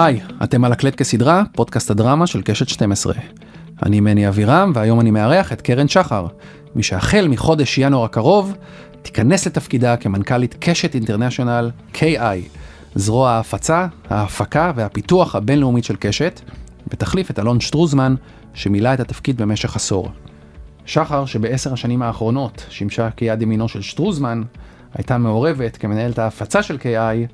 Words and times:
היי, 0.00 0.20
אתם 0.42 0.64
על 0.64 0.72
הקלט 0.72 0.94
כסדרה, 0.94 1.42
פודקאסט 1.52 1.90
הדרמה 1.90 2.26
של 2.26 2.42
קשת 2.42 2.68
12. 2.68 3.14
אני 3.82 4.00
מני 4.00 4.28
אבירם, 4.28 4.72
והיום 4.74 5.00
אני 5.00 5.10
מארח 5.10 5.52
את 5.52 5.60
קרן 5.60 5.88
שחר, 5.88 6.26
מי 6.74 6.82
שהחל 6.82 7.28
מחודש 7.28 7.78
ינואר 7.78 8.04
הקרוב, 8.04 8.56
תיכנס 9.02 9.46
לתפקידה 9.46 9.96
כמנכ"לית 9.96 10.56
קשת 10.60 10.94
אינטרנשיונל 10.94 11.70
KI, 11.94 12.58
זרוע 12.94 13.30
ההפצה, 13.30 13.86
ההפקה 14.10 14.72
והפיתוח 14.76 15.34
הבינלאומית 15.34 15.84
של 15.84 15.96
קשת, 15.96 16.40
ותחליף 16.92 17.30
את 17.30 17.38
אלון 17.38 17.60
שטרוזמן, 17.60 18.14
שמילא 18.54 18.94
את 18.94 19.00
התפקיד 19.00 19.42
במשך 19.42 19.76
עשור. 19.76 20.10
שחר, 20.86 21.24
שבעשר 21.24 21.72
השנים 21.72 22.02
האחרונות 22.02 22.66
שימשה 22.68 23.10
כיד 23.10 23.42
ימינו 23.42 23.68
של 23.68 23.82
שטרוזמן, 23.82 24.42
הייתה 24.94 25.18
מעורבת 25.18 25.76
כמנהלת 25.76 26.18
ההפצה 26.18 26.62
של 26.62 26.76
KI 26.76 27.32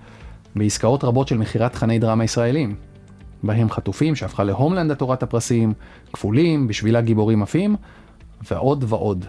בעסקאות 0.56 1.04
רבות 1.04 1.28
של 1.28 1.36
מכירת 1.36 1.72
תכני 1.72 1.98
דרמה 1.98 2.24
ישראלים. 2.24 2.76
בהם 3.42 3.70
חטופים 3.70 4.16
שהפכה 4.16 4.44
להומלנד 4.44 4.90
לתורת 4.90 5.22
הפרסים, 5.22 5.72
כפולים, 6.12 6.68
בשבילה 6.68 7.00
גיבורים 7.00 7.42
עפים, 7.42 7.76
ועוד 8.50 8.84
ועוד. 8.88 9.24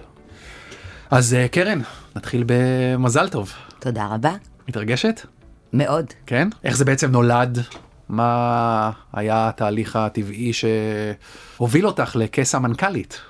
אז 1.12 1.36
uh, 1.36 1.52
קרן, 1.52 1.80
נתחיל 2.16 2.44
במזל 2.48 3.30
טוב. 3.30 3.54
תודה 3.80 4.08
רבה. 4.12 4.34
מתרגשת? 4.68 5.22
מאוד. 5.74 6.06
כן? 6.26 6.48
איך 6.64 6.78
זה 6.78 6.86
בעצם 6.86 7.12
נולד? 7.12 7.60
מה 8.10 8.92
היה 9.14 9.50
התהליך 9.50 9.96
הטבעי 9.96 10.52
שהוביל 10.54 11.88
אותך 11.88 12.16
לכס 12.16 12.56
המנכ"לית? 12.56 13.22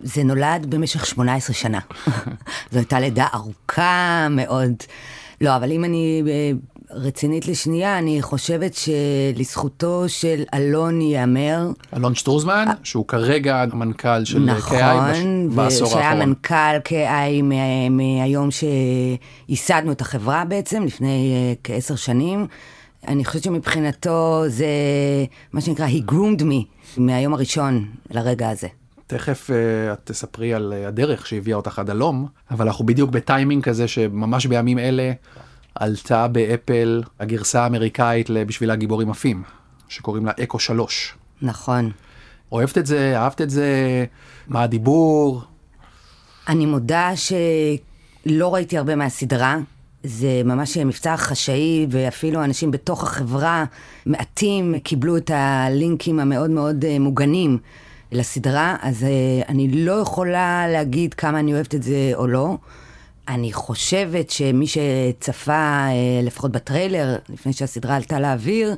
זה 0.00 0.24
נולד 0.24 0.66
במשך 0.68 1.06
18 1.06 1.54
שנה. 1.54 1.80
זו 2.72 2.78
הייתה 2.78 3.00
לידה 3.00 3.26
ארוכה 3.34 4.26
מאוד. 4.30 4.72
לא, 5.40 5.56
אבל 5.56 5.72
אם 5.72 5.84
אני 5.84 6.22
אה, 6.26 6.50
רצינית 6.90 7.48
לשנייה, 7.48 7.98
אני 7.98 8.22
חושבת 8.22 8.72
שלזכותו 8.74 10.04
של 10.08 10.42
אלון 10.54 11.00
ייאמר. 11.00 11.68
אלון 11.96 12.14
שטרוזמן, 12.14 12.64
שהוא 12.82 13.06
כרגע 13.08 13.62
המנכ"ל 13.72 14.24
של 14.24 14.38
נכון, 14.38 14.78
KI 14.78 15.54
בעשור 15.54 15.88
ושהיה 15.88 16.08
האחרון. 16.08 16.28
מנכ"ל 16.28 16.76
KI 16.88 17.42
מה- 17.42 17.88
מהיום 17.90 18.48
שייסדנו 19.48 19.92
את 19.92 20.00
החברה 20.00 20.44
בעצם, 20.44 20.82
לפני 20.84 21.32
אה, 21.34 21.54
כעשר 21.64 21.96
שנים. 21.96 22.46
אני 23.08 23.24
חושבת 23.24 23.42
שמבחינתו 23.42 24.44
זה 24.48 24.66
מה 25.52 25.60
שנקרא, 25.60 25.86
he 25.86 26.10
groomed 26.10 26.40
me 26.42 26.64
מהיום 26.96 27.34
הראשון 27.34 27.84
לרגע 28.10 28.50
הזה. 28.50 28.68
תכף 29.06 29.50
uh, 29.50 29.52
את 29.92 29.98
תספרי 30.04 30.54
על 30.54 30.74
uh, 30.84 30.88
הדרך 30.88 31.26
שהביאה 31.26 31.56
אותך 31.56 31.78
עד 31.78 31.90
הלום, 31.90 32.26
אבל 32.50 32.66
אנחנו 32.66 32.86
בדיוק 32.86 33.10
בטיימינג 33.10 33.62
כזה 33.62 33.88
שממש 33.88 34.46
בימים 34.46 34.78
אלה 34.78 35.12
עלתה 35.80 36.28
באפל 36.28 37.02
הגרסה 37.20 37.62
האמריקאית 37.62 38.30
לבשביל 38.30 38.70
הגיבורים 38.70 39.10
עפים, 39.10 39.42
שקוראים 39.88 40.26
לה 40.26 40.32
אקו 40.42 40.58
3. 40.58 41.14
נכון. 41.42 41.90
אוהבת 42.52 42.78
את 42.78 42.86
זה? 42.86 43.18
אהבת 43.18 43.40
את 43.40 43.50
זה? 43.50 44.04
מה 44.48 44.62
הדיבור? 44.62 45.42
אני 46.48 46.66
מודה 46.66 47.10
שלא 47.16 48.54
ראיתי 48.54 48.78
הרבה 48.78 48.96
מהסדרה. 48.96 49.56
זה 50.02 50.42
ממש 50.44 50.76
מבצע 50.76 51.16
חשאי, 51.16 51.86
ואפילו 51.90 52.44
אנשים 52.44 52.70
בתוך 52.70 53.02
החברה, 53.02 53.64
מעטים, 54.06 54.78
קיבלו 54.78 55.16
את 55.16 55.30
הלינקים 55.34 56.20
המאוד 56.20 56.50
מאוד 56.50 56.84
אה, 56.84 56.98
מוגנים 56.98 57.58
לסדרה, 58.12 58.76
אז 58.82 59.04
אה, 59.04 59.08
אני 59.48 59.84
לא 59.84 59.92
יכולה 59.92 60.68
להגיד 60.68 61.14
כמה 61.14 61.38
אני 61.38 61.54
אוהבת 61.54 61.74
את 61.74 61.82
זה 61.82 62.10
או 62.14 62.26
לא. 62.26 62.56
אני 63.28 63.52
חושבת 63.52 64.30
שמי 64.30 64.66
שצפה, 64.66 65.52
אה, 65.52 66.20
לפחות 66.22 66.52
בטריילר, 66.52 67.16
לפני 67.28 67.52
שהסדרה 67.52 67.96
עלתה 67.96 68.20
לאוויר, 68.20 68.76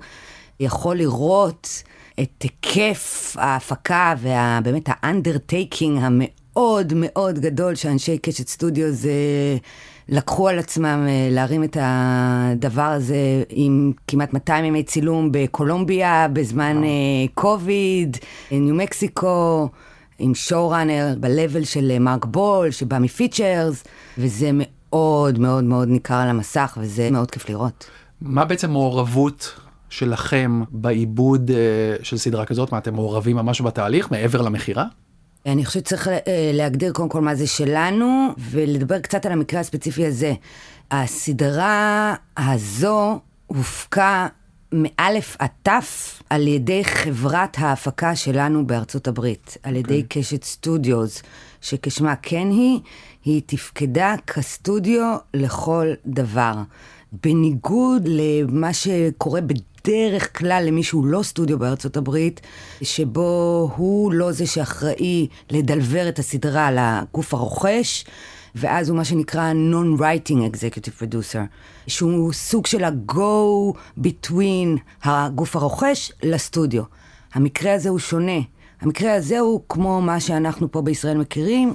יכול 0.61 0.97
לראות 0.97 1.83
את 2.21 2.43
היקף 2.43 3.37
ההפקה 3.39 4.15
ובאמת 4.21 4.85
ה 4.87 4.97
undertaking 4.97 6.03
המאוד 6.03 6.93
מאוד 6.97 7.39
גדול 7.39 7.75
שאנשי 7.75 8.19
קשת 8.19 8.49
סטודיוס 8.49 9.07
אה, 9.07 9.57
לקחו 10.09 10.49
על 10.49 10.59
עצמם 10.59 11.07
אה, 11.09 11.29
להרים 11.31 11.65
את 11.65 11.77
הדבר 11.81 12.83
הזה 12.83 13.43
עם 13.49 13.93
כמעט 14.07 14.33
200 14.33 14.65
ימי 14.65 14.83
צילום 14.83 15.29
בקולומביה 15.33 16.29
בזמן 16.33 16.83
קוביד, 17.35 18.17
ניו 18.51 18.75
מקסיקו. 18.75 19.69
עם 20.19 20.35
שואו-ראנר 20.35 21.15
ב-level 21.21 21.65
של 21.65 21.91
אה, 21.91 21.99
מרק 21.99 22.25
בול, 22.25 22.71
שבא 22.71 22.99
מפיצ'רס, 22.99 23.85
וזה 24.19 24.51
מאוד 24.53 25.39
מאוד 25.39 25.65
מאוד 25.65 25.89
ניכר 25.89 26.15
על 26.15 26.29
המסך, 26.29 26.79
וזה 26.81 27.11
מאוד 27.11 27.31
כיף 27.31 27.49
לראות. 27.49 27.91
מה 28.21 28.45
בעצם 28.45 28.71
מעורבות 28.71 29.55
שלכם 29.91 30.63
בעיבוד 30.71 31.51
uh, 31.51 32.05
של 32.05 32.17
סדרה 32.17 32.45
כזאת? 32.45 32.73
מה, 32.73 32.79
אתם 32.79 32.95
מעורבים 32.95 33.37
ממש 33.37 33.61
בתהליך 33.61 34.11
מעבר 34.11 34.43
למכירה? 34.43 34.85
אני 35.47 35.65
חושבת 35.65 35.87
שצריך 35.87 36.09
אה, 36.09 36.51
להגדיר 36.55 36.93
קודם 36.93 37.09
כל 37.09 37.21
מה 37.21 37.35
זה 37.35 37.47
שלנו, 37.47 38.29
ולדבר 38.39 38.99
קצת 38.99 39.27
על 39.27 39.33
המקרה 39.33 39.61
הספציפי 39.61 40.07
הזה. 40.07 40.35
הסדרה 40.91 42.15
הזו 42.37 43.21
הופקה 43.47 44.27
מאלף 44.73 45.37
עד 45.39 45.49
תף 45.63 46.23
על 46.31 46.49
ידי 46.49 46.85
חברת 46.85 47.57
ההפקה 47.59 48.17
שלנו 48.17 48.67
בארצות 48.67 49.09
הברית, 49.09 49.57
על 49.63 49.77
ידי 49.77 50.01
okay. 50.01 50.07
קשת 50.09 50.45
סטודיוס, 50.45 51.23
שכשמה 51.61 52.17
כן 52.17 52.49
היא, 52.51 52.81
היא 53.25 53.43
תפקדה 53.47 54.15
כסטודיו 54.27 55.17
לכל 55.35 55.87
דבר. 56.07 56.53
בניגוד 57.25 58.09
למה 58.09 58.73
שקורה 58.73 59.41
בדרך 59.41 60.39
כלל 60.39 60.65
למי 60.67 60.83
שהוא 60.83 61.07
לא 61.07 61.23
סטודיו 61.23 61.59
בארצות 61.59 61.97
הברית, 61.97 62.41
שבו 62.83 63.71
הוא 63.77 64.13
לא 64.13 64.33
זה 64.33 64.47
שאחראי 64.47 65.27
לדלבר 65.51 66.09
את 66.09 66.19
הסדרה 66.19 66.71
לגוף 66.73 67.35
הרוכש, 67.35 68.05
ואז 68.55 68.89
הוא 68.89 68.97
מה 68.97 69.05
שנקרא 69.05 69.53
Non-Writing 69.53 70.55
Executive 70.55 71.03
Producer, 71.03 71.39
שהוא 71.87 72.33
סוג 72.33 72.67
של 72.67 72.85
ה-go 72.85 73.73
between 74.01 74.79
הגוף 75.03 75.57
הרוכש 75.57 76.13
לסטודיו. 76.23 76.83
המקרה 77.35 77.75
הזה 77.75 77.89
הוא 77.89 77.99
שונה. 77.99 78.41
המקרה 78.81 79.15
הזה 79.15 79.39
הוא 79.39 79.61
כמו 79.69 80.01
מה 80.01 80.21
שאנחנו 80.21 80.73
פה 80.73 80.83
בישראל 80.83 81.19
מכירים, 81.19 81.75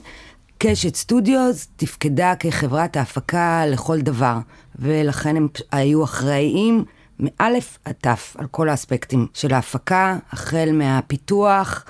קשת 0.57 0.95
סטודיוס 0.95 1.67
תפקדה 1.75 2.33
כחברת 2.39 2.97
ההפקה 2.97 3.65
לכל 3.67 4.01
דבר, 4.01 4.37
ולכן 4.79 5.35
הם 5.35 5.47
היו 5.71 6.03
אחראיים 6.03 6.85
מאלף 7.19 7.77
עד 7.85 7.95
תף 8.01 8.35
על 8.37 8.47
כל 8.47 8.69
האספקטים 8.69 9.27
של 9.33 9.53
ההפקה, 9.53 10.17
החל 10.31 10.69
מהפיתוח, 10.73 11.85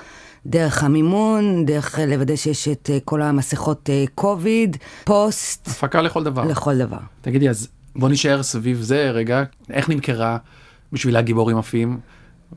דרך 0.45 0.83
המימון, 0.83 1.65
דרך 1.65 1.99
לוודא 2.07 2.35
שיש 2.35 2.67
את 2.67 2.89
אה, 2.93 2.97
כל 3.05 3.21
המסכות 3.21 3.89
קוביד, 4.15 4.77
פוסט. 5.03 5.67
הפקה 5.67 6.01
לכל 6.01 6.23
דבר. 6.23 6.43
לכל 6.43 6.77
דבר. 6.77 6.97
תגידי, 7.21 7.49
אז 7.49 7.67
בוא 7.95 8.09
נשאר 8.09 8.43
סביב 8.43 8.81
זה 8.81 9.11
רגע. 9.11 9.43
איך 9.69 9.89
נמכרה 9.89 10.37
בשבילה 10.93 11.21
גיבורים 11.21 11.57
עפים, 11.57 11.99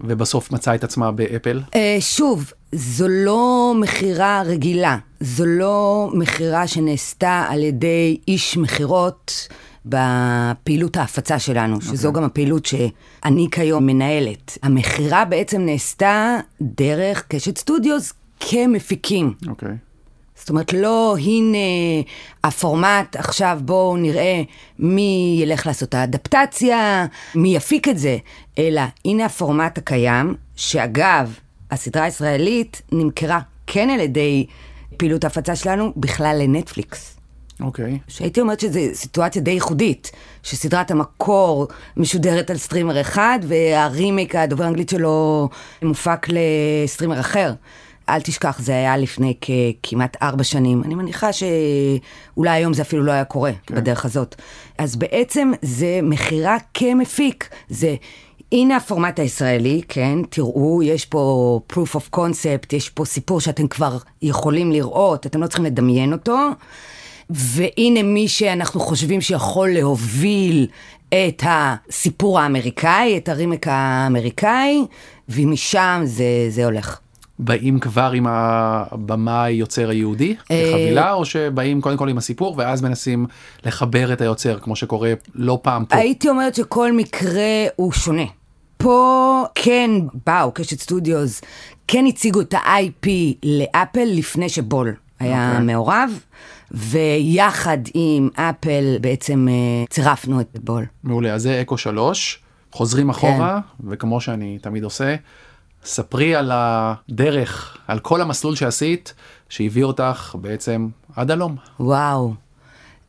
ובסוף 0.00 0.52
מצאה 0.52 0.74
את 0.74 0.84
עצמה 0.84 1.12
באפל? 1.12 1.62
שוב, 2.00 2.52
זו 2.72 3.08
לא 3.08 3.72
מכירה 3.80 4.42
רגילה. 4.46 4.96
זו 5.20 5.46
לא 5.46 6.10
מכירה 6.14 6.66
שנעשתה 6.66 7.46
על 7.48 7.62
ידי 7.62 8.18
איש 8.28 8.56
מכירות. 8.56 9.48
בפעילות 9.86 10.96
ההפצה 10.96 11.38
שלנו, 11.38 11.76
okay. 11.76 11.84
שזו 11.84 12.12
גם 12.12 12.24
הפעילות 12.24 12.66
שאני 12.66 13.46
כיום 13.50 13.86
מנהלת. 13.86 14.58
המכירה 14.62 15.24
בעצם 15.24 15.60
נעשתה 15.60 16.36
דרך 16.60 17.24
קשת 17.28 17.58
סטודיוס 17.58 18.12
כמפיקים. 18.40 19.34
אוקיי. 19.48 19.68
Okay. 19.68 19.86
זאת 20.36 20.50
אומרת, 20.50 20.72
לא 20.72 21.16
הנה 21.18 21.58
הפורמט, 22.44 23.16
עכשיו 23.16 23.58
בואו 23.64 23.96
נראה 23.96 24.42
מי 24.78 25.38
ילך 25.42 25.66
לעשות 25.66 25.94
האדפטציה, 25.94 27.06
מי 27.34 27.56
יפיק 27.56 27.88
את 27.88 27.98
זה, 27.98 28.16
אלא 28.58 28.82
הנה 29.04 29.24
הפורמט 29.24 29.78
הקיים, 29.78 30.34
שאגב, 30.56 31.38
הסדרה 31.70 32.04
הישראלית 32.04 32.82
נמכרה 32.92 33.40
כן 33.66 33.90
על 33.90 34.00
ידי 34.00 34.46
פעילות 34.96 35.24
ההפצה 35.24 35.56
שלנו 35.56 35.92
בכלל 35.96 36.38
לנטפליקס. 36.42 37.15
אוקיי. 37.60 37.94
אוקיי. 37.94 38.12
שהייתי 38.12 38.40
אומרת 38.40 38.60
שזו 38.60 38.80
סיטואציה 38.92 39.42
די 39.42 39.50
ייחודית, 39.50 40.10
שסדרת 40.42 40.90
המקור 40.90 41.68
משודרת 41.96 42.50
על 42.50 42.56
streamer 42.56 43.00
אחד, 43.00 43.38
והרימיק, 43.42 44.34
הדובר 44.34 44.64
האנגלית 44.64 44.88
שלו, 44.88 45.48
מופק 45.82 46.26
ל 46.28 46.39
streamer 46.39 47.20
אחר. 47.20 47.52
אל 48.08 48.20
תשכח, 48.20 48.58
זה 48.58 48.72
היה 48.72 48.96
לפני 48.96 49.34
כמעט 49.82 50.16
ארבע 50.22 50.44
שנים. 50.44 50.82
אני 50.84 50.94
מניחה 50.94 51.30
שאולי 51.32 52.50
היום 52.50 52.74
זה 52.74 52.82
אפילו 52.82 53.02
לא 53.02 53.12
היה 53.12 53.24
קורה 53.24 53.50
okay. 53.50 53.74
בדרך 53.74 54.04
הזאת. 54.04 54.34
אז 54.78 54.96
בעצם 54.96 55.52
זה 55.62 56.00
מכירה 56.02 56.56
כמפיק. 56.74 57.48
זה... 57.68 57.94
הנה 58.52 58.76
הפורמט 58.76 59.18
הישראלי, 59.18 59.82
כן, 59.88 60.18
תראו, 60.30 60.82
יש 60.82 61.04
פה 61.04 61.60
proof 61.72 61.96
of 61.96 62.16
concept, 62.16 62.76
יש 62.76 62.90
פה 62.90 63.04
סיפור 63.04 63.40
שאתם 63.40 63.68
כבר 63.68 63.96
יכולים 64.22 64.72
לראות, 64.72 65.26
אתם 65.26 65.42
לא 65.42 65.46
צריכים 65.46 65.64
לדמיין 65.64 66.12
אותו. 66.12 66.38
והנה 67.30 68.02
מי 68.02 68.28
שאנחנו 68.28 68.80
חושבים 68.80 69.20
שיכול 69.20 69.68
להוביל 69.68 70.66
את 71.08 71.42
הסיפור 71.46 72.40
האמריקאי, 72.40 73.16
את 73.16 73.28
הרימק 73.28 73.66
האמריקאי, 73.68 74.84
ומשם 75.28 76.02
זה, 76.04 76.24
זה 76.48 76.64
הולך. 76.64 76.98
באים 77.38 77.78
כבר 77.78 78.10
עם 78.14 78.26
הבמאי 78.28 79.52
יוצר 79.52 79.88
היהודי 79.88 80.36
אה, 80.50 80.62
לחבילה 80.68 81.12
או 81.12 81.24
שבאים 81.24 81.80
קודם 81.80 81.96
כל 81.96 82.08
עם 82.08 82.18
הסיפור 82.18 82.54
ואז 82.58 82.82
מנסים 82.82 83.26
לחבר 83.64 84.12
את 84.12 84.20
היוצר 84.20 84.58
כמו 84.58 84.76
שקורה 84.76 85.12
לא 85.34 85.58
פעם 85.62 85.84
פה. 85.84 85.96
הייתי 85.96 86.28
אומרת 86.28 86.54
שכל 86.54 86.92
מקרה 86.92 87.66
הוא 87.76 87.92
שונה. 87.92 88.22
פה 88.76 89.44
כן 89.54 89.90
באו 90.26 90.52
קשת 90.52 90.80
סטודיוס, 90.80 91.40
כן 91.88 92.04
הציגו 92.06 92.40
את 92.40 92.54
ה-IP 92.54 93.08
לאפל 93.42 94.04
לפני 94.04 94.48
שבול 94.48 94.94
היה 95.18 95.50
אוקיי. 95.50 95.66
מעורב, 95.66 96.20
ויחד 96.70 97.78
עם 97.94 98.28
אפל 98.34 98.96
בעצם 99.00 99.48
אה, 99.50 99.84
צירפנו 99.90 100.40
את 100.40 100.58
בול. 100.64 100.84
מעולה 101.04 101.34
אז 101.34 101.42
זה 101.42 101.60
אקו 101.60 101.78
3 101.78 102.42
חוזרים 102.72 103.10
אחורה 103.10 103.60
וכמו 103.88 104.20
שאני 104.20 104.58
תמיד 104.58 104.84
עושה 104.84 105.16
ספרי 105.84 106.34
על 106.34 106.50
הדרך 106.54 107.76
על 107.88 107.98
כל 107.98 108.20
המסלול 108.20 108.56
שעשית 108.56 109.14
שהביא 109.48 109.84
אותך 109.84 110.36
בעצם 110.40 110.88
עד 111.16 111.30
הלום. 111.30 111.56
וואו. 111.80 112.34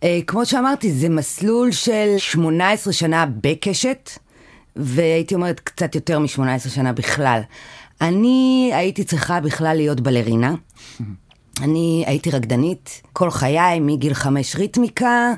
אה, 0.03 0.19
כמו 0.27 0.45
שאמרתי, 0.45 0.91
זה 0.91 1.09
מסלול 1.09 1.71
של 1.71 2.15
18 2.17 2.93
שנה 2.93 3.25
בקשת, 3.41 4.09
והייתי 4.75 5.35
אומרת 5.35 5.59
קצת 5.59 5.95
יותר 5.95 6.19
מ-18 6.19 6.69
שנה 6.69 6.93
בכלל. 6.93 7.41
אני 8.01 8.71
הייתי 8.73 9.03
צריכה 9.03 9.39
בכלל 9.39 9.77
להיות 9.77 10.01
בלרינה. 10.01 10.55
אני 11.61 12.03
הייתי 12.07 12.31
רקדנית 12.31 13.01
כל 13.13 13.31
חיי, 13.31 13.79
מגיל 13.79 14.13
חמש 14.13 14.55
ריתמיקה, 14.55 15.33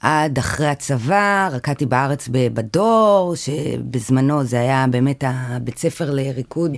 עד 0.00 0.38
אחרי 0.38 0.66
הצבא, 0.66 1.48
רקדתי 1.52 1.86
בארץ 1.86 2.28
בדור, 2.32 3.34
שבזמנו 3.36 4.44
זה 4.44 4.60
היה 4.60 4.86
באמת 4.90 5.24
הבית 5.26 5.78
ספר 5.78 6.10
לריקוד. 6.10 6.72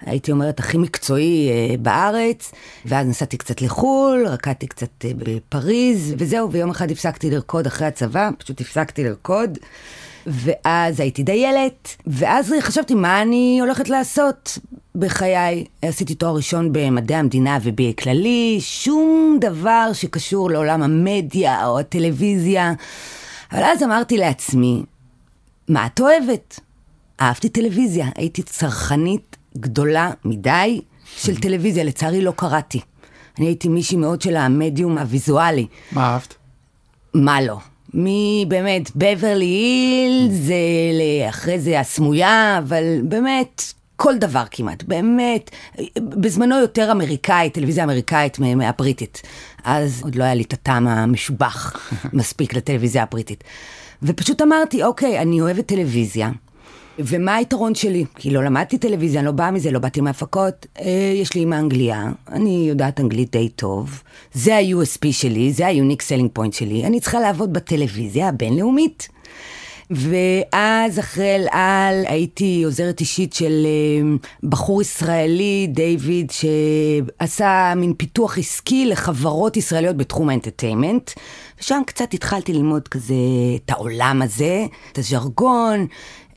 הייתי 0.00 0.32
אומרת, 0.32 0.60
הכי 0.60 0.78
מקצועי 0.78 1.50
אה, 1.50 1.76
בארץ, 1.76 2.52
ואז 2.84 3.06
נסעתי 3.06 3.36
קצת 3.36 3.62
לחו"ל, 3.62 4.26
רקדתי 4.26 4.66
קצת 4.66 5.04
אה, 5.04 5.10
בפריז, 5.18 6.14
וזהו, 6.18 6.52
ויום 6.52 6.70
אחד 6.70 6.90
הפסקתי 6.90 7.30
לרקוד 7.30 7.66
אחרי 7.66 7.86
הצבא, 7.86 8.30
פשוט 8.38 8.60
הפסקתי 8.60 9.04
לרקוד, 9.04 9.58
ואז 10.26 11.00
הייתי 11.00 11.22
דיילת, 11.22 11.96
ואז 12.06 12.54
חשבתי, 12.60 12.94
מה 12.94 13.22
אני 13.22 13.58
הולכת 13.60 13.88
לעשות 13.88 14.58
בחיי? 14.94 15.64
עשיתי 15.82 16.14
תואר 16.14 16.36
ראשון 16.36 16.72
במדעי 16.72 17.16
המדינה 17.16 17.58
ובכללי, 17.62 18.58
שום 18.60 19.38
דבר 19.40 19.90
שקשור 19.92 20.50
לעולם 20.50 20.82
המדיה 20.82 21.66
או 21.66 21.78
הטלוויזיה. 21.78 22.72
אבל 23.52 23.62
אז 23.62 23.82
אמרתי 23.82 24.16
לעצמי, 24.16 24.82
מה 25.68 25.86
את 25.86 26.00
אוהבת? 26.00 26.60
אהבתי 27.20 27.48
טלוויזיה, 27.48 28.06
הייתי 28.14 28.42
צרכנית 28.42 29.36
גדולה 29.58 30.10
מדי 30.24 30.80
של 31.16 31.40
טלוויזיה, 31.40 31.84
לצערי 31.84 32.22
לא 32.22 32.32
קראתי. 32.36 32.80
אני 33.38 33.46
הייתי 33.46 33.68
מישהי 33.68 33.96
מאוד 33.96 34.22
של 34.22 34.36
המדיום 34.36 34.98
הוויזואלי. 34.98 35.66
מה 35.92 36.12
אהבת? 36.12 36.34
מה 37.14 37.42
לא? 37.42 37.58
מבאמת, 37.94 38.96
בברלי 38.96 39.44
היל, 39.44 40.28
זה 40.30 40.54
אחרי 41.28 41.60
זה 41.60 41.80
הסמויה, 41.80 42.58
אבל 42.58 42.84
באמת, 43.02 43.62
כל 43.96 44.18
דבר 44.18 44.44
כמעט, 44.50 44.82
באמת. 44.82 45.50
בזמנו 45.98 46.60
יותר 46.60 46.92
אמריקאית, 46.92 47.54
טלוויזיה 47.54 47.84
אמריקאית 47.84 48.38
מה- 48.38 48.54
מהבריטית. 48.54 49.22
אז 49.64 50.00
עוד 50.02 50.14
לא 50.14 50.24
היה 50.24 50.34
לי 50.34 50.42
את 50.42 50.52
הטעם 50.52 50.88
המשובח 50.88 51.72
מספיק 52.12 52.54
לטלוויזיה 52.54 53.02
הבריטית. 53.02 53.44
ופשוט 54.02 54.42
אמרתי, 54.42 54.82
אוקיי, 54.82 55.18
אני 55.22 55.40
אוהבת 55.40 55.66
טלוויזיה. 55.66 56.30
ומה 56.98 57.34
היתרון 57.34 57.74
שלי? 57.74 58.04
כי 58.14 58.30
לא 58.30 58.44
למדתי 58.44 58.78
טלוויזיה, 58.78 59.20
אני 59.20 59.26
לא 59.26 59.32
באה 59.32 59.50
מזה, 59.50 59.70
לא 59.70 59.78
באתי 59.78 60.00
מהפקות. 60.00 60.66
אה, 60.80 61.12
יש 61.14 61.34
לי 61.34 61.40
אימא 61.40 61.54
אנגליה, 61.54 62.12
אני 62.28 62.66
יודעת 62.68 63.00
אנגלית 63.00 63.30
די 63.30 63.48
טוב. 63.48 64.02
זה 64.32 64.56
ה-USP 64.56 65.12
שלי, 65.12 65.52
זה 65.52 65.66
ה-Unique 65.66 66.02
Selling 66.02 66.38
Point 66.38 66.52
שלי. 66.52 66.84
אני 66.86 67.00
צריכה 67.00 67.20
לעבוד 67.20 67.52
בטלוויזיה 67.52 68.28
הבינלאומית. 68.28 69.08
ואז 69.90 70.98
אחרי 70.98 71.34
אל 71.36 71.46
על 71.50 72.04
הייתי 72.06 72.62
עוזרת 72.64 73.00
אישית 73.00 73.32
של 73.32 73.66
אה, 73.66 74.16
בחור 74.42 74.82
ישראלי, 74.82 75.66
דיוויד, 75.70 76.30
שעשה 76.30 77.72
מין 77.76 77.94
פיתוח 77.96 78.38
עסקי 78.38 78.86
לחברות 78.86 79.56
ישראליות 79.56 79.96
בתחום 79.96 80.28
האנטרטיימנט. 80.28 81.10
ושם 81.60 81.82
קצת 81.86 82.14
התחלתי 82.14 82.52
ללמוד 82.52 82.88
כזה 82.88 83.14
את 83.64 83.70
העולם 83.70 84.22
הזה, 84.22 84.66
את 84.92 84.98
הז'רגון. 84.98 85.86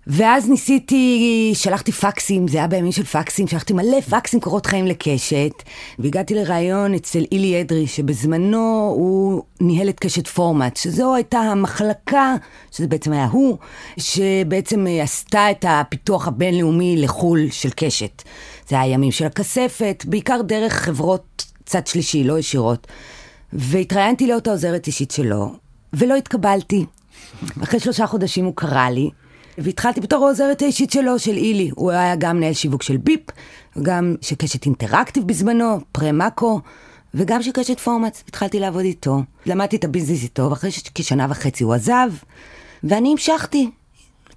ואז 0.10 0.50
ניסיתי, 0.50 1.52
שלחתי 1.56 1.92
פקסים, 1.92 2.48
זה 2.48 2.58
היה 2.58 2.68
בימים 2.68 2.92
של 2.92 3.04
פקסים, 3.04 3.48
שלחתי 3.48 3.74
מלא 3.74 4.02
פקסים 4.02 4.40
קורות 4.40 4.66
חיים 4.66 4.88
לקשת, 4.88 5.52
והגעתי 6.00 6.36
לראיון 6.36 6.94
אצל 6.94 7.24
אילי 7.32 7.62
אדרי, 7.62 7.88
שבזמנו 7.88 8.94
הוא 8.96 9.44
ניהל 9.62 9.90
את 9.90 10.00
קשת 10.00 10.28
פורמט, 10.28 10.78
שזו 10.78 11.16
הייתה 11.16 11.38
המחלקה, 11.38 12.36
שזה 12.72 12.88
בעצם 12.88 13.14
היה 13.14 13.26
הוא, 13.26 13.58
שבעצם 13.98 14.88
אה, 14.88 15.04
עשתה 15.04 15.52
את 15.52 15.66
הפיתוח 15.68 16.28
הבינלאומי 16.28 16.98
לחו"ל 16.98 17.50
של 17.50 17.70
קשת. 17.70 18.24
זה 18.70 18.80
היה 18.80 18.94
ימים 18.94 19.12
של 19.12 19.26
הכספת, 19.26 20.04
בעיקר 20.08 20.42
דרך 20.42 20.74
חברות 20.74 21.46
צד 21.66 21.88
שלישי, 21.88 22.24
לא 22.24 22.40
ישירות. 22.40 22.88
והתראיינתי 23.54 24.28
להיות 24.28 24.48
העוזרת 24.48 24.88
אישית 24.88 25.12
שלו, 25.12 25.54
ולא 25.94 26.16
התקבלתי. 26.16 26.86
אחרי 27.64 27.80
שלושה 27.80 28.08
חודשים 28.08 28.46
הוא 28.46 28.54
קרא 28.56 28.90
לי, 28.90 29.10
והתחלתי 29.58 30.02
בתור 30.02 30.26
העוזרת 30.26 30.62
האישית 30.62 30.92
שלו, 30.92 31.20
של 31.20 31.38
אילי. 31.38 31.70
הוא 31.76 31.92
היה 31.92 32.16
גם 32.16 32.38
מנהל 32.38 32.54
שיווק 32.54 32.84
של 32.84 32.98
ביפ, 32.98 33.22
גם 33.82 34.16
של 34.22 34.36
קשת 34.36 34.66
אינטראקטיב 34.66 35.24
בזמנו, 35.28 35.80
פרה-מאקו, 35.92 36.62
וגם 37.14 37.44
של 37.44 37.52
קשת 37.52 37.80
פורמאץ. 37.80 38.24
התחלתי 38.28 38.60
לעבוד 38.60 38.84
איתו. 38.84 39.22
למדתי 39.46 39.76
את 39.76 39.84
הביזנס 39.84 40.24
איתו, 40.24 40.50
ואחרי 40.50 40.72
ש- 40.72 40.84
כשנה 40.96 41.28
וחצי 41.30 41.64
הוא 41.64 41.74
עזב, 41.74 42.10
ואני 42.84 43.12
המשכתי. 43.12 43.70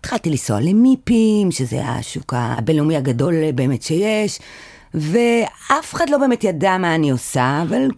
התחלתי 0.01 0.31
לנסוע 0.31 0.61
למיפים, 0.61 1.51
שזה 1.51 1.85
השוק 1.85 2.35
הבינלאומי 2.37 2.97
הגדול 2.97 3.35
באמת 3.55 3.83
שיש, 3.83 4.39
ואף 4.95 5.95
אחד 5.95 6.11
לא 6.11 6.19
באמת 6.19 6.45
ידע 6.45 6.79
מה 6.79 6.95
אני 6.95 7.11
עושה, 7.11 7.63
אבל 7.69 7.89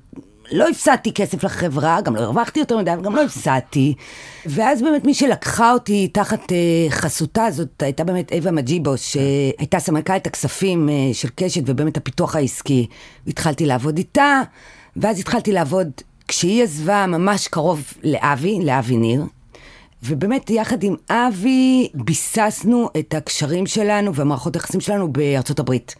לא 0.53 0.69
הפסדתי 0.69 1.13
כסף 1.13 1.45
לחברה, 1.45 2.01
גם 2.01 2.17
לא 2.17 2.21
הרווחתי 2.21 2.61
יותר 2.61 2.79
מדי, 2.79 2.91
גם 3.03 3.17
לא 3.17 3.25
הפסדתי. 3.25 3.95
ואז 4.47 4.83
באמת 4.83 5.05
מי 5.05 5.15
שלקחה 5.15 5.73
אותי 5.73 6.09
תחת 6.09 6.53
אה, 6.53 6.91
חסותה 6.91 7.51
זאת 7.51 7.82
הייתה 7.82 8.05
באמת 8.05 8.32
אווה 8.32 8.51
מג'יבו, 8.51 8.94
שהייתה 8.97 9.79
סמנכ"לית 9.79 10.27
הכספים 10.27 10.89
אה, 10.89 10.94
של 11.13 11.29
קשת 11.37 11.63
ובאמת 11.67 11.97
הפיתוח 11.97 12.37
העסקי. 12.37 12.87
התחלתי 13.27 13.67
לעבוד 13.67 13.99
איתה, 13.99 14.41
ואז 14.97 15.21
התחלתי 15.21 15.53
לעבוד, 15.53 15.91
כשהיא 16.29 16.63
עזבה 16.63 17.06
ממש 17.06 17.49
קרוב 17.49 17.93
לאבי, 18.03 18.59
לאבי 18.65 18.97
ניר. 18.97 19.25
ובאמת, 20.03 20.51
יחד 20.51 20.82
עם 20.82 20.94
אבי, 21.11 21.89
ביססנו 21.94 22.89
את 22.99 23.15
הקשרים 23.15 23.67
שלנו 23.67 24.15
והמערכות 24.15 24.55
היחסים 24.55 24.81
שלנו 24.81 25.13
בארצות 25.13 25.59
הברית. 25.59 25.94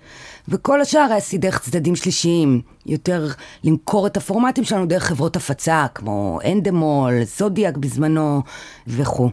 וכל 0.49 0.80
השאר 0.80 1.12
עשיתי 1.12 1.38
דרך 1.38 1.58
צדדים 1.58 1.96
שלישיים, 1.96 2.61
יותר 2.87 3.28
למכור 3.64 4.06
את 4.06 4.16
הפורמטים 4.16 4.64
שלנו 4.64 4.87
דרך 4.87 5.04
חברות 5.04 5.37
הפצה, 5.37 5.87
כמו 5.94 6.38
אנדמול, 6.52 7.12
זודיאק 7.25 7.76
בזמנו 7.76 8.42
וכו'. 8.87 9.30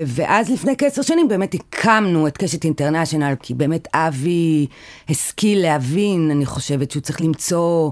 ואז 0.00 0.50
לפני 0.50 0.74
כעשר 0.78 1.02
שנים 1.02 1.28
באמת 1.28 1.54
הקמנו 1.54 2.26
את 2.26 2.36
קשת 2.36 2.64
אינטרנשיונל, 2.64 3.34
כי 3.42 3.54
באמת 3.54 3.88
אבי 3.94 4.66
השכיל 5.08 5.62
להבין, 5.62 6.30
אני 6.30 6.46
חושבת 6.46 6.90
שהוא 6.90 7.00
צריך 7.00 7.20
למצוא 7.20 7.90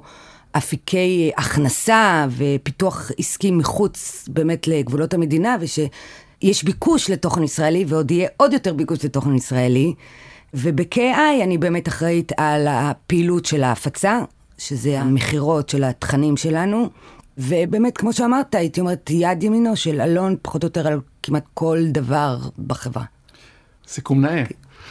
אפיקי 0.52 1.30
הכנסה 1.36 2.26
ופיתוח 2.36 3.10
עסקי 3.18 3.50
מחוץ 3.50 4.28
באמת 4.28 4.68
לגבולות 4.68 5.14
המדינה, 5.14 5.56
ושיש 5.60 6.64
ביקוש 6.64 7.10
לתוכן 7.10 7.42
ישראלי 7.42 7.84
ועוד 7.88 8.10
יהיה 8.10 8.28
עוד 8.36 8.52
יותר 8.52 8.72
ביקוש 8.72 9.04
לתוכן 9.04 9.34
ישראלי. 9.34 9.94
וב-KI 10.54 11.42
אני 11.42 11.58
באמת 11.58 11.88
אחראית 11.88 12.32
על 12.36 12.66
הפעילות 12.68 13.44
של 13.44 13.62
ההפצה, 13.62 14.20
שזה 14.58 15.00
המכירות 15.00 15.68
של 15.68 15.84
התכנים 15.84 16.36
שלנו. 16.36 16.88
ובאמת, 17.38 17.98
כמו 17.98 18.12
שאמרת, 18.12 18.54
הייתי 18.54 18.80
אומרת, 18.80 19.10
יד 19.10 19.42
ימינו 19.42 19.76
של 19.76 20.00
אלון, 20.00 20.36
פחות 20.42 20.62
או 20.62 20.66
יותר 20.66 20.86
על 20.86 21.00
כמעט 21.22 21.44
כל 21.54 21.78
דבר 21.86 22.38
בחברה. 22.66 23.04
סיכום 23.86 24.20
נאה. 24.20 24.44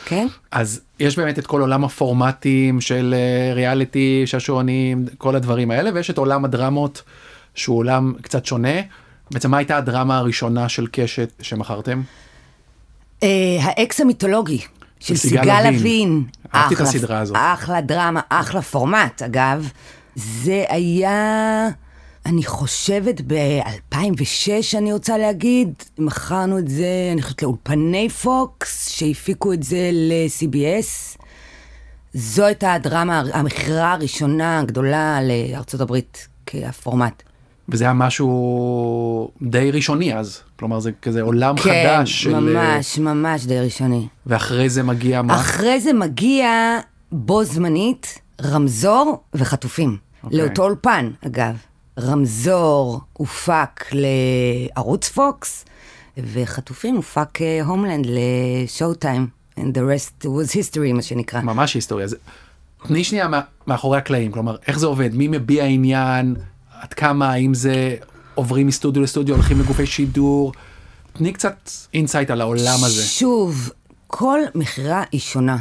כן? 0.05 0.27
אז 0.51 0.81
יש 0.99 1.17
באמת 1.17 1.39
את 1.39 1.47
כל 1.47 1.61
עולם 1.61 1.83
הפורמטים 1.83 2.81
של 2.81 3.15
אה, 3.17 3.53
ריאליטי, 3.53 4.23
שעשועונים, 4.25 5.05
כל 5.17 5.35
הדברים 5.35 5.71
האלה, 5.71 5.89
ויש 5.93 6.09
את 6.09 6.17
עולם 6.17 6.45
הדרמות 6.45 7.01
שהוא 7.55 7.77
עולם 7.77 8.13
קצת 8.21 8.45
שונה. 8.45 8.81
בעצם 9.31 9.51
מה 9.51 9.57
הייתה 9.57 9.77
הדרמה 9.77 10.17
הראשונה 10.17 10.69
של 10.69 10.87
קשת 10.91 11.33
שמכרתם? 11.41 12.01
אה, 13.23 13.57
האקס 13.61 14.01
המיתולוגי 14.01 14.59
של 15.05 15.15
סיגל 15.15 15.61
לוין. 15.61 15.73
לוין. 15.73 16.23
אהבתי 16.55 16.75
את 16.75 16.79
הסדרה 16.79 17.19
הזאת. 17.19 17.37
אחלה 17.39 17.81
דרמה, 17.81 18.21
אחלה 18.29 18.61
פורמט, 18.61 19.21
אגב. 19.21 19.69
זה 20.15 20.65
היה... 20.69 21.69
אני 22.25 22.43
חושבת 22.43 23.21
ב-2006, 23.27 24.77
אני 24.77 24.93
רוצה 24.93 25.17
להגיד, 25.17 25.73
מכרנו 25.97 26.59
את 26.59 26.67
זה, 26.67 27.09
אני 27.13 27.21
חושבת 27.21 27.43
לאולפני 27.43 28.09
פוקס, 28.09 28.89
שהפיקו 28.89 29.53
את 29.53 29.63
זה 29.63 29.89
ל-CBS. 29.93 31.17
זו 32.13 32.45
הייתה 32.45 32.73
הדרמה, 32.73 33.23
המכירה 33.33 33.93
הראשונה 33.93 34.59
הגדולה 34.59 35.19
לארצות 35.23 35.81
הברית 35.81 36.27
כפורמט. 36.45 37.23
וזה 37.69 37.83
היה 37.83 37.93
משהו 37.93 39.31
די 39.41 39.71
ראשוני 39.71 40.17
אז, 40.17 40.41
כלומר 40.59 40.79
זה 40.79 40.91
כזה 41.01 41.21
עולם 41.21 41.55
כן, 41.57 41.61
חדש 41.63 42.23
של... 42.23 42.39
ממש, 42.39 42.99
ממש 42.99 43.45
די 43.45 43.59
ראשוני. 43.59 44.07
ואחרי 44.25 44.69
זה 44.69 44.83
מגיע 44.83 45.21
מה? 45.21 45.35
אחרי 45.35 45.81
זה 45.81 45.93
מגיע 45.93 46.79
בו 47.11 47.43
זמנית 47.43 48.19
רמזור 48.41 49.23
וחטופים. 49.33 49.97
אוקיי. 50.23 50.39
לאותו 50.39 50.63
אולפן, 50.63 51.11
אגב. 51.25 51.55
רמזור 51.99 53.01
הופק 53.13 53.85
לערוץ 53.91 55.09
פוקס, 55.09 55.65
וחטופים 56.17 56.95
הופק 56.95 57.39
הומלנד 57.65 58.07
לשואו 58.09 58.93
טיים. 58.93 59.27
And 59.59 59.61
the 59.61 59.79
rest 59.79 60.25
was 60.25 60.51
history, 60.51 60.93
מה 60.93 61.01
שנקרא. 61.01 61.41
ממש 61.41 61.73
היסטוריה. 61.73 62.07
זה... 62.07 62.17
תני 62.87 63.03
שנייה 63.03 63.27
מאחורי 63.67 63.97
הקלעים, 63.97 64.31
כלומר 64.31 64.55
איך 64.67 64.79
זה 64.79 64.85
עובד, 64.85 65.15
מי 65.15 65.27
מביע 65.27 65.65
עניין, 65.65 66.35
עד 66.85 66.93
כמה, 66.93 67.31
האם 67.31 67.53
זה 67.53 67.95
עוברים 68.35 68.67
מסטודיו 68.67 69.01
לסטודיו, 69.03 69.35
הולכים 69.35 69.59
לגופי 69.59 69.85
שידור, 69.85 70.51
תני 71.13 71.33
קצת 71.33 71.69
insight 71.93 72.29
על 72.29 72.41
העולם 72.41 72.77
הזה. 72.83 73.03
שוב, 73.03 73.69
כל 74.07 74.39
מכירה 74.55 75.03
היא 75.11 75.19
שונה. 75.21 75.57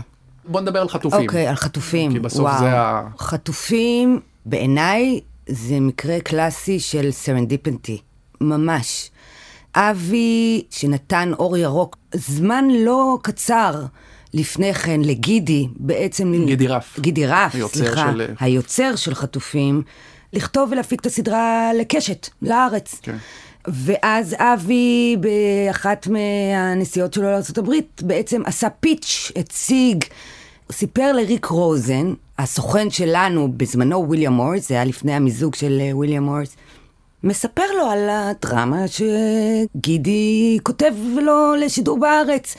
בוא 0.49 0.61
נדבר 0.61 0.79
על 0.81 0.89
חטופים. 0.89 1.21
אוקיי, 1.21 1.47
על 1.47 1.55
חטופים. 1.55 2.13
כי 2.13 2.19
בסוף 2.19 2.41
וואו. 2.41 2.59
זה 2.59 2.79
ה- 2.81 3.03
חטופים, 3.19 4.21
בעיניי, 4.47 5.21
זה 5.49 5.81
מקרה 5.81 6.21
קלאסי 6.21 6.81
של 6.81 7.11
serendipity. 7.11 7.99
ממש. 8.41 9.11
אבי, 9.75 10.63
שנתן 10.71 11.33
אור 11.39 11.57
ירוק, 11.57 11.97
זמן 12.15 12.65
לא 12.85 13.19
קצר 13.23 13.83
לפני 14.35 14.75
כן 14.75 15.01
לגידי, 15.05 15.69
בעצם... 15.77 16.33
גידי 16.47 16.67
רף. 16.69 17.01
גידי 17.01 17.27
רף, 17.27 17.55
היוצר 17.55 17.79
סליחה. 17.79 18.13
של- 18.13 18.35
היוצר 18.41 18.97
של 18.97 19.15
חטופים, 19.15 19.83
לכתוב 20.35 20.73
ולהפיק 20.73 21.01
את 21.01 21.07
הסדרה 21.07 21.71
לקשת, 21.75 22.29
לארץ. 22.43 23.01
כן. 23.03 23.17
ואז 23.67 24.37
אבי, 24.39 25.17
באחת 25.21 26.07
מהנסיעות 26.07 27.13
שלו 27.13 27.25
לארה"ב, 27.25 27.73
בעצם 28.03 28.43
עשה 28.45 28.71
פיץ', 28.71 29.33
הציג, 29.37 30.05
סיפר 30.73 31.13
לריק 31.13 31.45
רוזן, 31.45 32.13
הסוכן 32.39 32.91
שלנו 32.91 33.53
בזמנו, 33.57 34.05
וויליאם 34.07 34.33
מורס, 34.33 34.69
זה 34.69 34.75
היה 34.75 34.85
לפני 34.85 35.15
המיזוג 35.15 35.55
של 35.55 35.79
אה, 35.81 35.97
וויליאם 35.97 36.23
מורס, 36.23 36.57
מספר 37.25 37.63
לו 37.79 37.85
על 37.85 38.09
הדרמה 38.11 38.85
שגידי 38.89 40.59
כותב 40.63 40.93
לו 41.23 41.55
לשידור 41.55 41.99
בארץ. 41.99 42.57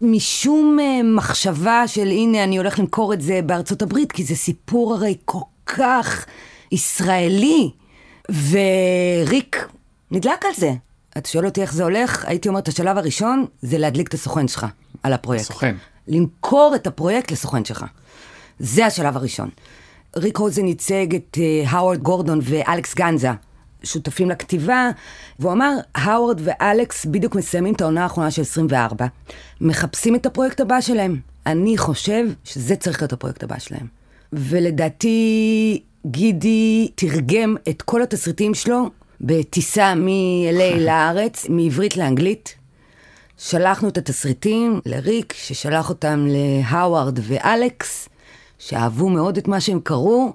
משום 0.00 0.78
אה, 0.80 1.00
מחשבה 1.04 1.82
של 1.86 2.06
הנה 2.06 2.44
אני 2.44 2.56
הולך 2.56 2.78
למכור 2.78 3.12
את 3.12 3.20
זה 3.20 3.40
בארצות 3.46 3.82
הברית, 3.82 4.12
כי 4.12 4.24
זה 4.24 4.36
סיפור 4.36 4.94
הרי 4.94 5.14
כל 5.24 5.38
כך 5.66 6.26
ישראלי. 6.72 7.70
וריק 8.50 9.68
נדלק 10.10 10.44
על 10.44 10.50
זה. 10.56 10.72
אתה 11.18 11.28
שואל 11.28 11.46
אותי 11.46 11.62
איך 11.62 11.72
זה 11.72 11.84
הולך? 11.84 12.24
הייתי 12.24 12.48
אומרת, 12.48 12.68
השלב 12.68 12.98
הראשון 12.98 13.46
זה 13.62 13.78
להדליק 13.78 14.08
את 14.08 14.14
הסוכן 14.14 14.48
שלך 14.48 14.66
על 15.02 15.12
הפרויקט. 15.12 15.44
הסוכן. 15.44 15.76
למכור 16.08 16.72
את 16.74 16.86
הפרויקט 16.86 17.30
לסוכן 17.30 17.64
שלך. 17.64 17.84
זה 18.58 18.86
השלב 18.86 19.16
הראשון. 19.16 19.48
ריק 20.16 20.36
רוזן 20.36 20.66
ייצג 20.66 21.14
את 21.14 21.38
אה, 21.40 21.70
הווארד 21.70 21.98
גורדון 21.98 22.40
ואלכס 22.42 22.94
גנסה, 22.94 23.30
שותפים 23.82 24.30
לכתיבה, 24.30 24.90
והוא 25.38 25.52
אמר, 25.52 25.74
הווארד 25.94 26.40
ואלכס 26.44 27.06
בדיוק 27.06 27.34
מסיימים 27.34 27.74
את 27.74 27.80
העונה 27.80 28.02
האחרונה 28.02 28.30
של 28.30 28.42
24, 28.42 29.06
מחפשים 29.60 30.14
את 30.14 30.26
הפרויקט 30.26 30.60
הבא 30.60 30.80
שלהם. 30.80 31.20
אני 31.46 31.78
חושב 31.78 32.24
שזה 32.44 32.76
צריך 32.76 33.02
להיות 33.02 33.12
הפרויקט 33.12 33.42
הבא 33.42 33.58
שלהם. 33.58 33.86
ולדעתי, 34.32 35.82
גידי 36.10 36.88
תרגם 36.94 37.56
את 37.68 37.82
כל 37.82 38.02
התסריטים 38.02 38.54
שלו 38.54 38.90
בטיסה 39.20 39.94
מ-LA 39.94 40.78
לארץ, 40.86 41.46
מעברית 41.48 41.96
לאנגלית. 41.96 42.54
שלחנו 43.38 43.88
את 43.88 43.98
התסריטים 43.98 44.80
לריק, 44.86 45.32
ששלח 45.36 45.88
אותם 45.88 46.26
להווארד 46.28 47.18
ואלכס, 47.22 48.08
שאהבו 48.58 49.08
מאוד 49.08 49.38
את 49.38 49.48
מה 49.48 49.60
שהם 49.60 49.80
קראו. 49.82 50.32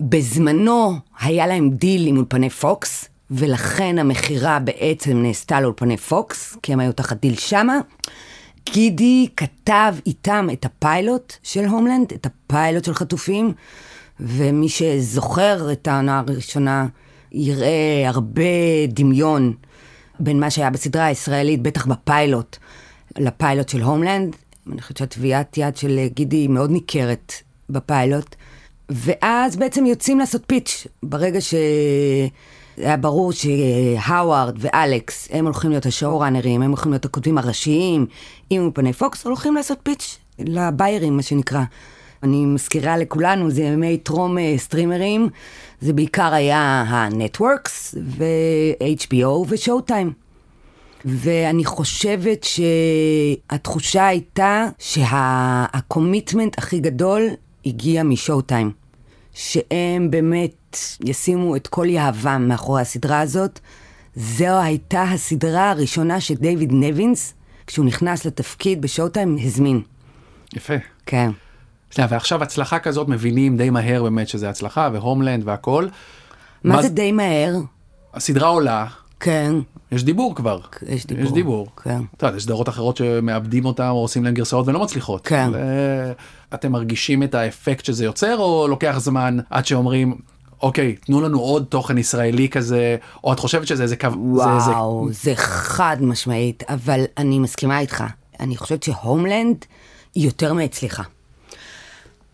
בזמנו 0.00 0.94
היה 1.20 1.46
להם 1.46 1.70
דיל 1.70 2.06
עם 2.06 2.16
אולפני 2.16 2.50
פוקס, 2.50 3.08
ולכן 3.30 3.98
המכירה 3.98 4.58
בעצם 4.58 5.22
נעשתה 5.22 5.60
לאולפני 5.60 5.96
פוקס, 5.96 6.56
כי 6.62 6.72
הם 6.72 6.80
היו 6.80 6.92
תחת 6.92 7.20
דיל 7.20 7.36
שמה. 7.36 7.80
גידי 8.72 9.28
כתב 9.36 9.94
איתם 10.06 10.48
את 10.52 10.64
הפיילוט 10.64 11.32
של 11.42 11.64
הומלנד, 11.64 12.12
את 12.12 12.26
הפיילוט 12.26 12.84
של 12.84 12.94
חטופים, 12.94 13.52
ומי 14.20 14.68
שזוכר 14.68 15.72
את 15.72 15.88
העונה 15.88 16.18
הראשונה 16.18 16.86
יראה 17.32 18.02
הרבה 18.06 18.42
דמיון 18.88 19.52
בין 20.20 20.40
מה 20.40 20.50
שהיה 20.50 20.70
בסדרה 20.70 21.04
הישראלית, 21.04 21.62
בטח 21.62 21.86
בפיילוט, 21.86 22.56
לפיילוט 23.18 23.68
של 23.68 23.82
הומלנד. 23.82 24.36
אני 24.72 24.82
חושבת 24.82 24.96
שהטביעת 24.96 25.58
יד 25.58 25.76
של 25.76 26.06
גידי 26.06 26.36
היא 26.36 26.48
מאוד 26.48 26.70
ניכרת 26.70 27.32
בפיילוט. 27.70 28.36
ואז 28.88 29.56
בעצם 29.56 29.86
יוצאים 29.86 30.18
לעשות 30.18 30.42
פיץ', 30.46 30.86
ברגע 31.02 31.40
שהיה 31.40 32.96
ברור 32.96 33.32
שהאווארד 33.32 34.56
ואלכס, 34.58 35.28
הם 35.30 35.44
הולכים 35.44 35.70
להיות 35.70 35.86
השואו-ראנרים, 35.86 36.62
הם 36.62 36.70
הולכים 36.70 36.92
להיות 36.92 37.04
הכותבים 37.04 37.38
הראשיים, 37.38 38.06
עם 38.50 38.62
אולפני 38.62 38.92
פוקס, 38.92 39.26
הולכים 39.26 39.54
לעשות 39.54 39.78
pitch 39.82 40.18
ל 40.38 40.48
buyers, 40.48 41.16
מה 41.16 41.22
שנקרא. 41.22 41.62
אני 42.22 42.46
מזכירה 42.46 42.96
לכולנו, 42.98 43.50
זה 43.50 43.62
ימי 43.62 43.98
טרום 43.98 44.38
אה, 44.38 44.54
סטרימרים, 44.56 45.28
זה 45.80 45.92
בעיקר 45.92 46.34
היה 46.34 46.84
ה 46.88 47.00
networks 47.00 47.94
ו-HBO 48.02 49.44
ושואו 49.48 49.80
טיים. 49.80 50.12
ואני 51.04 51.64
חושבת 51.64 52.46
שהתחושה 53.50 54.06
הייתה 54.06 54.68
שה 54.78 55.19
commitment 55.19 56.58
הכי 56.58 56.80
גדול 56.80 57.28
הגיע 57.66 58.02
משואו 58.02 58.40
טיים. 58.40 58.72
שהם 59.36 60.10
באמת 60.10 60.76
ישימו 61.04 61.56
את 61.56 61.66
כל 61.66 61.86
יהבם 61.88 62.48
מאחורי 62.48 62.80
הסדרה 62.80 63.20
הזאת. 63.20 63.60
זו 64.14 64.60
הייתה 64.60 65.02
הסדרה 65.02 65.70
הראשונה 65.70 66.20
שדייוויד 66.20 66.72
נבינס, 66.72 67.34
כשהוא 67.66 67.86
נכנס 67.86 68.24
לתפקיד 68.24 68.82
בשואו 68.82 69.08
טיים, 69.08 69.36
הזמין. 69.42 69.82
יפה. 70.54 70.74
כן. 71.06 71.30
ועכשיו 71.98 72.42
הצלחה 72.42 72.78
כזאת 72.78 73.08
מבינים 73.08 73.56
די 73.56 73.70
מהר 73.70 74.02
באמת 74.02 74.28
שזה 74.28 74.50
הצלחה, 74.50 74.88
והומלנד 74.92 75.42
והכל. 75.46 75.88
מה 76.64 76.74
מה 76.76 76.82
זה 76.82 76.88
זה- 76.88 76.94
די 76.94 77.12
מהר? 77.12 77.54
הסדרה 78.14 78.48
עולה, 78.48 78.86
כן. 79.20 79.52
יש 79.92 80.04
דיבור 80.04 80.34
כבר. 80.34 80.60
יש 80.88 81.06
דיבור. 81.06 81.24
יש 81.24 81.32
דיבור. 81.32 81.66
כן. 81.82 82.00
אתה 82.16 82.26
יודע, 82.26 82.36
יש 82.36 82.42
סדרות 82.44 82.68
אחרות 82.68 82.96
שמאבדים 82.96 83.64
אותם 83.64 83.88
או 83.90 84.00
עושים 84.02 84.24
להם 84.24 84.34
גרסאות 84.34 84.68
ולא 84.68 84.82
מצליחות. 84.82 85.26
כן. 85.26 85.50
ו- 85.52 86.12
אתם 86.54 86.72
מרגישים 86.72 87.22
את 87.22 87.34
האפקט 87.34 87.84
שזה 87.84 88.04
יוצר, 88.04 88.36
או 88.38 88.66
לוקח 88.68 88.96
זמן 88.98 89.38
עד 89.50 89.66
שאומרים, 89.66 90.14
אוקיי, 90.62 90.94
תנו 90.96 91.20
לנו 91.20 91.40
עוד 91.40 91.64
תוכן 91.68 91.98
ישראלי 91.98 92.48
כזה, 92.48 92.96
או 93.24 93.32
את 93.32 93.38
חושבת 93.38 93.66
שזה 93.66 93.82
איזה 93.82 93.96
קו... 93.96 94.08
זה 94.36 94.54
איזה... 94.54 94.70
וואו, 94.70 95.08
זה 95.10 95.32
חד 95.36 95.96
משמעית, 96.00 96.62
אבל 96.68 97.00
אני 97.18 97.38
מסכימה 97.38 97.78
איתך. 97.80 98.04
אני 98.40 98.56
חושבת 98.56 98.82
שהומלנד 98.82 99.56
היא 100.14 100.24
יותר 100.24 100.52
מהצליחה. 100.52 101.02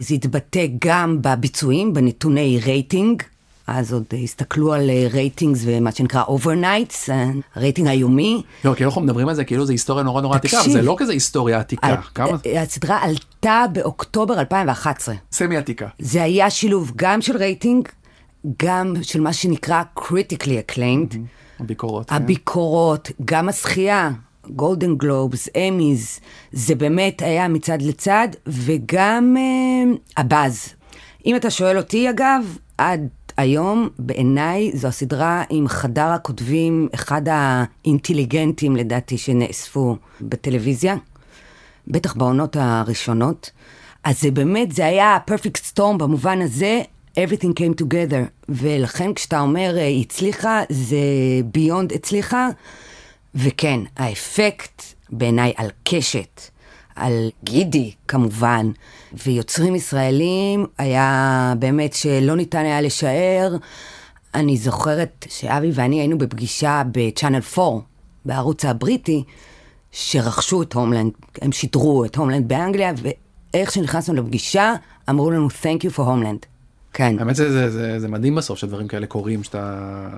זה 0.02 0.14
התבטא 0.14 0.66
גם 0.84 1.18
בביצועים, 1.20 1.94
בנתוני 1.94 2.60
רייטינג. 2.64 3.22
אז 3.66 3.92
עוד 3.92 4.04
הסתכלו 4.24 4.72
על 4.72 4.90
אה, 4.90 5.06
ratings 5.12 5.60
ומה 5.64 5.92
שנקרא 5.92 6.24
overnights, 6.24 7.10
הרייטינג 7.54 7.88
היומי. 7.88 8.42
לא, 8.64 8.74
כי 8.74 8.84
אנחנו 8.84 9.00
מדברים 9.00 9.28
על 9.28 9.34
זה 9.34 9.44
כאילו 9.44 9.66
זה 9.66 9.72
היסטוריה 9.72 10.04
נורא 10.04 10.22
נורא 10.22 10.36
עתיקה, 10.36 10.60
אבל. 10.60 10.72
זה 10.72 10.82
לא 10.82 10.96
כזה 10.98 11.12
היסטוריה 11.12 11.58
עתיקה. 11.58 11.94
אה, 12.46 12.62
הסדרה 12.62 13.02
עלתה 13.02 13.64
באוקטובר 13.72 14.40
2011. 14.40 15.14
semi 15.32 15.56
עתיקה. 15.56 15.88
זה 15.98 16.22
היה 16.22 16.50
שילוב 16.50 16.92
גם 16.96 17.22
של 17.22 17.36
רייטינג, 17.36 17.88
גם 18.62 18.94
של 19.02 19.20
מה 19.20 19.32
שנקרא 19.32 19.82
critically 19.98 20.72
acclaimed. 20.72 21.16
הביקורות. 21.60 22.10
כן. 22.10 22.14
הביקורות, 22.14 23.10
גם 23.24 23.48
הזכייה, 23.48 24.10
גולדן 24.50 24.96
גלובס, 24.96 25.48
אמיז, 25.68 26.20
זה 26.52 26.74
באמת 26.74 27.22
היה 27.22 27.48
מצד 27.48 27.82
לצד, 27.82 28.28
וגם 28.46 29.36
אה, 29.38 29.92
הבאז. 30.16 30.68
אם 31.26 31.36
אתה 31.36 31.50
שואל 31.50 31.76
אותי, 31.76 32.10
אגב, 32.10 32.58
עד 32.78 33.08
היום, 33.36 33.88
בעיניי, 33.98 34.70
זו 34.74 34.88
הסדרה 34.88 35.42
עם 35.50 35.68
חדר 35.68 36.06
הכותבים, 36.06 36.88
אחד 36.94 37.22
האינטליגנטים, 37.30 38.76
לדעתי, 38.76 39.18
שנאספו 39.18 39.96
בטלוויזיה, 40.20 40.96
בטח 41.88 42.14
בעונות 42.14 42.56
הראשונות. 42.60 43.50
אז 44.04 44.20
זה 44.20 44.30
באמת, 44.30 44.72
זה 44.72 44.86
היה 44.86 45.18
פרפקט 45.24 45.64
סטורם 45.64 45.98
במובן 45.98 46.42
הזה, 46.42 46.82
everything 47.16 47.52
came 47.60 47.82
together, 47.82 48.48
ולכן 48.48 49.14
כשאתה 49.14 49.40
אומר 49.40 49.78
אה, 49.78 49.88
הצליחה, 49.88 50.62
זה 50.68 50.96
ביונד 51.44 51.92
הצליחה, 51.92 52.48
וכן, 53.34 53.80
האפקט 53.96 54.82
בעיניי 55.10 55.52
על 55.56 55.70
קשת, 55.84 56.40
על 56.96 57.30
גידי 57.44 57.92
כמובן, 58.08 58.70
ויוצרים 59.24 59.74
ישראלים 59.74 60.66
היה 60.78 61.54
באמת 61.58 61.92
שלא 61.92 62.36
ניתן 62.36 62.64
היה 62.64 62.80
לשער. 62.80 63.56
אני 64.34 64.56
זוכרת 64.56 65.26
שאבי 65.28 65.70
ואני 65.74 66.00
היינו 66.00 66.18
בפגישה 66.18 66.82
בצ'אנל 66.92 67.40
4, 67.58 67.80
בערוץ 68.24 68.64
הבריטי, 68.64 69.24
שרכשו 69.92 70.62
את 70.62 70.72
הומלנד, 70.72 71.12
הם 71.42 71.52
שידרו 71.52 72.04
את 72.04 72.16
הומלנד 72.16 72.48
באנגליה, 72.48 72.92
ואיך 73.02 73.72
שנכנסנו 73.72 74.14
לפגישה, 74.14 74.74
אמרו 75.10 75.30
לנו 75.30 75.48
Thank 75.48 75.84
you 75.84 75.96
for 75.96 76.00
homeland. 76.00 76.46
כן. 76.92 77.18
האמת 77.18 77.36
זה, 77.36 77.52
זה, 77.52 77.70
זה, 77.70 78.00
זה 78.00 78.08
מדהים 78.08 78.34
בסוף 78.34 78.58
שדברים 78.58 78.88
כאלה 78.88 79.06
קורים, 79.06 79.44
שאתה... 79.44 80.08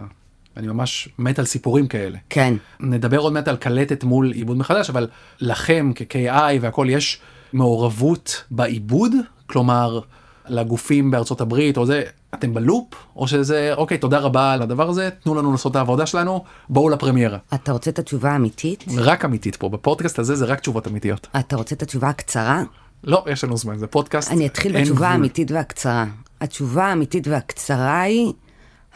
אני 0.56 0.66
ממש 0.66 1.08
מת 1.18 1.38
על 1.38 1.44
סיפורים 1.44 1.86
כאלה. 1.86 2.18
כן. 2.30 2.54
נדבר 2.80 3.18
עוד 3.18 3.32
מעט 3.32 3.48
על 3.48 3.56
קלטת 3.56 4.04
מול 4.04 4.32
עיבוד 4.32 4.56
מחדש, 4.56 4.90
אבל 4.90 5.08
לכם 5.40 5.92
כ-KI 5.94 6.58
והכל 6.60 6.86
יש 6.90 7.20
מעורבות 7.52 8.44
בעיבוד? 8.50 9.12
כלומר, 9.46 10.00
לגופים 10.48 11.10
בארצות 11.10 11.40
הברית 11.40 11.76
או 11.76 11.86
זה, 11.86 12.02
אתם 12.34 12.54
בלופ? 12.54 12.84
או 13.16 13.28
שזה, 13.28 13.74
אוקיי, 13.74 13.98
תודה 13.98 14.18
רבה 14.18 14.52
על 14.52 14.62
הדבר 14.62 14.88
הזה, 14.88 15.08
תנו 15.22 15.34
לנו 15.34 15.52
לעשות 15.52 15.70
את 15.70 15.76
העבודה 15.76 16.06
שלנו, 16.06 16.44
בואו 16.68 16.88
לפרמיירה. 16.88 17.38
אתה 17.54 17.72
רוצה 17.72 17.90
את 17.90 17.98
התשובה 17.98 18.30
האמיתית? 18.30 18.84
רק 18.96 19.24
אמיתית 19.24 19.56
פה, 19.56 19.68
בפודקאסט 19.68 20.18
הזה 20.18 20.34
זה 20.36 20.44
רק 20.44 20.60
תשובות 20.60 20.86
אמיתיות. 20.88 21.26
אתה 21.38 21.56
רוצה 21.56 21.74
את 21.74 21.82
התשובה 21.82 22.08
הקצרה? 22.08 22.62
לא, 23.04 23.24
יש 23.26 23.44
לנו 23.44 23.56
זמן, 23.56 23.78
זה 23.78 23.86
פודקאסט. 23.86 24.30
אני 24.32 24.46
אתחיל 24.46 24.80
בתשובה. 24.80 25.08
האמיתית 25.08 25.50
והקצרה. 25.50 26.04
התשובה 26.40 26.84
האמיתית 26.84 27.28
והקצרה 27.28 28.00
היא 28.00 28.32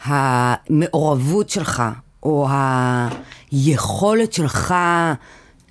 המעורבות 0.03 1.49
שלך, 1.49 1.83
או 2.23 2.47
היכולת 3.51 4.33
שלך 4.33 4.73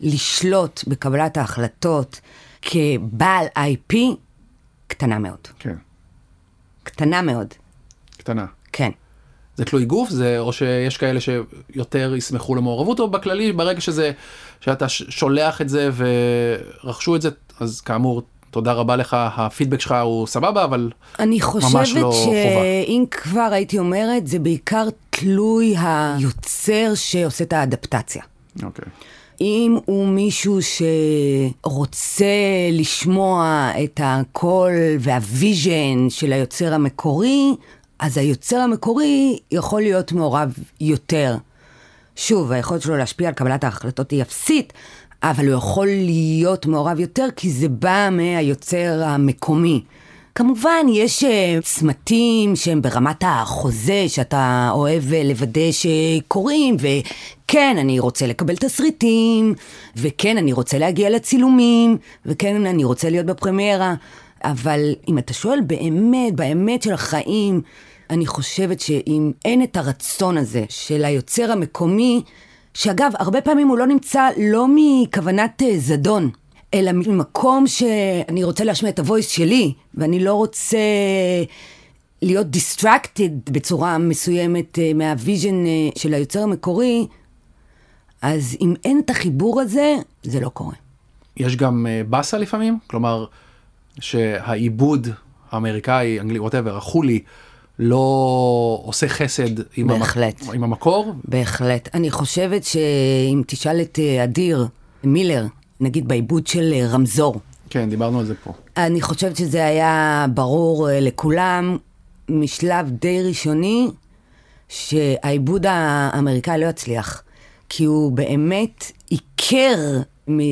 לשלוט 0.00 0.84
בקבלת 0.86 1.36
ההחלטות 1.36 2.20
כבעל 2.62 3.46
IP, 3.56 3.96
קטנה 4.86 5.18
מאוד. 5.18 5.48
כן, 5.58 5.74
קטנה 6.82 7.22
מאוד, 7.22 7.54
קטנה. 8.16 8.46
כן. 8.72 8.90
זה 9.56 9.64
תלוי 9.64 9.84
גוף, 9.84 10.10
זה, 10.10 10.38
או 10.38 10.52
שיש 10.52 10.96
כאלה 10.96 11.20
שיותר 11.20 12.14
ישמחו 12.14 12.54
למעורבות, 12.54 13.00
או 13.00 13.10
בכללי, 13.10 13.52
ברגע 13.52 13.80
שזה, 13.80 14.12
שאתה 14.60 14.88
שולח 14.88 15.60
את 15.60 15.68
זה 15.68 15.90
ורכשו 15.94 17.16
את 17.16 17.22
זה, 17.22 17.28
אז 17.60 17.80
כאמור, 17.80 18.22
תודה 18.50 18.72
רבה 18.72 18.96
לך, 18.96 19.16
הפידבק 19.36 19.80
שלך 19.80 19.94
הוא 20.02 20.26
סבבה, 20.26 20.64
אבל 20.64 20.90
אני 21.18 21.34
ממש 21.34 21.42
חושבת 21.42 22.02
לא 22.02 22.10
חובה. 22.24 22.34
שאם 22.34 23.04
כבר 23.10 23.48
הייתי 23.52 23.78
אומרת, 23.78 24.26
זה 24.26 24.38
בעיקר 24.38 24.88
תלוי 25.10 25.74
היוצר 25.78 26.92
שעושה 26.94 27.44
את 27.44 27.52
האדפטציה. 27.52 28.22
אוקיי. 28.62 28.84
אם 29.40 29.76
הוא 29.84 30.06
מישהו 30.06 30.58
שרוצה 31.62 32.26
לשמוע 32.72 33.70
את 33.84 34.00
הקול 34.04 34.72
והוויז'ן 35.00 36.10
של 36.10 36.32
היוצר 36.32 36.74
המקורי, 36.74 37.54
אז 37.98 38.18
היוצר 38.18 38.56
המקורי 38.56 39.38
יכול 39.50 39.82
להיות 39.82 40.12
מעורב 40.12 40.52
יותר. 40.80 41.36
שוב, 42.16 42.52
היכולת 42.52 42.82
שלו 42.82 42.96
להשפיע 42.96 43.28
על 43.28 43.34
קבלת 43.34 43.64
ההחלטות 43.64 44.10
היא 44.10 44.22
אפסית, 44.22 44.72
אבל 45.22 45.48
הוא 45.48 45.54
יכול 45.54 45.86
להיות 45.86 46.66
מעורב 46.66 47.00
יותר 47.00 47.26
כי 47.36 47.50
זה 47.50 47.68
בא 47.68 48.08
מהיוצר 48.12 49.02
המקומי. 49.04 49.82
כמובן, 50.34 50.86
יש 50.92 51.24
אה, 51.24 51.58
צמתים 51.62 52.56
שהם 52.56 52.82
ברמת 52.82 53.24
החוזה 53.26 54.04
שאתה 54.08 54.70
אוהב 54.72 55.12
אה, 55.12 55.24
לוודא 55.24 55.70
שקורים, 55.72 56.76
וכן, 56.80 57.76
אני 57.80 57.98
רוצה 57.98 58.26
לקבל 58.26 58.56
תסריטים, 58.56 59.54
וכן, 59.96 60.38
אני 60.38 60.52
רוצה 60.52 60.78
להגיע 60.78 61.10
לצילומים, 61.10 61.96
וכן, 62.26 62.66
אני 62.66 62.84
רוצה 62.84 63.10
להיות 63.10 63.26
בפרמיירה. 63.26 63.94
אבל 64.44 64.94
אם 65.08 65.18
אתה 65.18 65.32
שואל 65.32 65.60
באמת, 65.60 66.34
באמת 66.34 66.82
של 66.82 66.92
החיים, 66.92 67.60
אני 68.10 68.26
חושבת 68.26 68.80
שאם 68.80 69.32
אין 69.44 69.62
את 69.62 69.76
הרצון 69.76 70.36
הזה 70.38 70.64
של 70.68 71.04
היוצר 71.04 71.52
המקומי, 71.52 72.22
שאגב, 72.74 73.12
הרבה 73.18 73.40
פעמים 73.40 73.68
הוא 73.68 73.78
לא 73.78 73.86
נמצא 73.86 74.28
לא 74.36 74.66
מכוונת 74.74 75.62
אה, 75.62 75.78
זדון, 75.78 76.30
אלא 76.74 76.92
ממקום 76.92 77.66
שאני 77.66 78.44
רוצה 78.44 78.64
להשמיע 78.64 78.92
את 78.92 78.98
ה 78.98 79.03
voice 79.03 79.28
שלי, 79.28 79.72
ואני 79.94 80.24
לא 80.24 80.34
רוצה 80.34 80.78
להיות 82.22 82.46
distracted 82.56 83.50
בצורה 83.52 83.98
מסוימת 83.98 84.78
אה, 84.78 84.90
מה 84.94 85.12
vision 85.12 85.66
אה, 85.66 85.70
של 85.96 86.14
היוצר 86.14 86.42
המקורי, 86.42 87.06
אז 88.22 88.56
אם 88.60 88.74
אין 88.84 89.00
את 89.04 89.10
החיבור 89.10 89.60
הזה, 89.60 89.96
זה 90.22 90.40
לא 90.40 90.48
קורה. 90.48 90.74
יש 91.36 91.56
גם 91.56 91.86
באסה 92.08 92.38
לפעמים, 92.38 92.78
כלומר, 92.86 93.26
שהעיבוד 94.00 95.08
האמריקאי, 95.50 96.20
אנגלי, 96.20 96.38
ווטאבר, 96.38 96.76
החולי, 96.76 97.20
לא 97.78 98.82
עושה 98.84 99.08
חסד 99.08 99.60
עם, 99.76 99.86
בהחלט. 99.86 100.42
המק... 100.42 100.54
עם 100.54 100.64
המקור, 100.64 101.12
בהחלט. 101.24 101.88
אני 101.94 102.10
חושבת 102.10 102.64
שאם 102.64 103.42
תשאל 103.46 103.80
את 103.80 103.98
אה, 103.98 104.24
אדיר 104.24 104.66
מילר, 105.04 105.46
נגיד 105.80 106.08
בעיבוד 106.08 106.46
של 106.46 106.72
אה, 106.72 106.86
רמזור, 106.86 107.40
כן, 107.70 107.90
דיברנו 107.90 108.18
על 108.18 108.26
זה 108.26 108.34
פה. 108.44 108.52
אני 108.76 109.00
חושבת 109.00 109.36
שזה 109.36 109.66
היה 109.66 110.26
ברור 110.34 110.90
אה, 110.90 111.00
לכולם 111.00 111.76
משלב 112.28 112.90
די 112.90 113.22
ראשוני 113.22 113.88
שהעיבוד 114.68 115.66
האמריקאי 115.68 116.60
לא 116.60 116.66
יצליח, 116.66 117.22
כי 117.68 117.84
הוא 117.84 118.12
באמת 118.12 118.92
עיקר 119.08 119.76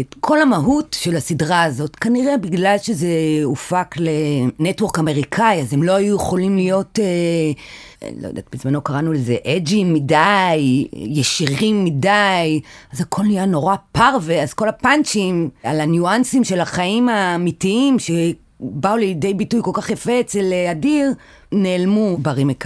את 0.01 0.15
כל 0.21 0.43
המהות 0.43 0.97
של 1.01 1.17
הסדרה 1.17 1.63
הזאת, 1.63 1.97
כנראה 1.97 2.37
בגלל 2.37 2.77
שזה 2.83 3.09
הופק 3.45 3.95
לנטוורק 3.99 4.99
אמריקאי, 4.99 5.61
אז 5.61 5.73
הם 5.73 5.83
לא 5.83 5.93
היו 5.93 6.17
יכולים 6.17 6.57
להיות, 6.57 6.99
אה, 6.99 8.09
לא 8.21 8.29
יודעת, 8.29 8.45
בזמנו 8.53 8.81
קראנו 8.81 9.13
לזה 9.13 9.37
אג'ים 9.47 9.95
מדי, 9.95 10.87
ישירים 10.93 11.85
מדי, 11.85 12.61
אז 12.93 13.01
הכל 13.01 13.23
נהיה 13.23 13.47
נורא 13.47 13.77
פרווה, 13.93 14.43
אז 14.43 14.55
כל 14.55 14.69
הפאנצ'ים 14.69 15.51
על 15.63 15.81
הניואנסים 15.81 16.45
של 16.45 16.61
החיים 16.61 17.09
האמיתיים, 17.09 17.97
שבאו 17.99 18.97
לידי 18.97 19.35
ביטוי 19.35 19.61
כל 19.63 19.73
כך 19.75 19.91
יפה 19.91 20.21
אצל 20.21 20.53
אה, 20.53 20.71
אדיר, 20.71 21.13
נעלמו 21.53 22.17
ברימק 22.17 22.65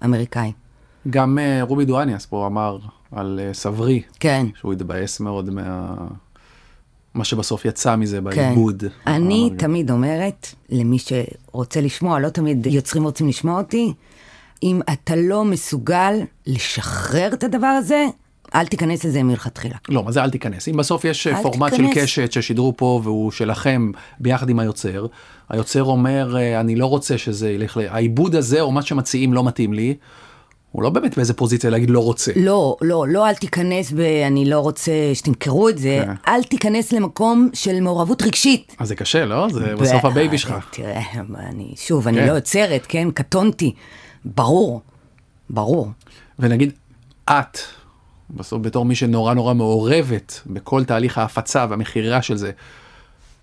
האמריקאי. 0.00 0.52
גם 1.10 1.38
אה, 1.38 1.62
רובי 1.62 1.84
דואניאס 1.84 2.26
פה 2.26 2.46
אמר 2.46 2.78
על 3.12 3.40
אה, 3.42 3.54
סברי, 3.54 4.02
כן. 4.20 4.46
שהוא 4.54 4.72
התבאס 4.72 5.20
מאוד 5.20 5.50
מה... 5.50 5.94
מה 7.14 7.24
שבסוף 7.24 7.64
יצא 7.64 7.96
מזה 7.96 8.16
כן. 8.16 8.24
בעיבוד. 8.24 8.84
אני 9.06 9.34
האמריקאי. 9.34 9.58
תמיד 9.58 9.90
אומרת, 9.90 10.46
למי 10.70 10.96
שרוצה 10.98 11.80
לשמוע, 11.80 12.20
לא 12.20 12.28
תמיד 12.28 12.66
יוצרים 12.66 13.04
רוצים 13.04 13.28
לשמוע 13.28 13.58
אותי, 13.58 13.92
אם 14.62 14.80
אתה 14.92 15.16
לא 15.16 15.44
מסוגל 15.44 16.14
לשחרר 16.46 17.32
את 17.32 17.44
הדבר 17.44 17.66
הזה, 17.66 18.06
אל 18.54 18.66
תיכנס 18.66 19.04
לזה 19.04 19.22
מלכתחילה. 19.22 19.76
לא, 19.88 20.04
מה 20.04 20.12
זה 20.12 20.24
אל 20.24 20.30
תיכנס? 20.30 20.68
אם 20.68 20.76
בסוף 20.76 21.04
יש 21.04 21.26
אה, 21.26 21.42
פורמט 21.42 21.72
תיכנס. 21.72 21.94
של 21.94 22.00
קשת 22.02 22.32
ששידרו 22.32 22.76
פה 22.76 23.00
והוא 23.04 23.30
שלכם 23.30 23.90
ביחד 24.20 24.48
עם 24.48 24.58
היוצר, 24.58 25.06
היוצר 25.48 25.84
אומר, 25.84 26.36
אה, 26.36 26.60
אני 26.60 26.76
לא 26.76 26.86
רוצה 26.86 27.18
שזה 27.18 27.50
ילך. 27.50 27.78
העיבוד 27.88 28.34
הזה 28.34 28.60
או 28.60 28.72
מה 28.72 28.82
שמציעים 28.82 29.32
לא 29.32 29.44
מתאים 29.44 29.72
לי, 29.72 29.94
הוא 30.72 30.82
לא 30.82 30.90
באמת 30.90 31.16
באיזה 31.16 31.34
פוזיציה 31.34 31.70
להגיד 31.70 31.90
לא 31.90 32.00
רוצה. 32.00 32.32
לא, 32.36 32.76
לא, 32.80 33.04
לא 33.08 33.28
אל 33.28 33.34
תיכנס 33.34 33.92
ב... 33.92 34.00
אני 34.00 34.50
לא 34.50 34.58
רוצה 34.60 34.92
שתמכרו 35.14 35.68
את 35.68 35.78
זה, 35.78 36.02
כן. 36.06 36.12
אל 36.28 36.42
תיכנס 36.42 36.92
למקום 36.92 37.50
של 37.52 37.80
מעורבות 37.80 38.22
רגשית. 38.22 38.76
אז 38.78 38.88
זה 38.88 38.94
קשה, 38.94 39.24
לא? 39.24 39.48
זה 39.52 39.74
בסוף 39.76 40.04
ב- 40.04 40.06
ה 40.06 40.12
baby 40.12 40.38
שלך. 40.38 40.68
תראה, 40.70 41.02
אני, 41.38 41.74
שוב, 41.76 42.08
אני 42.08 42.18
כן. 42.18 42.26
לא 42.26 42.32
יוצרת, 42.32 42.86
כן? 42.88 43.10
קטונתי. 43.10 43.74
ברור, 44.24 44.80
ברור. 45.50 45.88
ונגיד, 46.38 46.72
את, 47.30 47.58
בסוף 48.30 48.62
בתור 48.62 48.84
מי 48.84 48.94
שנורא 48.94 49.34
נורא 49.34 49.54
מעורבת 49.54 50.40
בכל 50.46 50.84
תהליך 50.84 51.18
ההפצה 51.18 51.66
והמכירה 51.70 52.22
של 52.22 52.36
זה, 52.36 52.50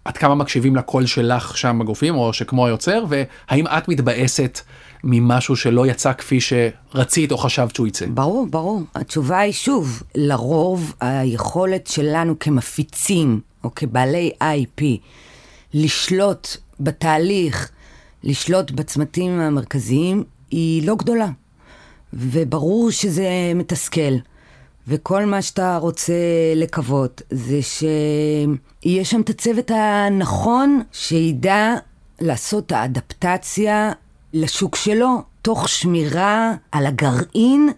עד 0.05 0.17
כמה 0.17 0.35
מקשיבים 0.35 0.75
לקול 0.75 1.05
שלך 1.05 1.57
שם 1.57 1.79
בגופים, 1.79 2.15
או 2.15 2.33
שכמו 2.33 2.67
היוצר, 2.67 3.03
והאם 3.09 3.67
את 3.67 3.87
מתבאסת 3.87 4.59
ממשהו 5.03 5.55
שלא 5.55 5.87
יצא 5.87 6.13
כפי 6.13 6.39
שרצית 6.41 7.31
או 7.31 7.37
חשבת 7.37 7.75
שהוא 7.75 7.87
יצא? 7.87 8.05
ברור, 8.09 8.47
ברור. 8.49 8.81
התשובה 8.95 9.39
היא 9.39 9.53
שוב, 9.53 10.03
לרוב 10.15 10.93
היכולת 10.99 11.87
שלנו 11.87 12.39
כמפיצים 12.39 13.39
או 13.63 13.75
כבעלי 13.75 14.31
IP 14.41 14.83
לשלוט 15.73 16.47
בתהליך, 16.79 17.71
לשלוט 18.23 18.71
בצמתים 18.71 19.39
המרכזיים, 19.39 20.23
היא 20.51 20.87
לא 20.87 20.95
גדולה. 20.95 21.29
וברור 22.13 22.91
שזה 22.91 23.51
מתסכל. 23.55 24.13
וכל 24.87 25.25
מה 25.25 25.41
שאתה 25.41 25.77
רוצה 25.77 26.13
לקוות 26.55 27.21
זה 27.29 27.59
שיהיה 27.61 29.05
שם 29.05 29.21
את 29.21 29.29
הצוות 29.29 29.71
הנכון 29.75 30.81
שידע 30.91 31.73
לעשות 32.21 32.65
את 32.65 32.71
האדפטציה 32.71 33.91
לשוק 34.41 34.75
שלו, 34.75 35.21
תוך 35.41 35.69
שמירה 35.69 36.53
על 36.71 36.85
הגרעין, 36.85 37.69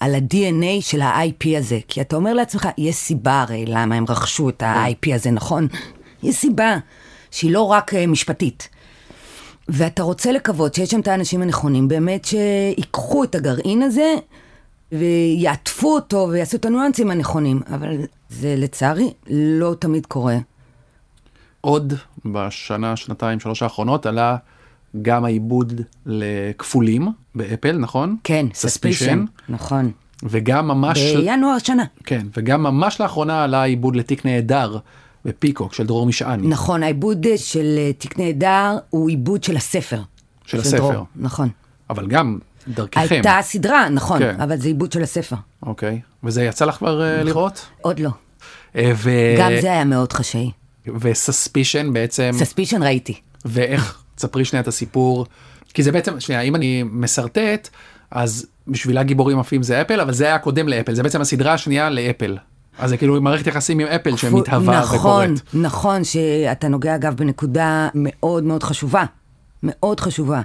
על 0.00 0.14
ה-DNA 0.14 0.80
של 0.80 1.00
ה-IP 1.00 1.58
הזה. 1.58 1.78
כי 1.88 2.00
אתה 2.00 2.16
אומר 2.16 2.32
לעצמך, 2.32 2.68
יש 2.78 2.96
סיבה 2.96 3.42
הרי 3.42 3.64
למה 3.66 3.94
הם 3.94 4.04
רכשו 4.08 4.48
את 4.48 4.62
ה-IP 4.62 5.14
הזה, 5.14 5.30
נכון? 5.30 5.66
יש 6.22 6.36
סיבה 6.36 6.76
שהיא 7.30 7.52
לא 7.52 7.62
רק 7.62 7.94
אה, 7.94 8.06
משפטית. 8.06 8.68
ואתה 9.68 10.02
רוצה 10.02 10.32
לקוות 10.32 10.74
שיש 10.74 10.90
שם 10.90 11.00
את 11.00 11.08
האנשים 11.08 11.42
הנכונים, 11.42 11.88
באמת 11.88 12.24
שיקחו 12.24 13.24
את 13.24 13.34
הגרעין 13.34 13.82
הזה 13.82 14.14
ויעטפו 14.92 15.94
אותו 15.94 16.28
ויעשו 16.30 16.56
את 16.56 16.64
הניואנסים 16.64 17.10
הנכונים, 17.10 17.60
אבל 17.74 17.96
זה 18.28 18.54
לצערי 18.56 19.12
לא 19.30 19.74
תמיד 19.78 20.06
קורה. 20.06 20.36
עוד 21.60 21.94
בשנה, 22.24 22.96
שנתיים, 22.96 23.40
שלוש 23.40 23.62
האחרונות 23.62 24.06
עלה 24.06 24.36
גם 25.02 25.24
העיבוד 25.24 25.80
לכפולים 26.06 27.08
באפל, 27.34 27.78
נכון? 27.78 28.16
כן, 28.24 28.46
סספישן, 28.54 29.24
נכון. 29.48 29.90
וגם 30.22 30.68
ממש... 30.68 30.98
בינואר 30.98 31.50
השנה. 31.52 31.84
כן, 32.04 32.26
וגם 32.36 32.62
ממש 32.62 33.00
לאחרונה 33.00 33.44
עלה 33.44 33.62
העיבוד 33.62 33.96
לתיק 33.96 34.26
נהדר 34.26 34.78
בפיקוק 35.24 35.74
של 35.74 35.86
דרור 35.86 36.06
משעני. 36.06 36.46
נכון, 36.46 36.82
העיבוד 36.82 37.26
של 37.36 37.74
אה, 37.78 37.92
תיק 37.92 38.18
נהדר 38.18 38.76
הוא 38.90 39.08
עיבוד 39.08 39.44
של 39.44 39.56
הספר. 39.56 40.00
של 40.46 40.58
הספר. 40.60 40.76
דרור, 40.76 41.06
נכון. 41.16 41.48
אבל 41.90 42.06
גם 42.06 42.38
דרככם. 42.68 43.06
הייתה 43.10 43.38
סדרה, 43.42 43.88
נכון, 43.88 44.18
כן. 44.18 44.40
אבל 44.40 44.56
זה 44.56 44.68
עיבוד 44.68 44.92
של 44.92 45.02
הספר. 45.02 45.36
אוקיי, 45.62 46.00
וזה 46.24 46.44
יצא 46.44 46.64
לך 46.64 46.76
כבר 46.76 47.02
אה, 47.02 47.22
לראות? 47.22 47.66
עוד 47.80 48.00
לא. 48.00 48.10
אה, 48.76 48.92
ו... 48.96 49.10
גם 49.38 49.52
זה 49.60 49.72
היה 49.72 49.84
מאוד 49.84 50.12
חשאי. 50.12 50.50
וסספישן 51.00 51.92
בעצם, 51.92 52.30
סספישן 52.34 52.82
ראיתי. 52.82 53.20
ואיך, 53.44 54.03
תספרי 54.14 54.44
שנייה 54.44 54.62
את 54.62 54.68
הסיפור, 54.68 55.26
כי 55.74 55.82
זה 55.82 55.92
בעצם, 55.92 56.20
שנייה, 56.20 56.40
אם 56.40 56.54
אני 56.56 56.82
משרטט, 56.90 57.68
אז 58.10 58.46
בשבילה 58.68 59.02
גיבורים 59.02 59.38
עפים 59.38 59.62
זה 59.62 59.80
אפל, 59.80 60.00
אבל 60.00 60.12
זה 60.12 60.24
היה 60.24 60.38
קודם 60.38 60.68
לאפל, 60.68 60.94
זה 60.94 61.02
בעצם 61.02 61.20
הסדרה 61.20 61.52
השנייה 61.52 61.90
לאפל. 61.90 62.36
אז 62.78 62.90
זה 62.90 62.96
כאילו 62.96 63.22
מערכת 63.22 63.46
יחסים 63.46 63.78
עם 63.78 63.86
אפל 63.86 64.16
שמתהווה 64.16 64.80
נכון, 64.80 64.98
וקורית. 64.98 65.42
נכון, 65.54 66.04
שאתה 66.04 66.68
נוגע 66.68 66.94
אגב 66.94 67.14
בנקודה 67.16 67.88
מאוד 67.94 68.44
מאוד 68.44 68.62
חשובה. 68.62 69.04
מאוד 69.62 70.00
חשובה. 70.00 70.40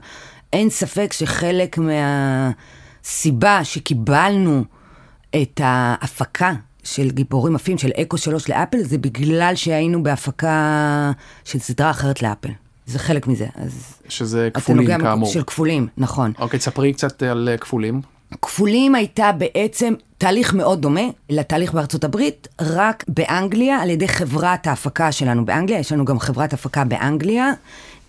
אין 0.53 0.69
ספק 0.69 1.13
שחלק 1.13 1.77
מהסיבה 1.77 3.63
שקיבלנו 3.63 4.63
את 5.35 5.61
ההפקה 5.63 6.53
של 6.83 7.09
גיבורים 7.09 7.55
עפים, 7.55 7.77
של 7.77 7.89
אקו 8.01 8.17
3 8.17 8.49
לאפל, 8.49 8.83
זה 8.83 8.97
בגלל 8.97 9.55
שהיינו 9.55 10.03
בהפקה 10.03 11.11
של 11.45 11.59
סדרה 11.59 11.89
אחרת 11.89 12.21
לאפל. 12.21 12.49
זה 12.89 12.99
חלק 12.99 13.27
מזה. 13.27 13.47
אז 13.55 13.93
שזה 14.09 14.49
כפולים 14.53 14.99
כאמור. 15.01 15.29
של 15.29 15.43
כפולים, 15.43 15.87
נכון. 15.97 16.31
אוקיי, 16.39 16.59
תספרי 16.59 16.93
קצת 16.93 17.23
על 17.23 17.49
אה, 17.51 17.57
כפולים. 17.57 18.01
כפולים 18.41 18.95
הייתה 18.95 19.31
בעצם 19.31 19.93
תהליך 20.17 20.53
מאוד 20.53 20.81
דומה 20.81 21.01
לתהליך 21.29 21.73
בארצות 21.73 22.03
הברית, 22.03 22.47
רק 22.61 23.05
באנגליה, 23.07 23.81
על 23.81 23.89
ידי 23.89 24.07
חברת 24.07 24.67
ההפקה 24.67 25.11
שלנו 25.11 25.45
באנגליה, 25.45 25.79
יש 25.79 25.91
לנו 25.91 26.05
גם 26.05 26.19
חברת 26.19 26.53
הפקה 26.53 26.83
באנגליה, 26.83 27.51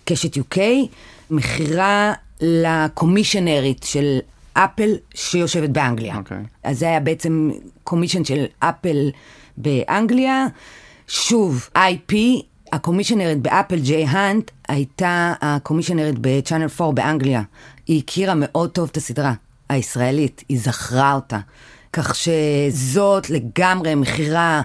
קשת 0.04 0.36
UK, 0.36 0.58
מכירה 1.30 2.12
לקומישיונרית 2.40 3.82
של 3.82 4.18
אפל 4.52 4.90
שיושבת 5.14 5.70
באנגליה. 5.70 6.16
אוקיי. 6.16 6.42
אז 6.64 6.78
זה 6.78 6.86
היה 6.86 7.00
בעצם 7.00 7.50
קומישן 7.84 8.24
של 8.24 8.44
אפל 8.58 9.10
באנגליה. 9.56 10.46
שוב, 11.08 11.68
IP, 11.76 12.14
הקומישיונרית 12.72 13.38
באפל, 13.38 13.78
ג'יי 13.80 14.04
האנט, 14.04 14.50
הייתה 14.68 15.32
הקומישיונרית 15.40 16.14
בצ'אנל 16.20 16.66
4 16.80 16.92
באנגליה. 16.92 17.42
היא 17.86 18.02
הכירה 18.04 18.34
מאוד 18.36 18.70
טוב 18.70 18.88
את 18.92 18.96
הסדרה 18.96 19.32
הישראלית, 19.68 20.44
היא 20.48 20.60
זכרה 20.60 21.14
אותה. 21.14 21.38
כך 21.92 22.14
שזאת 22.14 23.30
לגמרי 23.30 23.94
מכירה 23.94 24.62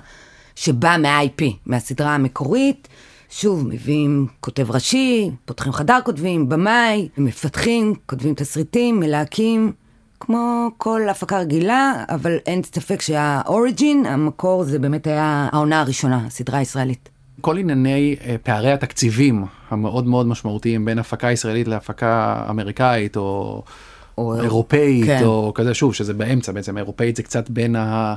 שבאה 0.56 0.98
מה-IP, 0.98 1.44
מהסדרה 1.65 2.15
המקורית. 2.15 2.88
שוב, 3.30 3.68
מביאים 3.68 4.28
כותב 4.39 4.72
ראשי, 4.72 5.32
פותחים 5.46 5.72
חדר 5.72 6.00
כותבים, 6.06 6.50
במאי, 6.50 7.10
מפתחים, 7.18 7.94
כותבים 8.06 8.34
תסריטים, 8.34 9.00
מלהקים, 9.00 9.72
כמו 10.20 10.70
כל 10.78 11.10
הפקה 11.10 11.39
רגילה, 11.39 12.04
אבל 12.10 12.38
אין 12.46 12.63
ספק 12.63 13.02
שהאוריג'ין, 13.02 14.06
המקור, 14.06 14.63
זה 14.63 14.80
באמת 14.80 15.08
היה 15.08 15.50
העונה 15.52 15.82
הראשונה, 15.82 16.26
הסדרה 16.26 16.60
הישראלית. 16.60 17.10
כל 17.45 17.58
ענייני 17.58 18.15
אה, 18.25 18.36
פערי 18.43 18.71
התקציבים 18.71 19.45
המאוד 19.69 20.08
מאוד 20.08 20.27
משמעותיים 20.27 20.86
בין 20.86 20.99
הפקה 20.99 21.31
ישראלית 21.31 21.67
להפקה 21.67 22.43
אמריקאית 22.49 23.17
או, 23.17 23.63
או- 24.17 24.41
אירופאית 24.41 25.05
כן. 25.05 25.23
או 25.23 25.51
כזה 25.55 25.73
שוב 25.73 25.93
שזה 25.93 26.13
באמצע 26.13 26.51
בעצם 26.51 26.77
האירופאית 26.77 27.15
זה 27.15 27.23
קצת 27.23 27.49
בין 27.49 27.75
ה... 27.75 28.15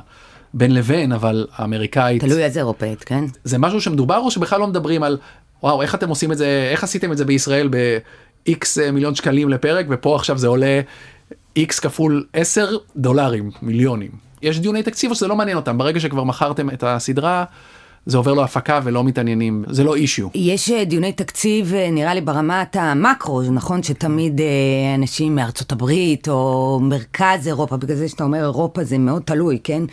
בין 0.53 0.73
לבין 0.73 1.11
אבל 1.11 1.47
האמריקאית 1.55 2.23
תלוי 2.23 2.43
איזה 2.43 2.59
אירופאית, 2.59 3.03
כן? 3.03 3.23
זה 3.43 3.57
משהו 3.57 3.81
שמדובר 3.81 4.17
או 4.17 4.31
שבכלל 4.31 4.59
לא 4.59 4.67
מדברים 4.67 5.03
על 5.03 5.17
וואו 5.63 5.81
איך 5.81 5.95
אתם 5.95 6.09
עושים 6.09 6.31
את 6.31 6.37
זה 6.37 6.69
איך 6.71 6.83
עשיתם 6.83 7.11
את 7.11 7.17
זה 7.17 7.25
בישראל 7.25 7.69
ב-x 7.71 8.91
מיליון 8.93 9.15
שקלים 9.15 9.49
לפרק 9.49 9.85
ופה 9.89 10.15
עכשיו 10.15 10.37
זה 10.37 10.47
עולה 10.47 10.81
x 11.59 11.81
כפול 11.81 12.25
10 12.33 12.77
דולרים 12.95 13.51
מיליונים. 13.61 14.11
יש 14.41 14.59
דיוני 14.59 14.83
תקציב 14.83 15.09
או 15.09 15.15
שזה 15.15 15.27
לא 15.27 15.35
מעניין 15.35 15.57
אותם 15.57 15.77
ברגע 15.77 15.99
שכבר 15.99 16.23
מכרתם 16.23 16.69
את 16.69 16.83
הסדרה 16.83 17.43
זה 18.05 18.17
עובר 18.17 18.33
לו 18.33 18.43
הפקה 18.43 18.79
ולא 18.83 19.03
מתעניינים 19.03 19.63
זה 19.69 19.83
לא 19.83 19.95
אישיו. 19.95 20.27
יש 20.35 20.71
אה, 20.71 20.85
דיוני 20.85 21.11
תקציב, 21.11 21.73
אה, 21.73 21.91
נראה 21.91 22.13
לי 22.13 22.21
ברמת 22.21 22.75
המקרו, 22.75 23.41
נכון 23.41 23.83
שתמיד 23.83 24.41
אה, 24.41 24.95
אנשים 24.95 25.35
מארצות 25.35 25.71
הברית 25.71 26.29
או 26.29 26.79
מרכז 26.81 27.47
אירופה, 27.47 27.77
בגלל 27.77 27.97
זה 27.97 28.09
שאתה 28.09 28.23
אומר 28.23 28.39
אירופה 28.39 28.83
זה 28.83 28.97
מאוד 28.97 29.21
תלוי, 29.21 29.59
כן? 29.63 29.83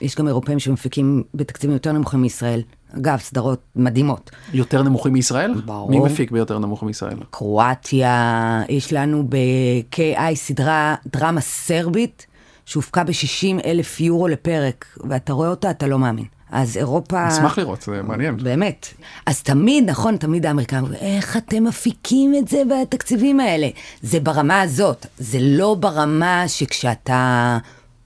יש 0.00 0.16
גם 0.16 0.28
אירופאים 0.28 0.58
שמפיקים 0.58 1.22
בתקציבים 1.34 1.74
יותר 1.74 1.92
נמוכים 1.92 2.20
מישראל. 2.20 2.62
אגב, 2.96 3.18
סדרות 3.18 3.60
מדהימות. 3.76 4.30
יותר 4.52 4.82
נמוכים 4.82 5.12
מישראל? 5.12 5.54
ברור. 5.64 5.90
מי 5.90 6.00
מפיק 6.00 6.30
ביותר 6.30 6.58
נמוך 6.58 6.82
מישראל? 6.82 7.16
קרואטיה, 7.30 8.62
יש 8.68 8.92
לנו 8.92 9.24
ב-KI 9.28 10.34
סדרה 10.34 10.94
דרמה 11.06 11.40
סרבית 11.40 12.26
שהופקה 12.66 13.04
ב-60 13.04 13.64
אלף 13.64 14.00
יורו 14.00 14.28
לפרק, 14.28 14.98
ואתה 15.08 15.32
רואה 15.32 15.48
אותה, 15.48 15.70
אתה 15.70 15.86
לא 15.86 15.98
מאמין. 15.98 16.24
אז 16.50 16.76
אירופה... 16.76 17.28
אשמח 17.28 17.58
לראות 17.58 17.82
זה 17.82 18.02
מעניין. 18.02 18.36
באמת. 18.36 18.86
אז 19.26 19.42
תמיד, 19.42 19.90
נכון, 19.90 20.16
תמיד 20.16 20.46
האמריקאים, 20.46 20.82
אומרים, 20.84 21.00
איך 21.00 21.36
אתם 21.36 21.64
מפיקים 21.64 22.34
את 22.34 22.48
זה 22.48 22.62
בתקציבים 22.82 23.40
האלה? 23.40 23.68
זה 24.02 24.20
ברמה 24.20 24.60
הזאת, 24.60 25.06
זה 25.18 25.38
לא 25.40 25.74
ברמה 25.74 26.48
שכשאתה 26.48 27.58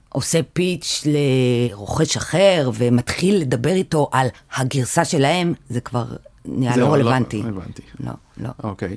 עושה 0.09 0.41
פיץ' 0.53 1.05
לרוכש 1.07 2.17
אחר 2.17 2.71
ומתחיל 2.75 3.37
לדבר 3.37 3.73
איתו 3.73 4.09
על 4.13 4.27
הגרסה 4.57 5.05
שלהם, 5.05 5.55
זה 5.69 5.81
כבר 5.81 6.05
נהיה 6.45 6.77
לא 6.77 6.83
לא- 6.87 6.93
רלוונטי. 6.93 7.43
הבנתי. 7.47 7.83
לא, 8.01 8.13
לא. 8.37 8.49
אוקיי. 8.65 8.97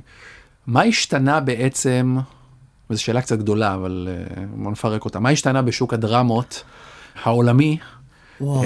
מה 0.67 0.83
השתנה 0.83 1.39
בעצם, 1.39 2.17
וזו 2.89 3.01
שאלה 3.01 3.21
קצת 3.21 3.37
גדולה, 3.37 3.73
אבל 3.73 4.07
אה, 4.11 4.43
בוא 4.55 4.71
נפרק 4.71 5.05
אותה, 5.05 5.19
מה 5.19 5.29
השתנה 5.29 5.61
בשוק 5.61 5.93
הדרמות 5.93 6.63
העולמי 7.23 7.77
וואו. 8.41 8.63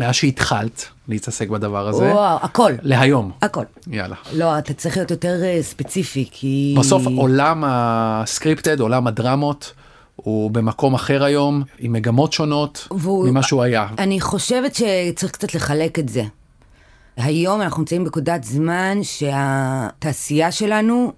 מאז 0.00 0.14
שהתחלת 0.14 0.84
להתעסק 1.08 1.48
בדבר 1.48 1.88
הזה, 1.88 2.04
וואו, 2.12 2.38
הכל, 2.42 2.72
להיום? 2.82 3.30
הכל. 3.42 3.64
יאללה. 3.90 4.16
לא, 4.32 4.58
אתה 4.58 4.74
צריך 4.74 4.96
להיות 4.96 5.10
יותר 5.10 5.42
אה, 5.42 5.58
ספציפי, 5.62 6.28
כי... 6.30 6.74
בסוף 6.78 7.02
עולם 7.16 7.62
הסקריפטד, 7.66 8.80
עולם 8.80 9.06
הדרמות, 9.06 9.72
הוא 10.16 10.50
במקום 10.50 10.94
אחר 10.94 11.24
היום, 11.24 11.62
עם 11.78 11.92
מגמות 11.92 12.32
שונות 12.32 12.88
והוא- 12.90 13.28
ממה 13.28 13.42
שהוא 13.42 13.62
היה. 13.62 13.86
אני 13.98 14.20
חושבת 14.20 14.74
שצריך 14.74 15.32
קצת 15.32 15.54
לחלק 15.54 15.98
את 15.98 16.08
זה. 16.08 16.22
היום 17.16 17.62
אנחנו 17.62 17.78
נמצאים 17.80 18.04
בנקודת 18.04 18.44
זמן 18.44 18.98
שהתעשייה 19.02 20.52
שלנו, 20.52 21.12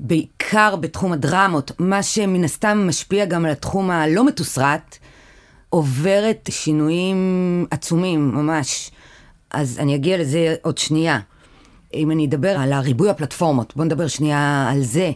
בעיקר 0.00 0.76
בתחום 0.76 1.12
הדרמות, 1.12 1.72
מה 1.78 2.02
שמן 2.02 2.44
הסתם 2.44 2.84
משפיע 2.88 3.24
גם 3.24 3.44
על 3.44 3.50
התחום 3.50 3.90
הלא 3.90 4.26
מתוסרט, 4.26 4.98
עוברת 5.72 6.48
שינויים 6.52 7.66
עצומים 7.70 8.34
ממש. 8.34 8.90
אז 9.50 9.78
אני 9.78 9.94
אגיע 9.94 10.18
לזה 10.18 10.54
עוד 10.62 10.78
שנייה. 10.78 11.18
אם 11.94 12.10
אני 12.10 12.26
אדבר 12.26 12.58
על 12.58 12.72
הריבוי 12.72 13.10
הפלטפורמות, 13.10 13.76
בואו 13.76 13.84
נדבר 13.84 14.06
שנייה 14.06 14.68
על 14.72 14.82
זה. 14.82 15.12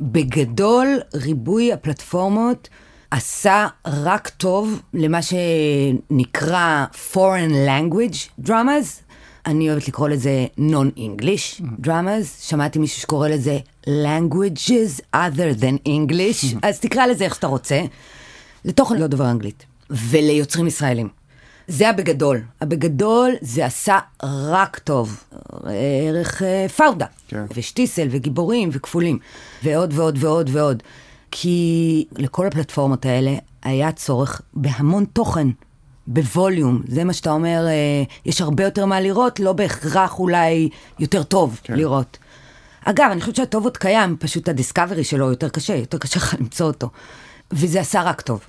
בגדול, 0.00 0.86
ריבוי 1.14 1.72
הפלטפורמות 1.72 2.68
עשה 3.10 3.66
רק 3.86 4.28
טוב 4.28 4.82
למה 4.94 5.18
שנקרא 5.22 6.86
foreign 7.12 7.52
language 7.68 8.46
dramas. 8.46 9.02
אני 9.46 9.70
אוהבת 9.70 9.88
לקרוא 9.88 10.08
לזה 10.08 10.46
non-English 10.58 11.62
dramas. 11.84 12.40
שמעתי 12.40 12.78
מישהו 12.78 13.00
שקורא 13.00 13.28
לזה 13.28 13.58
languages 13.86 15.16
other 15.16 15.60
than 15.60 15.88
English, 15.88 16.56
אז 16.68 16.80
תקרא 16.80 17.06
לזה 17.06 17.24
איך 17.24 17.34
שאתה 17.34 17.46
רוצה. 17.46 17.80
לתוכן 18.64 18.96
לא 18.96 19.06
דובר 19.06 19.30
אנגלית. 19.30 19.75
וליוצרים 19.90 20.66
ישראלים. 20.66 21.08
זה 21.68 21.88
הבגדול. 21.88 22.42
הבגדול 22.60 23.32
זה 23.40 23.66
עשה 23.66 23.98
רק 24.22 24.78
טוב. 24.78 25.24
ערך 26.08 26.42
אה, 26.42 26.66
פאודה. 26.68 27.06
כן. 27.28 27.44
ושטיסל 27.54 28.08
וגיבורים 28.10 28.68
וכפולים. 28.72 29.18
ועוד 29.64 29.92
ועוד 29.94 30.18
ועוד 30.20 30.50
ועוד. 30.52 30.82
כי 31.30 32.04
לכל 32.16 32.46
הפלטפורמות 32.46 33.06
האלה 33.06 33.34
היה 33.62 33.92
צורך 33.92 34.40
בהמון 34.54 35.04
תוכן. 35.04 35.48
בווליום, 36.08 36.82
זה 36.88 37.04
מה 37.04 37.12
שאתה 37.12 37.30
אומר, 37.30 37.66
אה, 37.66 38.02
יש 38.26 38.40
הרבה 38.40 38.64
יותר 38.64 38.86
מה 38.86 39.00
לראות, 39.00 39.40
לא 39.40 39.52
בהכרח 39.52 40.18
אולי 40.18 40.68
יותר 40.98 41.22
טוב 41.22 41.60
כן. 41.62 41.74
לראות. 41.74 42.18
אגב, 42.84 43.08
אני 43.12 43.20
חושבת 43.20 43.36
שהטוב 43.36 43.64
עוד 43.64 43.76
קיים, 43.76 44.16
פשוט 44.20 44.48
הדיסקאברי 44.48 45.04
שלו 45.04 45.30
יותר 45.30 45.48
קשה, 45.48 45.74
יותר 45.76 45.98
קשה 45.98 46.20
לך 46.20 46.34
למצוא 46.40 46.66
אותו. 46.66 46.90
וזה 47.52 47.80
עשה 47.80 48.02
רק 48.02 48.20
טוב. 48.20 48.40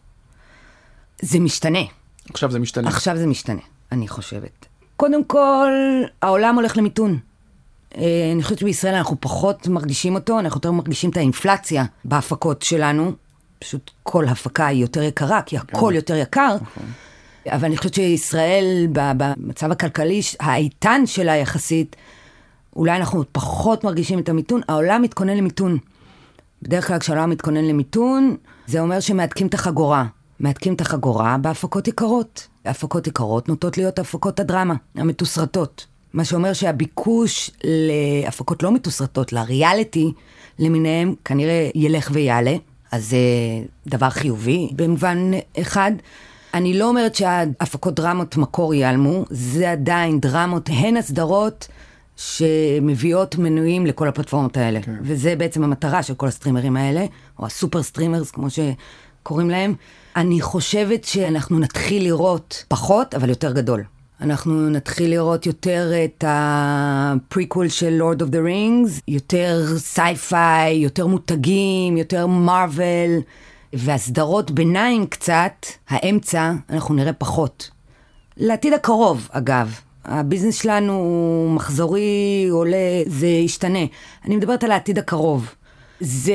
זה 1.21 1.39
משתנה. 1.39 1.79
עכשיו 2.29 2.51
זה 2.51 2.59
משתנה. 2.59 2.87
עכשיו 2.87 3.17
זה 3.17 3.27
משתנה, 3.27 3.61
אני 3.91 4.07
חושבת. 4.07 4.65
קודם 4.97 5.23
כל, 5.23 5.71
העולם 6.21 6.55
הולך 6.55 6.77
למיתון. 6.77 7.19
אה, 7.97 8.03
אני 8.33 8.43
חושבת 8.43 8.59
שבישראל 8.59 8.95
אנחנו 8.95 9.15
פחות 9.19 9.67
מרגישים 9.67 10.15
אותו, 10.15 10.39
אנחנו 10.39 10.57
יותר 10.57 10.71
מרגישים 10.71 11.09
את 11.09 11.17
האינפלציה 11.17 11.85
בהפקות 12.05 12.61
שלנו. 12.61 13.11
פשוט 13.59 13.91
כל 14.03 14.27
הפקה 14.27 14.67
היא 14.67 14.81
יותר 14.81 15.01
יקרה, 15.01 15.41
כי 15.41 15.57
הכל 15.57 15.93
יותר 15.95 16.15
יקר. 16.15 16.55
אבל 17.47 17.65
אני 17.65 17.77
חושבת 17.77 17.93
שישראל, 17.93 18.87
במצב 18.91 19.71
הכלכלי 19.71 20.21
האיתן 20.39 21.01
שלה 21.05 21.35
יחסית, 21.35 21.95
אולי 22.75 22.97
אנחנו 22.97 23.23
פחות 23.31 23.83
מרגישים 23.83 24.19
את 24.19 24.29
המיתון, 24.29 24.61
העולם 24.69 25.01
מתכונן 25.01 25.37
למיתון. 25.37 25.77
בדרך 26.61 26.87
כלל 26.87 26.99
כשהעולם 26.99 27.29
מתכונן 27.29 27.65
למיתון, 27.65 28.35
זה 28.67 28.79
אומר 28.79 28.99
שמהדקים 28.99 29.47
את 29.47 29.53
החגורה. 29.53 30.05
מהדקים 30.39 30.73
את 30.73 30.81
החגורה 30.81 31.37
בהפקות 31.41 31.87
יקרות. 31.87 32.47
הפקות 32.65 33.07
יקרות 33.07 33.49
נוטות 33.49 33.77
להיות 33.77 33.99
הפקות 33.99 34.39
הדרמה, 34.39 34.73
המתוסרטות. 34.95 35.85
מה 36.13 36.25
שאומר 36.25 36.53
שהביקוש 36.53 37.51
להפקות 37.63 38.63
לא 38.63 38.71
מתוסרטות, 38.71 39.33
לריאליטי 39.33 40.11
למיניהם, 40.59 41.15
כנראה 41.25 41.69
ילך 41.75 42.09
ויעלה. 42.13 42.55
אז 42.91 43.09
זה 43.09 43.17
דבר 43.87 44.09
חיובי 44.09 44.69
במובן 44.75 45.31
אחד. 45.61 45.91
אני 46.53 46.79
לא 46.79 46.89
אומרת 46.89 47.15
שהפקות 47.15 47.95
דרמות 47.95 48.37
מקור 48.37 48.73
ייעלמו, 48.73 49.25
זה 49.29 49.71
עדיין 49.71 50.19
דרמות, 50.19 50.69
הן 50.73 50.97
הסדרות 50.97 51.67
שמביאות 52.17 53.35
מנויים 53.35 53.85
לכל 53.85 54.07
הפלטפורמות 54.07 54.57
האלה. 54.57 54.81
כן. 54.81 54.95
וזה 55.01 55.35
בעצם 55.35 55.63
המטרה 55.63 56.03
של 56.03 56.13
כל 56.13 56.27
הסטרימרים 56.27 56.77
האלה, 56.77 57.05
או 57.39 57.45
ה 57.45 57.51
super 57.51 57.83
streamers, 57.83 58.31
כמו 58.31 58.47
שקוראים 58.49 59.49
להם. 59.49 59.75
אני 60.17 60.41
חושבת 60.41 61.03
שאנחנו 61.03 61.59
נתחיל 61.59 62.03
לראות 62.03 62.65
פחות, 62.67 63.15
אבל 63.15 63.29
יותר 63.29 63.53
גדול. 63.53 63.83
אנחנו 64.21 64.69
נתחיל 64.69 65.09
לראות 65.09 65.45
יותר 65.45 65.91
את 66.05 66.23
הפריקוול 66.27 67.69
של 67.69 68.01
Lord 68.01 68.19
of 68.21 68.25
the 68.25 68.35
Rings, 68.35 69.01
יותר 69.07 69.77
sci-fi, 69.77 70.73
יותר 70.75 71.07
מותגים, 71.07 71.97
יותר 71.97 72.27
מרוויל, 72.27 73.19
והסדרות 73.73 74.51
ביניים 74.51 75.05
קצת, 75.05 75.65
האמצע, 75.89 76.51
אנחנו 76.69 76.95
נראה 76.95 77.13
פחות. 77.13 77.69
לעתיד 78.37 78.73
הקרוב, 78.73 79.27
אגב. 79.31 79.79
ה 80.05 80.11
business 80.11 80.61
שלנו 80.61 80.93
הוא 80.93 81.51
מחזורי, 81.51 82.47
עולה, 82.51 83.03
זה 83.07 83.27
ישתנה. 83.27 83.85
אני 84.25 84.35
מדברת 84.35 84.63
על 84.63 84.71
העתיד 84.71 84.99
הקרוב. 84.99 85.55
זה 85.99 86.33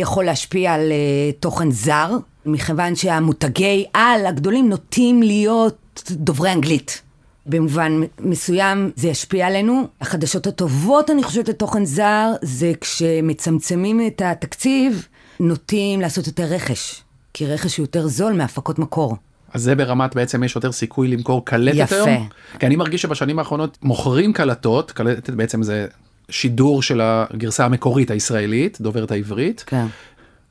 יכול 0.00 0.24
להשפיע 0.24 0.74
על 0.74 0.92
uh, 0.92 1.40
תוכן 1.40 1.70
זר, 1.70 2.10
מכיוון 2.46 2.96
שהמותגי 2.96 3.84
על 3.92 4.26
הגדולים 4.26 4.68
נוטים 4.68 5.22
להיות 5.22 6.02
דוברי 6.10 6.52
אנגלית. 6.52 7.02
במובן 7.46 8.00
מסוים 8.20 8.90
זה 8.96 9.08
ישפיע 9.08 9.46
עלינו. 9.46 9.86
החדשות 10.00 10.46
הטובות, 10.46 11.10
אני 11.10 11.22
חושבת, 11.22 11.48
לתוכן 11.48 11.84
זר, 11.84 12.32
זה 12.42 12.72
כשמצמצמים 12.80 14.06
את 14.06 14.22
התקציב, 14.24 15.06
נוטים 15.40 16.00
לעשות 16.00 16.26
יותר 16.26 16.44
רכש. 16.44 17.02
כי 17.34 17.46
רכש 17.46 17.76
הוא 17.76 17.84
יותר 17.84 18.06
זול 18.06 18.32
מהפקות 18.32 18.78
מקור. 18.78 19.16
אז 19.52 19.62
זה 19.62 19.74
ברמת 19.74 20.14
בעצם 20.14 20.44
יש 20.44 20.56
יותר 20.56 20.72
סיכוי 20.72 21.08
למכור 21.08 21.44
קלטת 21.44 21.76
יפה. 21.76 21.96
היום? 21.96 22.28
כי 22.58 22.66
אני 22.66 22.76
מרגיש 22.76 23.02
שבשנים 23.02 23.38
האחרונות 23.38 23.78
מוכרים 23.82 24.32
קלטות, 24.32 24.92
קלטת 24.92 25.30
בעצם 25.30 25.62
זה 25.62 25.86
שידור 26.30 26.82
של 26.82 27.00
הגרסה 27.02 27.64
המקורית 27.64 28.10
הישראלית, 28.10 28.78
דוברת 28.80 29.10
העברית. 29.10 29.64
כן. 29.66 29.86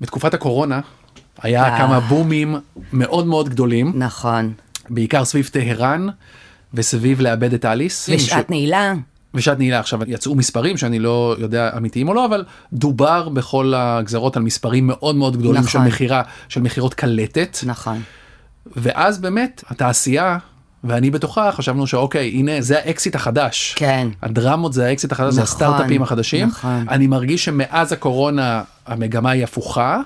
בתקופת 0.02 0.34
הקורונה 0.34 0.80
היה 1.42 1.64
אה. 1.64 1.78
כמה 1.78 2.00
בומים 2.00 2.56
מאוד 2.94 3.28
מאוד 3.28 3.50
גדולים, 3.50 3.92
נכון. 3.96 4.54
בעיקר 4.90 5.26
סביב 5.26 5.50
טהרן 5.54 6.08
וסביב 6.74 7.22
לאבד 7.22 7.54
את 7.54 7.66
אליס. 7.66 8.10
ושעת 8.10 8.50
נעילה. 8.50 8.94
ושעת 9.34 9.58
נעילה 9.58 9.80
עכשיו 9.80 10.00
יצאו 10.08 10.36
מספרים 10.36 10.78
שאני 10.78 11.00
לא 11.00 11.36
יודע 11.40 11.70
אמיתיים 11.78 12.08
או 12.08 12.14
לא 12.14 12.26
אבל 12.26 12.46
דובר 12.74 13.30
בכל 13.30 13.74
הגזרות 13.76 14.38
על 14.38 14.44
מספרים 14.44 14.88
מאוד 14.88 15.16
מאוד 15.16 15.38
גדולים 15.38 15.62
נכון. 15.62 15.72
של 15.72 15.88
מכירה 15.88 16.22
של 16.50 16.62
מכירות 16.62 16.94
קלטת 16.94 17.58
נכון. 17.66 18.02
ואז 18.66 19.20
באמת 19.20 19.64
התעשייה 19.68 20.38
ואני 20.84 21.12
בתוכה 21.12 21.52
חשבנו 21.52 21.88
שאוקיי 21.88 22.30
הנה 22.30 22.62
זה 22.62 22.80
האקסיט 22.80 23.16
החדש 23.16 23.74
כן. 23.78 24.08
הדרמות 24.22 24.74
זה 24.74 24.88
האקסיט 24.88 25.12
החדש 25.12 25.34
זה 25.34 25.42
נכון, 25.42 25.54
הסטארט-אפים 25.54 26.04
החדשים 26.04 26.48
נכון. 26.48 26.86
אני 26.90 27.08
מרגיש 27.08 27.46
שמאז 27.46 27.92
הקורונה 27.92 28.64
המגמה 28.86 29.32
היא 29.32 29.44
הפוכה 29.44 30.02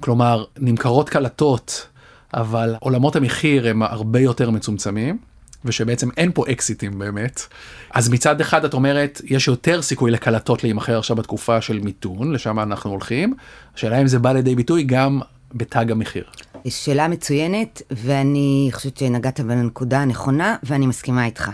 כלומר 0.00 0.44
נמכרות 0.58 1.08
קלטות 1.08 1.86
אבל 2.34 2.74
עולמות 2.80 3.16
המחיר 3.16 3.68
הם 3.68 3.82
הרבה 3.82 4.20
יותר 4.20 4.50
מצומצמים. 4.50 5.18
ושבעצם 5.64 6.08
אין 6.16 6.30
פה 6.34 6.44
אקזיטים 6.50 6.98
באמת. 6.98 7.46
אז 7.94 8.08
מצד 8.08 8.40
אחד 8.40 8.64
את 8.64 8.74
אומרת 8.74 9.20
יש 9.24 9.48
יותר 9.48 9.82
סיכוי 9.82 10.10
לקלטות 10.10 10.62
להימכר 10.64 10.98
עכשיו 10.98 11.16
בתקופה 11.16 11.60
של 11.60 11.80
מיתון 11.80 12.32
לשם 12.32 12.58
אנחנו 12.58 12.90
הולכים. 12.90 13.34
השאלה 13.74 14.00
אם 14.00 14.06
זה 14.06 14.18
בא 14.18 14.32
לידי 14.32 14.54
ביטוי 14.54 14.82
גם 14.82 15.20
בתג 15.56 15.90
המחיר. 15.90 16.24
שאלה 16.68 17.08
מצוינת, 17.08 17.82
ואני 17.90 18.68
חושבת 18.72 18.96
שנגעת 18.96 19.40
בנקודה 19.40 20.00
הנכונה, 20.00 20.56
ואני 20.62 20.86
מסכימה 20.86 21.26
איתך. 21.26 21.50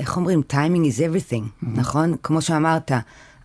איך 0.00 0.16
אומרים? 0.16 0.42
timing 0.52 0.86
is 0.92 0.98
everything, 0.98 1.32
mm-hmm. 1.32 1.66
נכון? 1.74 2.16
כמו 2.22 2.42
שאמרת, 2.42 2.92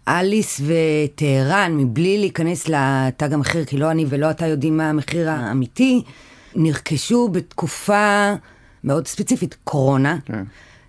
אליס 0.07 0.61
וטהרן, 0.65 1.77
מבלי 1.77 2.17
להיכנס 2.17 2.69
לתג 2.69 3.33
המחיר, 3.33 3.65
כי 3.65 3.77
לא 3.77 3.91
אני 3.91 4.05
ולא 4.09 4.31
אתה 4.31 4.47
יודעים 4.47 4.77
מה 4.77 4.89
המחיר 4.89 5.29
האמיתי, 5.29 6.03
נרכשו 6.55 7.29
בתקופה 7.29 8.33
מאוד 8.83 9.07
ספציפית, 9.07 9.57
קורונה. 9.63 10.17
כן. 10.25 10.43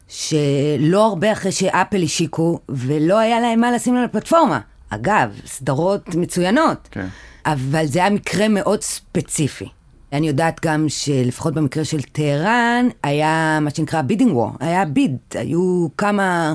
שלא 0.08 1.06
הרבה 1.06 1.32
אחרי 1.32 1.52
שאפל 1.52 2.02
השיקו, 2.02 2.60
ולא 2.68 3.18
היה 3.18 3.40
להם 3.40 3.60
מה 3.60 3.72
לשים 3.72 3.96
על 3.96 4.04
הפלטפורמה. 4.04 4.60
אגב, 4.94 5.40
סדרות 5.46 6.14
מצוינות, 6.14 6.88
כן. 6.90 7.06
אבל 7.46 7.86
זה 7.86 7.98
היה 7.98 8.10
מקרה 8.10 8.48
מאוד 8.48 8.82
ספציפי. 8.82 9.68
אני 10.12 10.28
יודעת 10.28 10.60
גם 10.64 10.88
שלפחות 10.88 11.54
במקרה 11.54 11.84
של 11.84 12.02
טהרן, 12.02 12.88
היה 13.02 13.58
מה 13.60 13.70
שנקרא 13.70 14.02
bidding 14.02 14.36
war, 14.36 14.50
היה 14.60 14.84
bid, 14.84 15.16
היו 15.34 15.86
כמה 15.98 16.54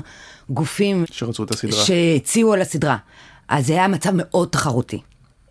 גופים 0.49 1.05
שרצו 1.11 1.43
את 1.43 1.51
הסדרה. 1.51 1.85
שהציעו 1.85 2.53
על 2.53 2.61
הסדרה. 2.61 2.97
אז 3.47 3.67
זה 3.67 3.73
היה 3.73 3.87
מצב 3.87 4.09
מאוד 4.13 4.47
תחרותי. 4.51 5.01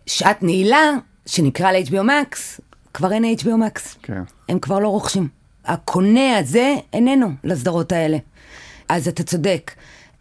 שעת 0.05 0.43
נעילה, 0.43 0.91
שנקרא 1.25 1.71
ל-HBO 1.71 1.91
Max, 1.91 2.61
כבר 2.93 3.11
אין 3.11 3.35
HBO 3.39 3.45
Max. 3.45 3.79
כן. 4.03 4.21
הם 4.49 4.59
כבר 4.59 4.79
לא 4.79 4.87
רוכשים. 4.87 5.27
הקונה 5.65 6.37
הזה 6.37 6.75
איננו 6.93 7.31
לסדרות 7.43 7.91
האלה. 7.91 8.17
אז 8.89 9.07
אתה 9.07 9.23
צודק, 9.23 9.71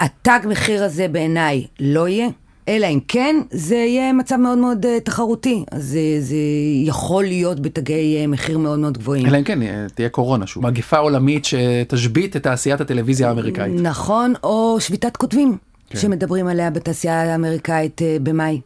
התג 0.01 0.41
מחיר 0.49 0.85
הזה 0.85 1.09
בעיניי 1.09 1.67
לא 1.81 2.09
יהיה, 2.09 2.29
אלא 2.69 2.87
אם 2.87 2.99
כן 3.09 3.37
זה 3.51 3.77
יהיה 3.77 4.13
מצב 4.13 4.37
מאוד 4.37 4.59
מאוד 4.59 4.85
uh, 4.85 4.89
תחרותי. 5.05 5.65
אז 5.73 5.85
זה, 5.85 6.01
זה 6.21 6.37
יכול 6.85 7.25
להיות 7.25 7.61
בתגי 7.61 8.25
uh, 8.25 8.27
מחיר 8.27 8.59
מאוד 8.59 8.79
מאוד 8.79 8.99
גבוהים. 8.99 9.27
אלא 9.27 9.39
אם 9.39 9.45
כן 9.45 9.63
אה, 9.63 9.87
תהיה 9.95 10.09
קורונה 10.09 10.47
שהוא 10.47 10.65
מגפה 10.65 10.99
עולמית 10.99 11.45
שתשבית 11.45 12.37
את 12.37 12.43
תעשיית 12.43 12.81
הטלוויזיה 12.81 13.29
האמריקאית. 13.29 13.73
נכון, 13.81 14.35
או 14.43 14.77
שביתת 14.81 15.17
כותבים, 15.17 15.57
כן. 15.91 15.99
שמדברים 15.99 16.47
עליה 16.47 16.71
בתעשייה 16.71 17.33
האמריקאית 17.33 18.01
uh, 18.01 18.05
במאי. 18.23 18.61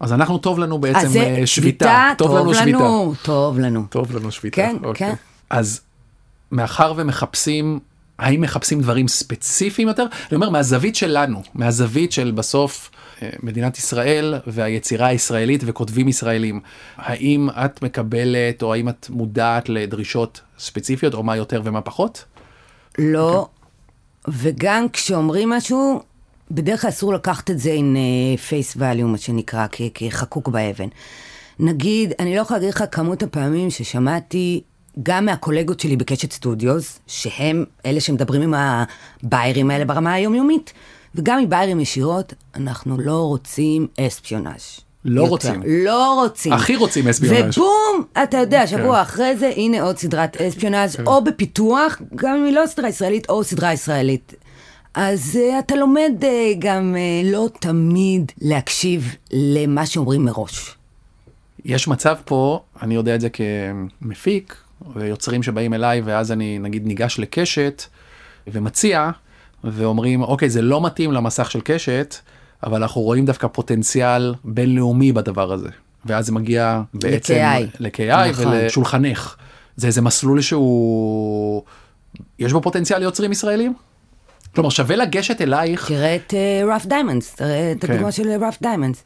אז 0.00 0.12
אנחנו 0.12 0.38
טוב 0.38 0.58
לנו 0.58 0.78
בעצם 0.78 1.08
אה, 1.16 1.42
שביתה. 1.46 2.12
טוב, 2.18 2.36
לנו 2.36 2.54
שביתה. 2.54 2.78
לנו, 2.78 3.14
טוב 3.22 3.58
לנו. 3.58 3.84
טוב 3.90 4.16
לנו 4.16 4.30
שביתה. 4.30 4.56
כן, 4.56 4.76
אוקיי. 4.84 5.10
כן. 5.10 5.14
אז 5.50 5.80
מאחר 6.52 6.92
ומחפשים, 6.96 7.80
האם 8.18 8.40
מחפשים 8.40 8.80
דברים 8.80 9.08
ספציפיים 9.08 9.88
יותר? 9.88 10.02
אני 10.02 10.34
אומר 10.34 10.50
מהזווית 10.50 10.96
שלנו, 10.96 11.42
מהזווית 11.54 12.12
של 12.12 12.30
בסוף 12.30 12.90
אה, 12.90 12.93
מדינת 13.42 13.78
ישראל 13.78 14.34
והיצירה 14.46 15.06
הישראלית 15.06 15.62
וכותבים 15.66 16.08
ישראלים. 16.08 16.60
האם 16.96 17.48
את 17.50 17.82
מקבלת 17.82 18.62
או 18.62 18.74
האם 18.74 18.88
את 18.88 19.06
מודעת 19.10 19.68
לדרישות 19.68 20.40
ספציפיות 20.58 21.14
או 21.14 21.22
מה 21.22 21.36
יותר 21.36 21.60
ומה 21.64 21.80
פחות? 21.80 22.24
לא, 22.98 23.48
וגם 24.28 24.88
כשאומרים 24.88 25.50
משהו, 25.50 26.02
בדרך 26.50 26.80
כלל 26.80 26.90
אסור 26.90 27.14
לקחת 27.14 27.50
את 27.50 27.58
זה 27.58 27.72
עם 27.72 27.96
פייס 28.48 28.76
uh, 28.76 28.78
value, 28.78 29.04
מה 29.04 29.18
שנקרא, 29.18 29.66
כ- 29.72 29.82
כחקוק 29.94 30.48
באבן. 30.48 30.88
נגיד, 31.58 32.12
אני 32.18 32.36
לא 32.36 32.40
יכולה 32.40 32.58
להגיד 32.58 32.74
לך 32.74 32.84
כמות 32.90 33.22
הפעמים 33.22 33.70
ששמעתי 33.70 34.60
גם 35.02 35.24
מהקולגות 35.24 35.80
שלי 35.80 35.96
בקשת 35.96 36.32
סטודיוס, 36.32 37.00
שהם 37.06 37.64
אלה 37.86 38.00
שמדברים 38.00 38.42
עם 38.42 38.54
הביירים 38.54 39.70
האלה 39.70 39.84
ברמה 39.84 40.12
היומיומית, 40.12 40.72
וגם 41.14 41.42
מביירים 41.42 41.80
ישירות, 41.80 42.34
אנחנו 42.54 42.98
לא 42.98 43.18
רוצים 43.18 43.86
אספיונאז'. 44.00 44.80
לא 45.04 45.20
יותר. 45.20 45.30
רוצים. 45.30 45.62
לא 45.66 46.14
רוצים. 46.22 46.52
הכי 46.52 46.76
רוצים 46.76 47.08
אספיונאז'. 47.08 47.58
ובום, 47.58 48.04
אתה 48.22 48.36
יודע, 48.36 48.66
שבוע 48.66 48.96
כן. 48.96 49.00
אחרי 49.00 49.36
זה, 49.36 49.52
הנה 49.56 49.82
עוד 49.82 49.98
סדרת 49.98 50.36
אספיונאז', 50.36 50.96
או 51.06 51.24
בפיתוח, 51.24 52.02
גם 52.14 52.36
אם 52.36 52.44
היא 52.44 52.54
לא 52.54 52.66
סדרה 52.66 52.88
ישראלית, 52.88 53.28
או 53.28 53.44
סדרה 53.44 53.72
ישראלית. 53.72 54.34
אז 54.94 55.38
uh, 55.40 55.58
אתה 55.58 55.76
לומד 55.76 56.12
uh, 56.20 56.24
גם 56.58 56.94
uh, 56.94 57.32
לא 57.32 57.48
תמיד 57.60 58.32
להקשיב 58.40 59.14
למה 59.32 59.86
שאומרים 59.86 60.24
מראש. 60.24 60.76
יש 61.64 61.88
מצב 61.88 62.16
פה, 62.24 62.60
אני 62.82 62.94
יודע 62.94 63.14
את 63.14 63.20
זה 63.20 63.28
כמפיק, 63.30 64.56
ויוצרים 64.94 65.42
שבאים 65.42 65.74
אליי, 65.74 66.00
ואז 66.00 66.32
אני 66.32 66.58
נגיד 66.58 66.86
ניגש 66.86 67.18
לקשת 67.18 67.82
ומציע, 68.46 69.10
ואומרים, 69.64 70.22
אוקיי, 70.22 70.50
זה 70.50 70.62
לא 70.62 70.80
מתאים 70.80 71.12
למסך 71.12 71.50
של 71.50 71.60
קשת, 71.64 72.14
אבל 72.62 72.82
אנחנו 72.82 73.00
רואים 73.00 73.26
דווקא 73.26 73.46
פוטנציאל 73.46 74.34
בינלאומי 74.44 75.12
בדבר 75.12 75.52
הזה. 75.52 75.68
ואז 76.06 76.26
זה 76.26 76.32
מגיע 76.32 76.82
בעצם 76.94 77.34
ל-KI. 77.34 77.76
ל-KI 77.80 78.30
נכון. 78.30 78.46
ולשולחנך. 78.46 79.36
זה 79.76 79.86
איזה 79.86 80.02
מסלול 80.02 80.40
שהוא... 80.40 81.62
יש 82.38 82.52
בו 82.52 82.60
פוטנציאל 82.60 82.98
ליוצרים 82.98 83.32
ישראלים? 83.32 83.74
כלומר, 84.54 84.70
שווה 84.70 84.96
לגשת 84.96 85.40
אלייך, 85.40 85.88
תראה 85.88 86.16
את 86.16 86.34
Rough 86.68 86.86
Diamonds, 86.86 87.34
תראה 87.34 87.72
את 87.72 87.84
כן. 87.84 87.92
הדוגמה 87.92 88.12
של 88.12 88.44
Rough 88.44 88.58
Diamonds. 88.62 89.04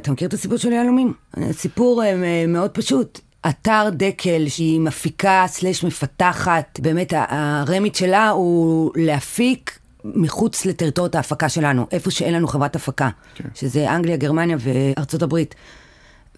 אתה 0.00 0.12
מכיר 0.12 0.28
את 0.28 0.34
הסיפור 0.34 0.56
של 0.58 0.72
יהלומים? 0.72 1.12
סיפור 1.52 2.04
אה, 2.04 2.14
מ- 2.16 2.52
מאוד 2.52 2.70
פשוט. 2.70 3.20
אתר 3.48 3.88
דקל 3.92 4.48
שהיא 4.48 4.80
מפיקה 4.80 5.44
slash 5.46 5.84
מפתחת, 5.84 6.80
באמת 6.82 7.12
ה 7.16 7.29
remit 7.29 7.94
שלה 7.94 8.28
הוא 8.30 8.92
להפיק 8.96 9.78
מחוץ 10.04 10.66
לטריטוריות 10.66 11.14
ההפקה 11.14 11.48
שלנו, 11.48 11.86
איפה 11.92 12.10
שאין 12.10 12.34
לנו 12.34 12.48
חברת 12.48 12.76
הפקה, 12.76 13.08
כן. 13.34 13.48
שזה 13.54 13.94
אנגליה, 13.94 14.16
גרמניה 14.16 14.56
וארצות 14.60 15.22
הברית. 15.22 15.54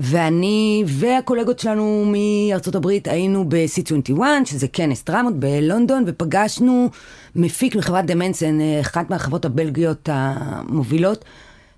ואני 0.01 0.85
והקולגות 0.87 1.59
שלנו 1.59 2.05
מארצות 2.07 2.75
הברית 2.75 3.09
היינו 3.09 3.45
ב-C21, 3.49 4.21
שזה 4.45 4.69
כנס 4.69 5.05
דרמות 5.05 5.37
בלונדון, 5.37 6.05
ופגשנו 6.07 6.91
מפיק 7.37 7.77
מחברת 7.77 8.07
דמנסן, 8.07 8.59
אחת 8.81 9.11
מהחברות 9.11 9.45
הבלגיות 9.45 10.09
המובילות, 10.13 11.25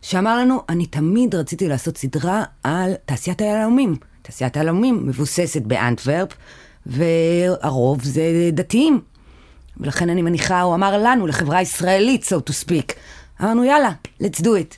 שאמר 0.03 0.39
לנו, 0.39 0.63
אני 0.69 0.87
תמיד 0.87 1.35
רציתי 1.35 1.69
לעשות 1.69 1.99
סדרה 1.99 2.45
על 2.63 2.93
תעשיית 3.05 3.41
היהלומים. 3.41 3.97
תעשיית 4.23 4.57
היהלומים 4.57 5.07
מבוססת 5.07 5.63
באנטוורפ, 5.63 6.29
והרוב 6.87 8.05
זה 8.05 8.51
דתיים. 8.53 9.01
ולכן 9.77 10.11
אני 10.11 10.23
מניחה, 10.23 10.61
הוא 10.61 10.75
אמר 10.75 10.99
לנו, 10.99 11.27
לחברה 11.27 11.63
ישראלית, 11.63 12.23
so 12.23 12.51
to 12.51 12.53
speak. 12.53 12.93
אמרנו, 13.43 13.65
יאללה, 13.65 13.91
let's 14.23 14.41
do 14.41 14.47
it. 14.47 14.77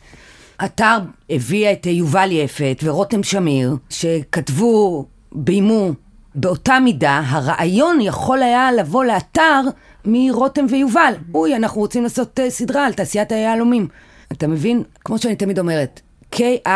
אתר 0.65 0.99
הביאה 1.31 1.73
את 1.73 1.87
יובל 1.87 2.33
יפת 2.33 2.81
ורותם 2.83 3.23
שמיר, 3.23 3.77
שכתבו, 3.91 5.07
ביימו 5.33 5.93
באותה 6.35 6.79
מידה, 6.81 7.23
הרעיון 7.27 8.01
יכול 8.01 8.43
היה 8.43 8.73
לבוא 8.73 9.05
לאתר 9.05 9.61
מרותם 10.05 10.67
ויובל. 10.69 11.15
אוי, 11.35 11.57
אנחנו 11.57 11.81
רוצים 11.81 12.03
לעשות 12.03 12.41
uh, 12.41 12.51
סדרה 12.51 12.87
על 12.87 12.93
תעשיית 12.93 13.33
היהלומים. 13.33 13.89
אתה 14.33 14.47
מבין? 14.47 14.83
כמו 15.05 15.19
שאני 15.19 15.37
תמיד 15.37 15.59
אומרת, 15.59 16.01
KI 16.35 16.69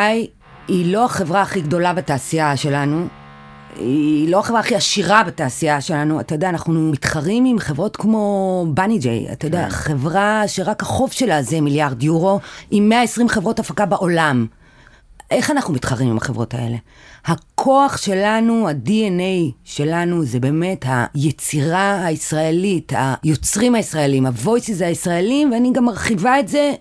היא 0.68 0.92
לא 0.92 1.04
החברה 1.04 1.42
הכי 1.42 1.61
גדולה 1.61 1.92
בתעשייה 1.92 2.56
שלנו, 2.56 3.06
היא 3.76 4.28
לא 4.28 4.38
החברה 4.38 4.61
הכי 4.61 4.74
עשירה 4.74 5.22
בתעשייה 5.24 5.80
שלנו, 5.80 6.20
אתה 6.20 6.35
יודע, 6.35 6.48
אנחנו 6.48 6.72
מתחרים 6.72 7.44
עם 7.44 7.59
חברות 7.59 7.96
כמו 7.96 8.66
בני 8.74 8.98
ג'יי, 8.98 9.33
אתה 9.33 9.46
יודע, 9.46 9.62
כן. 9.64 9.70
חברה 9.70 10.42
שרק 10.46 10.83
החוב 10.83 11.12
שלה 11.12 11.42
זה 11.42 11.61
מיליארד 11.61 12.02
יורו, 12.02 12.40
עם 12.70 12.88
120 12.88 13.28
חברות 13.28 13.59
הפקה 13.59 13.87
בעולם. 13.87 14.46
איך 15.30 15.50
אנחנו 15.50 15.74
מתחרים 15.74 16.11
עם 16.11 16.16
החברות 16.16 16.54
האלה? 16.54 16.76
הכוח 17.24 17.96
שלנו, 17.96 18.68
ה-DNA 18.68 19.52
שלנו, 19.64 20.24
זה 20.24 20.40
באמת 20.40 20.85
היצירה 21.14 22.04
הישראלית, 22.04 22.92
היוצרים 22.96 23.74
הישראלים, 23.74 24.26
ה-voices 24.26 24.85
הישראלים, 24.85 25.52
ואני 25.52 25.72
גם 25.72 25.85
מרחיבה 25.85 26.40
את 26.40 26.48
זה 26.48 26.72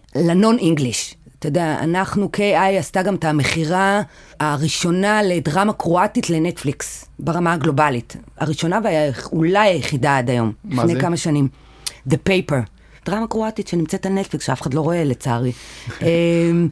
אינגליש. 0.60 1.16
אתה 1.40 1.48
יודע, 1.48 1.78
אנחנו, 1.80 2.30
KI 2.38 2.80
עשתה 2.80 3.02
גם 3.02 3.16
את 3.16 3.26
המכירה 3.26 4.02
הראשונה 4.40 5.24
לדרמה 5.24 5.74
קרואטית 5.74 6.30
לנטפליקס, 6.30 7.06
ברמה 7.20 7.54
הגלובלית. 7.54 8.16
הראשונה 8.38 8.80
ואולי 8.84 9.70
היחידה 9.70 10.18
עד 10.18 10.30
היום. 10.30 10.52
מה 10.64 10.84
לפני 10.84 10.96
זה? 10.96 11.02
כמה 11.02 11.18
שנים. 11.18 11.48
The 12.10 12.18
Paper. 12.30 12.56
דרמה 13.06 13.28
קרואטית 13.28 13.68
שנמצאת 13.68 14.06
על 14.06 14.14
נטפליקס, 14.14 14.46
שאף 14.46 14.62
אחד 14.62 14.74
לא 14.74 14.82
רואה 14.82 15.04
לצערי. 15.04 15.52
אמ, 16.02 16.68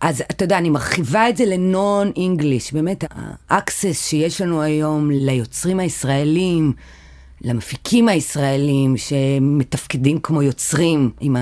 אז 0.00 0.20
אתה 0.20 0.44
יודע, 0.44 0.58
אני 0.58 0.70
מרחיבה 0.70 1.28
את 1.28 1.36
זה 1.36 1.44
ל 1.44 2.12
non-English. 2.16 2.72
באמת, 2.72 3.04
ה 3.50 3.58
access 3.58 4.06
שיש 4.08 4.40
לנו 4.40 4.62
היום 4.62 5.10
ליוצרים 5.10 5.80
הישראלים, 5.80 6.72
למפיקים 7.40 8.08
הישראלים, 8.08 8.96
שמתפקדים 8.96 10.20
כמו 10.20 10.42
יוצרים, 10.42 11.10
עם 11.20 11.36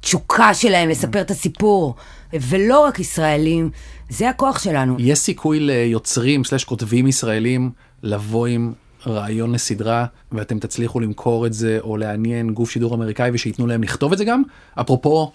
התשוקה 0.00 0.54
שלהם 0.54 0.88
לספר 0.88 1.20
את 1.20 1.30
הסיפור, 1.30 1.94
ולא 2.32 2.84
רק 2.84 2.98
ישראלים, 2.98 3.70
זה 4.08 4.28
הכוח 4.28 4.58
שלנו. 4.58 4.96
יש 4.98 5.18
סיכוי 5.18 5.60
ליוצרים 5.60 6.44
slash 6.44 6.64
כותבים 6.64 7.06
ישראלים 7.06 7.70
לבוא 8.02 8.46
עם 8.46 8.72
רעיון 9.06 9.52
לסדרה 9.52 10.06
ואתם 10.32 10.58
תצליחו 10.58 11.00
למכור 11.00 11.46
את 11.46 11.52
זה 11.52 11.78
או 11.80 11.96
לעניין 11.96 12.50
גוף 12.50 12.70
שידור 12.70 12.94
אמריקאי 12.94 13.30
ושייתנו 13.32 13.66
להם 13.66 13.82
לכתוב 13.82 14.12
את 14.12 14.18
זה 14.18 14.24
גם? 14.24 14.42
אפרופו 14.80 15.32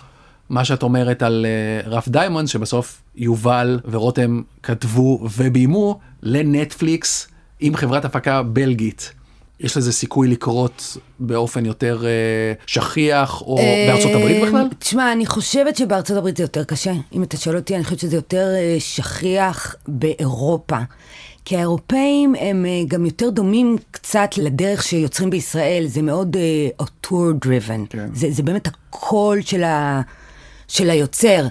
מה 0.50 0.66
שאת 0.66 0.84
אומרת 0.84 1.24
על 1.24 1.46
אה, 1.86 1.88
Rough 1.90 2.08
Diamond 2.08 2.48
שבסוף 2.48 3.02
יובל 3.16 3.80
ורותם 3.92 4.42
כתבו 4.64 5.28
וביימו 5.38 6.00
לנטפליקס 6.24 7.28
עם 7.60 7.76
חברת 7.76 8.06
הפקה 8.06 8.44
בלגית. 8.44 9.14
יש 9.64 9.78
לזה 9.78 9.92
סיכוי 9.92 10.28
לקרות 10.28 10.98
באופן 11.20 11.66
יותר 11.66 12.02
אה, 12.02 12.64
שכיח 12.68 13.42
או 13.42 13.58
בארצות 13.88 14.12
הברית 14.12 14.44
בכלל? 14.44 14.62
אה, 14.62 14.76
תשמע, 14.80 15.12
אני 15.12 15.26
חושבת 15.26 15.76
שבארצות 15.76 16.18
הברית 16.18 16.38
זה 16.38 16.44
יותר 16.44 16.64
קשה. 16.64 16.94
אם 17.14 17.24
אתה 17.24 17.38
שואל 17.38 17.56
אותי, 17.56 17.76
אני 17.76 17.84
חושבת 17.84 18.00
שזה 18.00 18.16
יותר 18.16 18.48
אה, 18.56 18.76
שכיח 18.80 19.76
באירופה. 19.88 20.78
כי 21.46 21.58
האירופאים 21.58 22.36
הם 22.40 22.66
אה, 22.66 22.82
גם 22.88 23.06
יותר 23.06 23.30
דומים 23.30 23.78
קצת 23.92 24.30
לדרך 24.38 24.84
שיוצרים 24.84 25.30
בישראל, 25.30 25.86
זה 25.88 26.02
מאוד 26.02 26.38
uh, 26.82 26.84
tour 27.08 27.46
driven. 27.46 27.88
כן. 27.90 28.10
זה, 28.14 28.32
זה 28.32 28.44
באמת 28.44 28.68
הקול 28.68 29.42
של, 29.42 29.64
ה, 29.64 30.02
של 30.68 30.90
היוצר. 30.90 31.48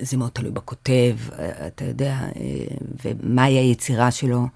זה 0.00 0.16
מאוד 0.16 0.30
תלוי 0.30 0.50
בכותב, 0.50 1.16
אה, 1.38 1.66
אתה 1.66 1.84
יודע, 1.84 2.12
אה, 2.12 2.64
ומהי 3.04 3.58
היצירה 3.58 4.10
שלו. 4.10 4.46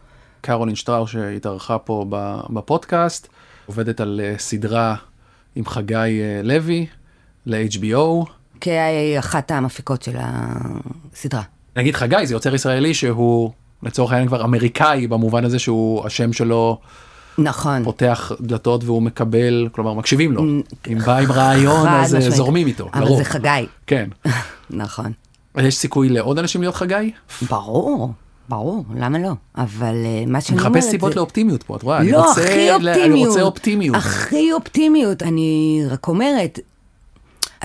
קרולין 0.42 0.74
שטראו 0.74 1.06
שהתארחה 1.06 1.78
פה 1.78 2.06
בפודקאסט, 2.50 3.28
עובדת 3.66 4.00
על 4.00 4.20
אה, 4.24 4.34
סדרה 4.38 4.94
עם 5.54 5.66
חגי 5.66 5.94
אה, 5.94 6.40
לוי 6.42 6.86
ל-HBO. 7.46 8.26
כי 8.60 8.70
היא 8.70 9.18
אחת 9.18 9.50
המפיקות 9.50 10.02
של 10.02 10.16
הסדרה. 10.18 11.42
נגיד 11.76 11.94
חגי 11.94 12.26
זה 12.26 12.34
יוצר 12.34 12.54
ישראלי 12.54 12.94
שהוא 12.94 13.50
לצורך 13.82 14.12
העניין 14.12 14.28
כבר 14.28 14.44
אמריקאי 14.44 15.06
במובן 15.06 15.44
הזה 15.44 15.58
שהוא 15.58 16.06
השם 16.06 16.32
שלו 16.32 16.78
נכון. 17.38 17.84
פותח 17.84 18.32
דלתות 18.40 18.84
והוא 18.84 19.02
מקבל, 19.02 19.68
כלומר 19.72 19.94
מקשיבים 19.94 20.32
לו. 20.32 20.42
אם 20.92 20.98
בא 21.06 21.16
עם 21.16 21.32
רעיון 21.32 21.88
אז 21.88 22.14
אה. 22.14 22.30
זורמים 22.30 22.66
איתו, 22.66 22.88
אבל 22.94 23.04
לרוב. 23.04 23.18
זה 23.18 23.24
חגי. 23.24 23.66
כן. 23.86 24.08
נכון. 24.70 25.12
יש 25.58 25.76
סיכוי 25.76 26.08
לעוד 26.08 26.38
אנשים 26.38 26.60
להיות 26.60 26.74
חגי? 26.74 27.12
ברור, 27.50 28.12
ברור, 28.48 28.84
למה 28.94 29.18
לא? 29.18 29.32
אבל 29.56 29.94
אה, 30.04 30.24
מה 30.26 30.40
שאני 30.40 30.58
אני 30.58 30.66
אומרת 30.66 30.76
מחפש 30.76 30.90
סיבות 30.90 31.12
זה... 31.12 31.16
לאופטימיות 31.16 31.62
פה, 31.62 31.76
את 31.76 31.82
רואה? 31.82 31.98
אני 31.98 32.12
לא, 32.12 32.32
הכי 32.32 32.70
אופטימיות. 32.72 32.98
אני 33.04 33.26
רוצה 33.26 33.42
אופטימיות. 33.42 33.96
הכי 33.96 34.52
אופטימיות. 34.52 35.22
אני 35.22 35.82
רק 35.90 36.08
אומרת, 36.08 36.58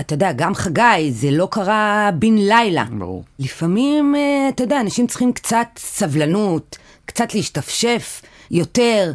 אתה 0.00 0.14
יודע, 0.14 0.32
גם 0.32 0.54
חגי, 0.54 1.12
זה 1.12 1.30
לא 1.30 1.48
קרה 1.50 2.10
בן 2.18 2.34
לילה. 2.38 2.84
ברור. 2.98 3.24
לפעמים, 3.38 4.14
אה, 4.14 4.48
אתה 4.48 4.62
יודע, 4.62 4.80
אנשים 4.80 5.06
צריכים 5.06 5.32
קצת 5.32 5.68
סבלנות, 5.76 6.78
קצת 7.04 7.34
להשתפשף 7.34 8.22
יותר, 8.50 9.12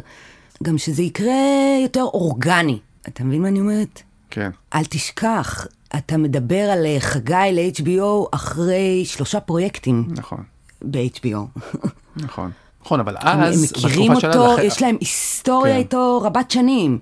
גם 0.62 0.78
שזה 0.78 1.02
יקרה 1.02 1.34
יותר 1.82 2.02
אורגני. 2.02 2.78
אתה 3.08 3.24
מבין 3.24 3.42
מה 3.42 3.48
אני 3.48 3.60
אומרת? 3.60 4.02
כן. 4.30 4.50
אל 4.74 4.84
תשכח, 4.84 5.66
אתה 5.96 6.16
מדבר 6.16 6.70
על 6.70 6.86
אה, 6.86 6.96
חגי 7.00 7.34
ל-HBO 7.52 8.28
אחרי 8.30 9.04
שלושה 9.04 9.40
פרויקטים 9.40 10.04
נכון, 10.10 10.42
ב-HBO. 10.90 11.60
נכון. 12.16 12.50
נכון, 12.84 13.00
אבל 13.00 13.16
הם 13.20 13.40
אז, 13.40 13.72
מכירים 13.76 14.10
בתקופה 14.10 14.20
שלה, 14.20 14.36
אותו, 14.36 14.56
זה- 14.56 14.62
יש 14.62 14.82
להם 14.82 14.96
היסטוריה 15.00 15.72
כן. 15.72 15.78
איתו 15.78 16.20
רבת 16.24 16.50
שנים. 16.50 16.98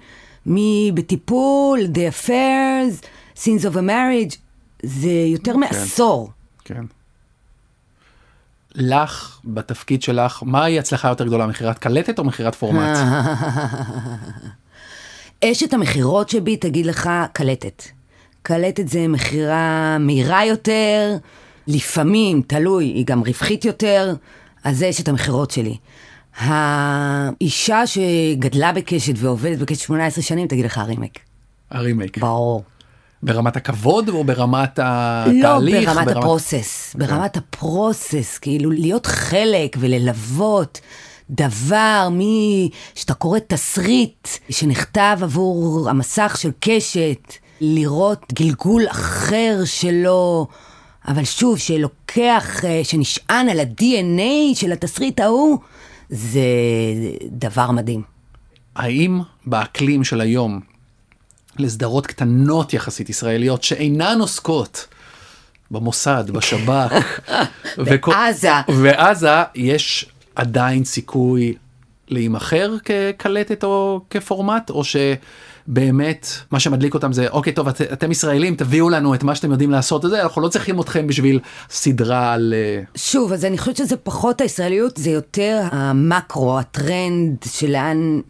מבטיפול, 0.47 1.79
The 1.95 2.27
Affairs, 2.27 3.05
Scenes 3.39 3.73
of 3.73 3.77
a 3.77 3.89
Marriage, 3.89 4.37
זה 4.83 5.11
יותר 5.27 5.57
מעשור. 5.57 6.31
כן. 6.65 6.85
לך, 8.75 9.39
בתפקיד 9.45 10.03
שלך, 10.03 10.43
מהי 10.47 10.79
הצלחה 10.79 11.09
יותר 11.09 11.27
גדולה, 11.27 11.47
מכירת 11.47 11.79
קלטת 11.79 12.19
או 12.19 12.25
מכירת 12.25 12.55
פורמט? 12.55 12.97
אשת 15.45 15.75
המכירות 15.75 16.29
שבי 16.29 16.57
תגיד 16.57 16.87
לך 16.87 17.11
קלטת. 17.33 17.83
קלטת 18.43 18.89
זה 18.89 19.09
מכירה 19.09 19.97
מהירה 20.01 20.45
יותר, 20.45 21.17
לפעמים, 21.67 22.43
תלוי, 22.47 22.85
היא 22.85 23.07
גם 23.07 23.21
רווחית 23.21 23.65
יותר, 23.65 24.15
אז 24.65 24.79
זה 24.79 24.91
אשת 24.91 25.09
המכירות 25.09 25.51
שלי. 25.51 25.77
האישה 26.39 27.87
שגדלה 27.87 28.73
בקשת 28.73 29.15
ועובדת 29.17 29.59
בקשת 29.59 29.81
18 29.81 30.25
שנים, 30.25 30.49
תגיד 30.49 30.65
לך 30.65 30.79
הרימק. 30.79 31.19
הרימייק. 31.71 32.19
ברור. 32.19 32.63
ברמת 33.23 33.57
הכבוד 33.57 34.09
או 34.09 34.25
ברמת 34.25 34.79
התהליך? 34.83 35.89
לא, 35.89 35.95
ברמת 35.95 36.17
הפרוסס. 36.17 36.97
ברמת 36.99 37.37
הפרוסס, 37.37 38.39
כאילו 38.39 38.71
להיות 38.71 39.07
חלק 39.07 39.77
וללוות. 39.81 40.81
דבר 41.31 42.09
מ... 42.11 42.21
שאתה 42.95 43.15
קורא 43.15 43.39
תסריט 43.47 44.29
שנכתב 44.51 45.19
עבור 45.23 45.91
המסך 45.91 46.37
של 46.41 46.51
קשת, 46.61 47.33
לראות 47.61 48.33
גלגול 48.33 48.87
אחר 48.89 49.61
שלו, 49.65 50.47
אבל 51.09 51.25
שוב, 51.25 51.59
שלוקח, 51.59 52.65
אה, 52.65 52.81
שנשען 52.85 53.49
על 53.49 53.61
ה-DNA 53.61 54.55
של 54.55 54.73
התסריט 54.73 55.21
ההוא, 55.21 55.59
זה 56.11 56.41
דבר 57.27 57.71
מדהים. 57.71 58.03
האם 58.77 59.21
באקלים 59.47 60.05
של 60.05 60.21
היום, 60.21 60.61
לסדרות 61.59 62.07
קטנות 62.07 62.75
יחסית 62.75 63.11
ישראליות 63.11 63.63
שאינן 63.63 64.21
עוסקות 64.21 64.87
במוסד, 65.71 66.31
בשב"כ, 66.31 66.93
בעזה. 68.07 68.49
ועזה, 68.69 69.43
יש 69.55 70.07
עדיין 70.35 70.85
סיכוי 70.85 71.55
להימכר 72.13 72.77
כקלטת 72.85 73.65
או 73.65 74.01
כפורמט, 74.11 74.71
או 74.71 74.83
שבאמת 74.85 76.27
מה 76.51 76.61
שמדליק 76.61 76.95
אותם 76.95 77.13
זה 77.13 77.29
אוקיי 77.29 77.53
טוב 77.53 77.69
את, 77.69 77.81
אתם 77.81 78.11
ישראלים 78.11 78.55
תביאו 78.55 78.91
לנו 78.91 79.15
את 79.15 79.23
מה 79.23 79.35
שאתם 79.35 79.51
יודעים 79.51 79.71
לעשות 79.71 80.05
את 80.05 80.11
זה 80.11 80.23
אנחנו 80.23 80.43
לא 80.43 80.49
צריכים 80.49 80.81
אתכם 80.81 81.07
בשביל 81.07 81.41
סדרה 81.71 82.33
על 82.33 82.55
אה, 82.57 82.83
שוב 82.95 83.33
אז 83.33 83.45
אני 83.45 83.59
חושבת 83.59 83.77
שזה 83.77 83.97
פחות 83.97 84.41
הישראליות 84.41 84.97
זה 84.97 85.11
יותר 85.11 85.61
המקרו 85.73 86.59
הטרנד 86.59 87.37
שלאן. 87.45 88.21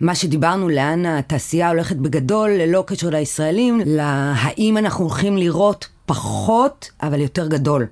מה 0.00 0.14
שדיברנו, 0.14 0.68
לאן 0.68 1.06
התעשייה 1.06 1.68
הולכת 1.68 1.96
בגדול, 1.96 2.50
ללא 2.50 2.84
קשר 2.86 3.10
לישראלים, 3.10 3.80
להאם 3.86 4.76
אנחנו 4.78 5.04
הולכים 5.04 5.36
לראות 5.36 5.88
פחות, 6.06 6.90
אבל 7.02 7.20
יותר 7.20 7.46
גדול. 7.46 7.86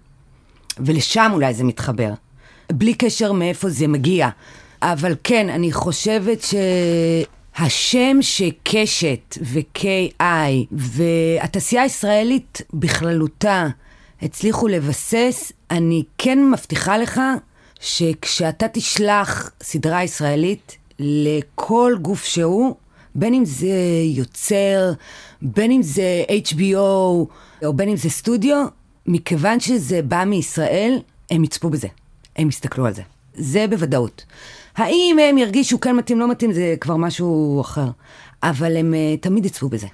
ולשם 0.79 1.31
אולי 1.35 1.55
זה 1.55 1.65
מתחבר. 1.65 2.11
בלי 2.73 2.95
קשר 2.95 3.33
מאיפה 3.33 3.69
זה 3.69 3.87
מגיע. 3.87 4.29
אבל 4.93 5.15
כן, 5.25 5.49
אני 5.49 5.73
חושבת 5.73 6.45
שהשם 7.57 8.17
שקשת 8.21 9.39
ו-KI 9.43 10.25
והתעשייה 10.73 11.83
הישראלית 11.83 12.63
בכללותה 12.73 13.67
הצליחו 14.23 14.69
לבסס, 14.69 15.53
אני 15.71 16.03
כן 16.19 16.51
מבטיחה 16.51 16.99
לך 16.99 17.21
שכשאתה 17.81 18.69
תשלח 18.69 19.51
סדרה 19.63 20.05
ישראלית 20.05 20.77
לכל 20.99 21.95
גוף 22.03 22.25
שהוא, 22.25 22.75
בין 23.15 23.35
אם 23.35 23.45
זה 23.45 23.77
יוצר, 24.05 24.93
בין 25.43 25.71
אם 25.71 25.83
זה 25.83 26.25
HBO 26.29 26.77
או 27.65 27.73
בין 27.75 27.89
אם 27.89 27.97
זה 27.97 28.11
סטודיו, 28.11 28.67
מכיוון 29.07 29.61
שזה 29.61 30.03
בא 30.03 30.25
מישראל, 30.25 30.99
הם 31.31 31.45
יצפו 31.45 31.71
בזה. 31.71 31.89
הם 32.37 32.49
יסתכלו 32.49 32.87
על 32.87 32.95
זה. 32.95 33.03
זה 33.35 33.67
בוודאות. 33.71 34.25
האם 34.77 35.17
הם 35.29 35.39
ירגישו 35.39 35.81
כן 35.81 35.97
מתאים, 35.97 36.21
לא 36.21 36.31
מתאים, 36.31 36.53
זה 36.53 36.75
כבר 36.81 36.97
משהו 36.97 37.61
אחר. 37.61 37.89
אבל 38.43 38.77
הם 38.77 38.95
uh, 38.95 39.23
תמיד 39.23 39.47
יצפו 39.47 39.69
בזה. 39.69 39.87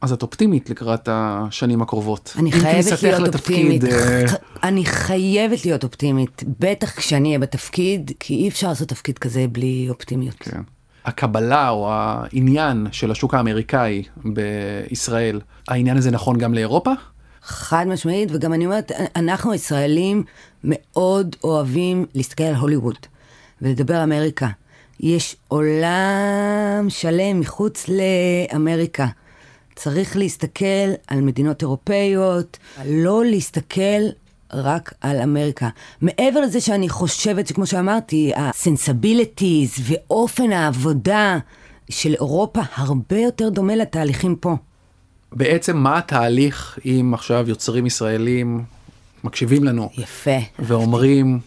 אז 0.00 0.12
את 0.12 0.22
אופטימית 0.22 0.70
לקראת 0.70 1.08
השנים 1.12 1.82
הקרובות. 1.82 2.34
אני 2.38 2.52
חייבת 2.52 3.02
להיות 3.02 3.20
לתפקיד, 3.20 3.84
אופטימית. 3.84 3.84
Uh... 3.84 4.38
אני 4.62 4.84
חייבת 4.84 5.64
להיות 5.64 5.84
אופטימית, 5.84 6.42
בטח 6.58 6.96
כשאני 6.96 7.28
אהיה 7.28 7.38
בתפקיד, 7.38 8.12
כי 8.20 8.34
אי 8.34 8.48
אפשר 8.48 8.68
לעשות 8.68 8.88
תפקיד 8.88 9.18
כזה 9.18 9.46
בלי 9.52 9.86
אופטימיות. 9.90 10.36
כן. 10.38 10.60
הקבלה 11.04 11.70
או 11.70 11.90
העניין 11.92 12.86
של 12.92 13.10
השוק 13.10 13.34
האמריקאי 13.34 14.02
בישראל, 14.24 15.40
העניין 15.68 15.96
הזה 15.96 16.10
נכון 16.10 16.38
גם 16.38 16.54
לאירופה? 16.54 16.92
חד 17.42 17.86
משמעית, 17.88 18.28
וגם 18.32 18.52
אני 18.52 18.66
אומרת, 18.66 18.92
אנחנו 19.16 19.52
הישראלים 19.52 20.22
מאוד 20.64 21.36
אוהבים 21.44 22.06
להסתכל 22.14 22.44
על 22.44 22.54
הוליווד 22.54 22.96
ולדבר 23.62 24.04
אמריקה. 24.04 24.48
יש 25.00 25.36
עולם 25.48 26.86
שלם 26.88 27.40
מחוץ 27.40 27.86
לאמריקה. 27.88 29.06
צריך 29.74 30.16
להסתכל 30.16 30.90
על 31.06 31.20
מדינות 31.20 31.62
אירופאיות, 31.62 32.58
לא 32.86 33.24
להסתכל 33.24 34.02
רק 34.52 34.92
על 35.00 35.20
אמריקה. 35.20 35.68
מעבר 36.00 36.40
לזה 36.40 36.60
שאני 36.60 36.88
חושבת 36.88 37.46
שכמו 37.46 37.66
שאמרתי, 37.66 38.32
ה 38.36 38.46
sensibilities 38.46 39.74
ואופן 39.82 40.52
העבודה 40.52 41.38
של 41.90 42.14
אירופה 42.14 42.60
הרבה 42.74 43.18
יותר 43.18 43.48
דומה 43.48 43.76
לתהליכים 43.76 44.36
פה. 44.36 44.56
בעצם 45.32 45.76
מה 45.76 45.98
התהליך 45.98 46.78
אם 46.84 47.10
עכשיו 47.14 47.48
יוצרים 47.48 47.86
ישראלים 47.86 48.64
מקשיבים 49.24 49.64
לנו. 49.64 49.90
יפה. 49.98 50.38
ואומרים... 50.58 51.40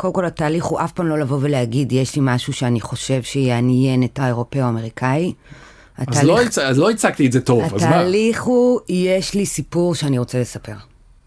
קודם 0.00 0.12
כל 0.12 0.24
התהליך 0.24 0.64
הוא 0.64 0.80
אף 0.80 0.92
פעם 0.92 1.06
לא 1.06 1.18
לבוא 1.18 1.38
ולהגיד, 1.40 1.92
יש 1.92 2.16
לי 2.16 2.22
משהו 2.24 2.52
שאני 2.52 2.80
חושב 2.80 3.22
שיעניין 3.22 4.02
את 4.02 4.18
האירופאי 4.18 4.60
או 4.60 4.66
האמריקאי. 4.66 5.32
התהליך... 5.98 6.18
אז, 6.20 6.24
לא 6.24 6.42
הצ... 6.42 6.58
אז 6.58 6.78
לא 6.78 6.90
הצגתי 6.90 7.26
את 7.26 7.32
זה 7.32 7.40
טוב, 7.40 7.74
אז 7.74 7.82
מה? 7.82 7.88
התהליך 7.88 8.42
הוא, 8.42 8.80
יש 8.88 9.34
לי 9.34 9.46
סיפור 9.46 9.94
שאני 9.94 10.18
רוצה 10.18 10.40
לספר. 10.40 10.74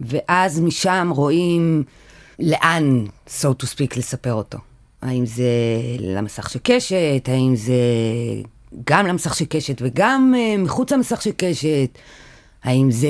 ואז 0.02 0.60
משם 0.60 1.12
רואים 1.16 1.84
לאן, 2.40 3.06
so 3.28 3.48
to 3.62 3.66
speak, 3.66 3.98
לספר 3.98 4.34
אותו. 4.34 4.58
האם 5.02 5.26
זה 5.26 5.44
למסך 6.00 6.50
של 6.50 6.60
קשת, 6.64 7.28
האם 7.28 7.56
זה 7.56 7.74
גם 8.86 9.08
למסך 9.08 9.36
של 9.36 9.46
קשת 9.50 9.82
וגם 9.82 10.34
uh, 10.36 10.62
מחוץ 10.62 10.92
למסך 10.92 11.22
של 11.22 11.32
קשת. 11.38 11.90
האם 12.64 12.92
זה 12.92 13.10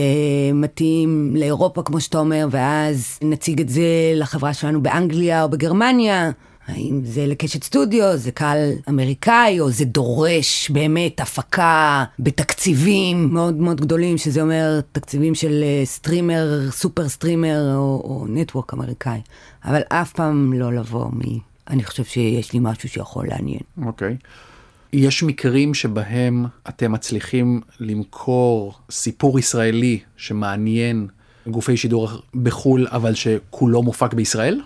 מתאים 0.54 1.36
לאירופה, 1.36 1.84
כמו 1.84 2.02
שאתה 2.02 2.20
אומר, 2.20 2.48
ואז 2.52 3.20
נציג 3.22 3.62
את 3.62 3.70
זה 3.70 4.12
לחברה 4.16 4.54
שלנו 4.54 4.84
באנגליה 4.84 5.44
או 5.44 5.50
בגרמניה? 5.50 6.32
האם 6.68 7.02
זה 7.04 7.26
לקשת 7.26 7.64
סטודיו, 7.64 8.18
זה 8.18 8.32
קהל 8.32 8.72
אמריקאי, 8.90 9.60
או 9.60 9.72
זה 9.72 9.86
דורש 9.86 10.70
באמת 10.70 11.20
הפקה 11.20 12.04
בתקציבים 12.20 13.34
מאוד 13.34 13.56
מאוד 13.56 13.82
גדולים, 13.82 14.18
שזה 14.18 14.42
אומר 14.42 14.80
תקציבים 14.92 15.36
של 15.36 15.64
אה, 15.64 15.86
streamer, 15.86 16.72
super 16.72 17.10
streamer 17.10 17.76
או, 17.76 18.02
או 18.04 18.26
network 18.30 18.74
אמריקאי. 18.74 19.22
אבל 19.66 19.82
אף 19.90 20.14
פעם 20.14 20.54
לא 20.54 20.74
לבוא 20.74 21.06
מ... 21.06 21.22
אני 21.70 21.84
חושב 21.84 22.04
שיש 22.04 22.54
לי 22.54 22.60
משהו 22.62 22.90
שיכול 22.90 23.28
לעניין. 23.28 23.62
אוקיי. 23.86 24.18
אוקיי. 24.20 24.53
יש 24.94 25.24
מקרים 25.24 25.74
שבהם 25.74 26.46
אתם 26.70 26.92
מצליחים 26.92 27.62
למכור 27.80 28.74
סיפור 28.92 29.40
ישראלי 29.40 30.00
שמעניין 30.18 31.08
גופי 31.48 31.78
שידור 31.78 32.10
בחו"ל, 32.36 32.88
אבל 32.92 33.16
שכולו 33.16 33.84
מופק 33.84 34.14
בישראל? 34.14 34.62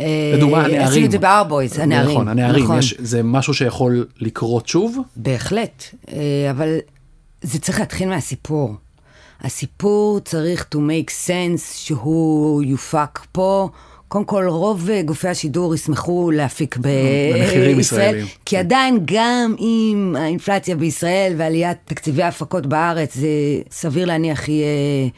אה, 0.00 0.32
לדוגמה, 0.36 0.64
הנערים. 0.64 0.82
עשינו 0.88 1.06
את 1.06 1.10
זה 1.10 1.18
בארבויז, 1.18 1.78
הנערים. 1.78 2.10
נכון, 2.10 2.28
הנערים, 2.28 2.64
נכון. 2.64 2.78
יש, 2.78 2.94
זה 2.98 3.22
משהו 3.22 3.54
שיכול 3.54 4.06
לקרות 4.20 4.68
שוב? 4.68 4.98
בהחלט, 5.16 5.84
אה, 6.08 6.50
אבל 6.50 6.78
זה 7.42 7.58
צריך 7.58 7.80
להתחיל 7.80 8.08
מהסיפור. 8.08 8.74
הסיפור 9.40 10.20
צריך 10.20 10.66
to 10.74 10.78
make 10.78 11.10
sense 11.26 11.74
שהוא 11.74 12.62
יופק 12.62 13.18
פה. 13.32 13.68
קודם 14.14 14.24
כל, 14.24 14.46
רוב 14.48 14.90
אה, 14.90 15.02
גופי 15.02 15.28
השידור 15.28 15.74
ישמחו 15.74 16.30
להפיק 16.30 16.76
בישראל, 17.76 18.24
כי 18.44 18.56
עדיין 18.56 19.00
גם 19.04 19.54
עם 19.58 20.16
האינפלציה 20.18 20.76
בישראל 20.76 21.34
ועליית 21.36 21.78
תקציבי 21.84 22.22
ההפקות 22.22 22.66
בארץ, 22.66 23.14
זה 23.14 23.28
סביר 23.70 24.04
להניח 24.04 24.48
יהיה 24.48 25.08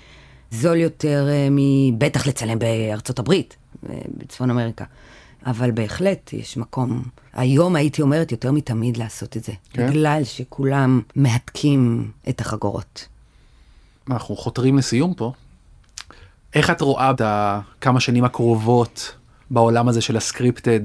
זול 0.51 0.77
יותר 0.77 1.27
אה, 1.29 1.49
בטח 1.51 2.27
לצלם 2.27 2.59
בארצות 2.59 3.19
הברית, 3.19 3.57
אה, 3.89 3.95
בצפון 4.17 4.51
אמריקה. 4.51 4.85
אבל 5.47 5.71
בהחלט 5.71 6.33
יש 6.33 6.57
מקום, 6.57 7.03
היום 7.33 7.77
הייתי 7.77 8.03
אומרת 8.03 8.33
יותר 8.33 8.53
מתמיד 8.53 8.97
לעשות 8.97 9.37
את 9.37 9.45
זה, 9.45 9.53
כן? 9.71 9.91
בגלל 9.91 10.25
שכולם 10.25 11.01
מהדקים 11.17 12.11
את 12.29 12.41
החגורות. 12.41 13.09
אנחנו 14.11 14.37
חותרים 14.37 14.79
לסיום 14.79 15.15
פה. 15.15 15.33
איך 16.57 16.71
את 16.71 16.81
רואה 16.81 17.11
את 17.11 17.21
הכמה 17.25 18.01
שנים 18.01 18.25
הקרובות 18.25 19.15
בעולם 19.51 19.89
הזה 19.89 20.01
של 20.01 20.17
ה 20.17 20.23
scripted, 20.23 20.81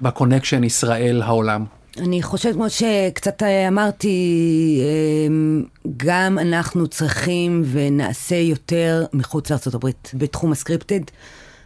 ב 0.00 0.06
connection 0.06 0.64
ישראל-העולם? 0.64 1.64
אני 1.98 2.22
חושבת, 2.22 2.54
כמו 2.54 2.70
שקצת 2.70 3.42
אמרתי, 3.68 4.80
אמ, 5.28 5.64
גם 5.96 6.38
אנחנו 6.38 6.86
צריכים 6.86 7.62
ונעשה 7.66 8.36
יותר 8.36 9.04
מחוץ 9.12 9.50
לארה"ב 9.50 9.88
בתחום 10.14 10.52
הסקריפטד. 10.52 11.00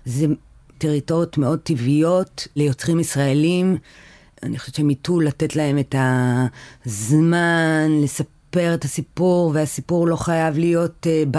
זה 0.05 0.27
טריטוריות 0.79 1.39
מאוד 1.39 1.59
טבעיות 1.59 2.49
ליוצרים 2.57 3.01
ישראלים. 3.01 3.77
אני 4.43 4.59
חושבת 4.59 4.75
שהם 4.75 4.91
יטו 4.91 5.21
לתת 5.21 5.57
להם 5.57 5.79
את 5.79 5.95
הזמן 6.87 7.89
לספר 8.03 8.38
את 8.57 8.85
הסיפור, 8.85 9.51
והסיפור 9.55 10.07
לא 10.07 10.17
חייב 10.17 10.59
להיות, 10.59 11.07
uh, 11.07 11.29
ב, 11.31 11.39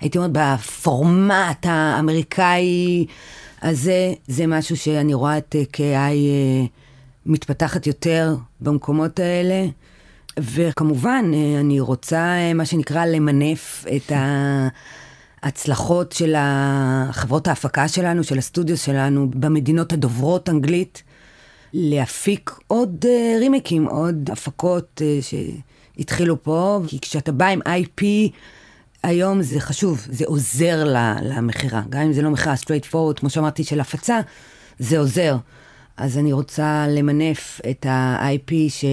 הייתי 0.00 0.18
אומרת, 0.18 0.30
בפורמט 0.32 1.66
האמריקאי 1.66 3.06
הזה. 3.62 4.12
זה 4.26 4.46
משהו 4.46 4.76
שאני 4.76 5.14
רואה 5.14 5.38
את 5.38 5.56
uh, 5.58 5.76
KI 5.76 5.78
uh, 5.80 6.68
מתפתחת 7.26 7.86
יותר 7.86 8.36
במקומות 8.60 9.18
האלה. 9.18 9.66
וכמובן, 10.38 11.30
uh, 11.32 11.60
אני 11.60 11.80
רוצה, 11.80 12.34
uh, 12.50 12.54
מה 12.54 12.64
שנקרא, 12.64 13.04
למנף 13.06 13.84
את 13.96 14.12
ה... 14.12 14.68
ההצלחות 15.42 16.12
של 16.12 16.34
חברות 17.10 17.48
ההפקה 17.48 17.88
שלנו, 17.88 18.24
של 18.24 18.38
הסטודיו 18.38 18.76
שלנו, 18.76 19.30
במדינות 19.30 19.92
הדוברות 19.92 20.48
אנגלית, 20.48 21.02
להפיק 21.72 22.50
עוד 22.66 23.04
uh, 23.04 23.38
רימיקים, 23.40 23.84
עוד 23.84 24.30
הפקות 24.32 25.02
uh, 25.04 25.24
שהתחילו 25.98 26.42
פה, 26.42 26.80
כי 26.86 27.00
כשאתה 27.00 27.32
בא 27.32 27.46
עם 27.46 27.60
IP, 27.62 28.02
היום 29.02 29.42
זה 29.42 29.60
חשוב, 29.60 30.06
זה 30.10 30.24
עוזר 30.26 30.84
למכירה. 31.22 31.82
גם 31.88 32.00
אם 32.02 32.12
זה 32.12 32.22
לא 32.22 32.30
מכירה 32.30 32.54
straight 32.54 32.92
forward, 32.92 33.20
כמו 33.20 33.30
שאמרתי, 33.30 33.64
של 33.64 33.80
הפצה, 33.80 34.20
זה 34.78 34.98
עוזר. 34.98 35.36
אז 35.96 36.18
אני 36.18 36.32
רוצה 36.32 36.86
למנף 36.88 37.60
את 37.70 37.86
ה-IP 37.86 38.52
ש... 38.68 38.84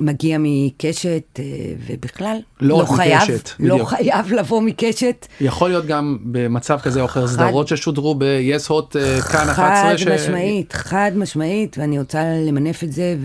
מגיע 0.00 0.36
מקשת, 0.40 1.22
אה, 1.38 1.44
ובכלל, 1.86 2.36
לא, 2.60 2.78
לא 2.78 2.84
חייב, 2.84 3.20
מקשת, 3.22 3.50
לא 3.60 3.74
בדיוק. 3.74 3.88
חייב 3.88 4.32
לבוא 4.32 4.60
מקשת. 4.62 5.26
יכול 5.40 5.68
להיות 5.68 5.86
גם 5.86 6.18
במצב 6.22 6.78
כזה 6.82 7.00
או 7.00 7.06
אחר 7.06 7.26
סדרות 7.28 7.68
ששודרו 7.68 8.14
ב-yes 8.14 8.68
hot 8.70 8.96
אה, 8.98 9.20
כאן 9.20 9.48
11. 9.48 9.54
חד 9.90 9.96
ש- 9.96 10.06
משמעית, 10.06 10.72
חד 10.72 11.10
משמעית, 11.16 11.76
ואני 11.78 11.98
רוצה 11.98 12.22
למנף 12.46 12.84
את 12.84 12.92
זה 12.92 13.16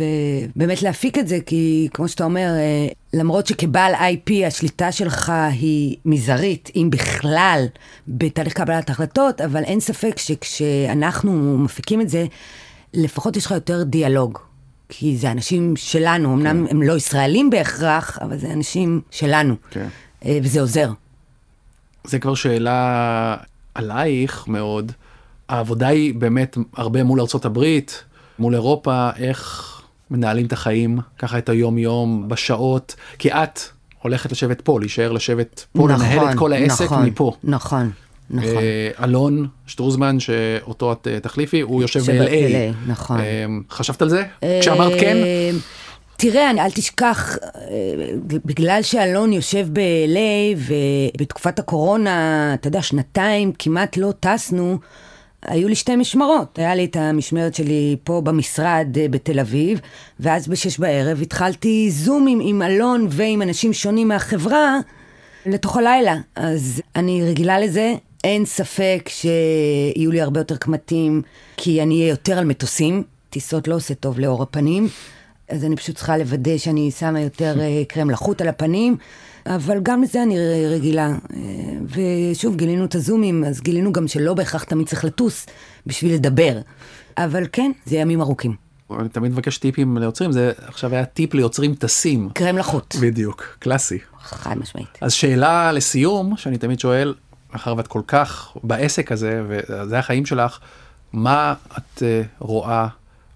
ובאמת 0.56 0.82
להפיק 0.82 1.18
את 1.18 1.28
זה, 1.28 1.38
כי 1.46 1.88
כמו 1.94 2.08
שאתה 2.08 2.24
אומר, 2.24 2.48
אה, 2.58 2.88
למרות 3.14 3.48
שכבעל 3.48 3.94
IP 3.96 4.32
השליטה 4.48 4.92
שלך 4.92 5.32
היא 5.52 5.96
מזערית, 6.06 6.70
אם 6.76 6.88
בכלל, 6.92 7.66
בתהליך 8.08 8.54
קבלת 8.54 8.90
החלטות, 8.90 9.42
אבל 9.42 9.64
אין 9.64 9.80
ספק 9.80 10.18
שכשאנחנו 10.18 11.58
מפיקים 11.58 12.02
את 12.02 12.10
זה, 12.10 12.26
לפחות 12.94 13.38
יש 13.38 13.46
לך 13.46 13.52
יותר 13.52 13.84
דיאלוג. 13.84 14.40
כי 14.94 15.18
זה 15.18 15.32
אנשים 15.32 15.76
שלנו, 15.76 16.34
אמנם 16.34 16.66
הם 16.70 16.82
לא 16.82 16.94
ישראלים 16.94 17.50
בהכרח, 17.50 18.20
אבל 18.22 18.38
זה 18.38 18.54
אנשים 18.54 19.02
שלנו, 19.12 19.56
כן. 19.72 19.88
אה, 20.26 20.39
וזה 20.44 20.62
עוזר. 20.62 20.92
זה 22.04 22.20
כבר 22.20 22.36
שאלה 22.36 23.38
עלייך 23.76 24.48
מאוד. 24.48 24.92
העבודה 25.50 25.88
היא 25.88 26.16
באמת 26.16 26.58
הרבה 26.76 27.04
מול 27.04 27.22
ארצות 27.22 27.46
הברית, 27.46 28.04
מול 28.39 28.54
אירופה, 28.54 29.10
איך 29.18 29.82
מנהלים 30.12 30.46
את 30.46 30.54
החיים, 30.54 31.00
ככה 31.20 31.38
את 31.38 31.50
היום 31.50 31.78
יום, 31.78 32.26
בשעות, 32.28 32.96
כי 33.20 33.32
את 33.32 33.60
הולכת 34.02 34.32
לשבת 34.32 34.62
פה, 34.62 34.80
להישאר 34.80 35.12
לשבת 35.12 35.66
פה, 35.74 35.89
לנהל 35.89 36.32
את 36.32 36.38
כל 36.38 36.54
העסק 36.54 36.86
נכון, 36.86 37.06
מפה. 37.06 37.34
נכון, 37.44 37.92
נכון. 38.32 38.50
אה, 38.50 39.04
אלון 39.04 39.48
שטרוזמן, 39.68 40.20
שאותו 40.20 40.92
את 40.92 41.08
אה, 41.08 41.20
תחליפי, 41.20 41.62
הוא 41.62 41.82
יושב 41.82 42.00
ב-LA. 42.00 42.76
נכון. 42.88 43.20
אה, 43.20 43.46
חשבת 43.70 44.02
על 44.02 44.10
זה? 44.10 44.24
כשאמרת 44.62 45.00
כן? 45.00 45.18
אה, 45.18 45.50
תראה, 46.18 46.50
אני- 46.50 46.62
אל 46.62 46.72
תשכח, 46.72 47.38
בגלל 48.46 48.80
שאלון 48.82 49.34
יושב 49.34 49.68
ב-LA 49.74 50.58
ובתקופת 51.16 51.60
הקורונה, 51.60 52.12
אתה 52.54 52.68
יודע, 52.68 52.82
שנתיים 52.82 53.52
כמעט 53.60 53.98
לא 53.98 54.14
טסנו, 54.20 54.78
היו 55.46 55.68
לי 55.68 55.76
שתי 55.76 55.96
משמרות. 55.96 56.60
היה 56.60 56.76
לי 56.76 56.86
את 56.86 56.96
המשמרת 56.96 57.56
שלי 57.56 57.96
פה 58.04 58.22
במשרד 58.22 58.88
בתל 58.94 59.40
אביב, 59.40 59.80
ואז 60.20 60.48
בשש 60.48 60.80
בערב 60.80 61.22
התחלתי 61.22 61.92
זומים 61.92 62.40
עם 62.44 62.62
אלון 62.62 63.08
ועם 63.10 63.42
אנשים 63.42 63.74
שונים 63.74 64.08
מהחברה 64.08 64.78
לתוך 65.46 65.78
הלילה. 65.78 66.16
אז 66.36 66.82
אני 66.96 67.24
רגילה 67.30 67.60
לזה. 67.60 67.94
אין 68.24 68.46
ספק 68.46 69.10
שיהיו 69.10 70.12
לי 70.12 70.22
הרבה 70.22 70.40
יותר 70.40 70.58
קמטים, 70.58 71.22
כי 71.58 71.82
אני 71.82 71.96
אהיה 71.96 72.10
יותר 72.10 72.38
על 72.38 72.46
מטוסים. 72.46 73.04
טיסות 73.30 73.68
לא 73.68 73.76
עושה 73.76 73.94
טוב 73.94 74.20
לאור 74.20 74.44
הפנים, 74.44 74.88
אז 75.50 75.66
אני 75.66 75.76
פשוט 75.76 75.96
צריכה 75.96 76.18
לוודא 76.18 76.58
שאני 76.58 76.92
שמה 76.92 77.20
יותר 77.22 77.60
אה, 77.60 77.84
קרם 77.88 78.10
לחוט 78.10 78.42
על 78.42 78.48
הפנים, 78.48 78.98
אבל 79.46 79.80
גם 79.84 80.04
לזה 80.04 80.24
אני 80.24 80.36
רגילה. 80.70 81.08
אה, 81.08 81.18
ושוב, 82.32 82.56
גילינו 82.56 82.86
את 82.86 82.96
הזומים, 82.96 83.44
אז 83.44 83.62
גילינו 83.62 83.94
גם 83.94 84.08
שלא 84.08 84.34
בהכרח 84.34 84.64
תמיד 84.64 84.88
צריך 84.88 85.06
לטוס 85.06 85.46
בשביל 85.86 86.14
לדבר. 86.14 86.60
אבל 87.18 87.44
כן, 87.52 87.72
זה 87.86 87.96
ימים 87.96 88.22
ארוכים. 88.22 88.56
אני 89.00 89.10
תמיד 89.10 89.32
מבקש 89.32 89.58
טיפים 89.58 89.98
ליוצרים, 89.98 90.32
זה 90.32 90.52
עכשיו 90.66 90.94
היה 90.94 91.06
טיפ 91.06 91.34
ליוצרים 91.34 91.76
טסים. 91.76 92.30
קרם 92.34 92.58
לחוט, 92.58 92.96
בדיוק, 93.02 93.58
קלאסי. 93.60 94.00
חד 94.22 94.58
משמעית. 94.58 94.98
אז 95.02 95.14
שאלה 95.14 95.72
לסיום, 95.72 96.38
שאני 96.38 96.58
תמיד 96.58 96.80
שואל, 96.80 97.14
מאחר 97.54 97.74
ואת 97.78 97.88
כל 97.88 98.02
כך 98.08 98.58
בעסק 98.64 99.12
הזה, 99.12 99.43
וזה 99.47 99.99
החיים 99.99 100.26
שלך, 100.26 100.60
מה 101.14 101.54
את 101.78 102.04
אה, 102.04 102.22
רואה 102.39 102.88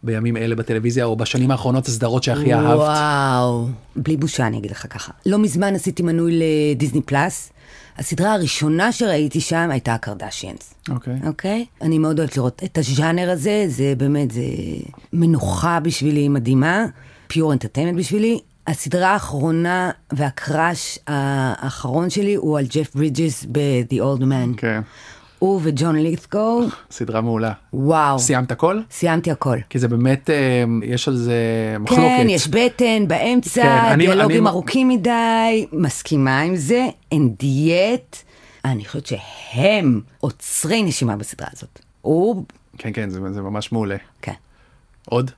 בימים 0.04 0.38
אלה 0.38 0.56
בטלוויזיה, 0.56 1.06
או 1.06 1.16
בשנים 1.16 1.52
האחרונות 1.52 1.86
הסדרות 1.88 2.24
שהכי 2.24 2.54
אהבת? 2.54 2.78
וואו, 2.78 3.68
בלי 3.96 4.18
בושה 4.18 4.48
אני 4.48 4.58
אגיד 4.58 4.72
לך 4.72 4.86
ככה. 4.90 5.12
לא 5.26 5.38
מזמן 5.40 5.76
עשיתי 5.76 6.04
מנוי 6.04 6.40
לדיסני 6.40 7.02
פלאס. 7.02 7.52
הסדרה 7.98 8.34
הראשונה 8.34 8.92
שראיתי 8.92 9.42
שם 9.42 9.70
הייתה 9.72 9.94
הקרדשיאנס. 9.94 10.74
אוקיי. 10.90 11.20
אוקיי? 11.28 11.66
אני 11.82 12.00
מאוד 12.00 12.20
אוהבת 12.20 12.38
לראות 12.38 12.62
את 12.66 12.78
הז'אנר 12.78 13.30
הזה, 13.30 13.66
זה 13.68 13.94
באמת, 13.98 14.32
זה 14.32 14.42
מנוחה 15.14 15.80
בשבילי 15.80 16.30
מדהימה, 16.30 16.86
pure 17.28 17.54
entertainment 17.54 18.00
בשבילי. 18.00 18.40
הסדרה 18.68 19.10
האחרונה 19.10 19.92
וה 20.14 20.38
crush 20.38 21.00
האחרון 21.08 22.10
שלי 22.10 22.36
הוא 22.36 22.58
על 22.60 22.66
ג'ף 22.66 22.96
ברידג'ס 22.96 23.46
ב-The 23.52 23.94
Old 23.96 24.22
Man. 24.22 24.58
כן, 24.58 24.82
הוא 25.40 25.60
וג'ון 25.64 25.96
לית'גו, 25.96 26.62
סדרה 26.92 27.22
מעולה. 27.22 27.52
וואו. 27.74 28.20
סיימת 28.20 28.52
הכל? 28.52 28.80
סיימתי 28.92 29.32
הכל. 29.32 29.58
כי 29.70 29.80
זה 29.80 29.88
באמת, 29.88 30.30
אה, 30.30 30.64
יש 30.84 31.08
על 31.08 31.16
זה 31.16 31.36
מחלוקת. 31.80 32.02
כן, 32.04 32.28
יש 32.30 32.48
בטן 32.48 33.08
באמצע, 33.08 33.64
כן, 33.90 33.98
דיאלוגים 33.98 34.48
אני- 34.48 34.50
ארוכים 34.50 34.88
מדי, 34.90 35.66
מסכימה 35.72 36.40
עם 36.42 36.56
זה, 36.56 36.86
אין 37.12 37.34
דיאט. 37.40 38.18
אני 38.66 38.86
חושבת 38.86 39.06
שהם 39.08 40.02
עוצרי 40.20 40.84
נשימה 40.84 41.16
בסדרה 41.16 41.48
הזאת. 41.56 41.80
הוא, 42.02 42.44
כן, 42.78 42.90
כן, 42.94 43.10
זה, 43.10 43.20
זה 43.34 43.42
ממש 43.42 43.72
מעולה. 43.72 43.96
כן. 44.22 44.34
עוד? 45.10 45.32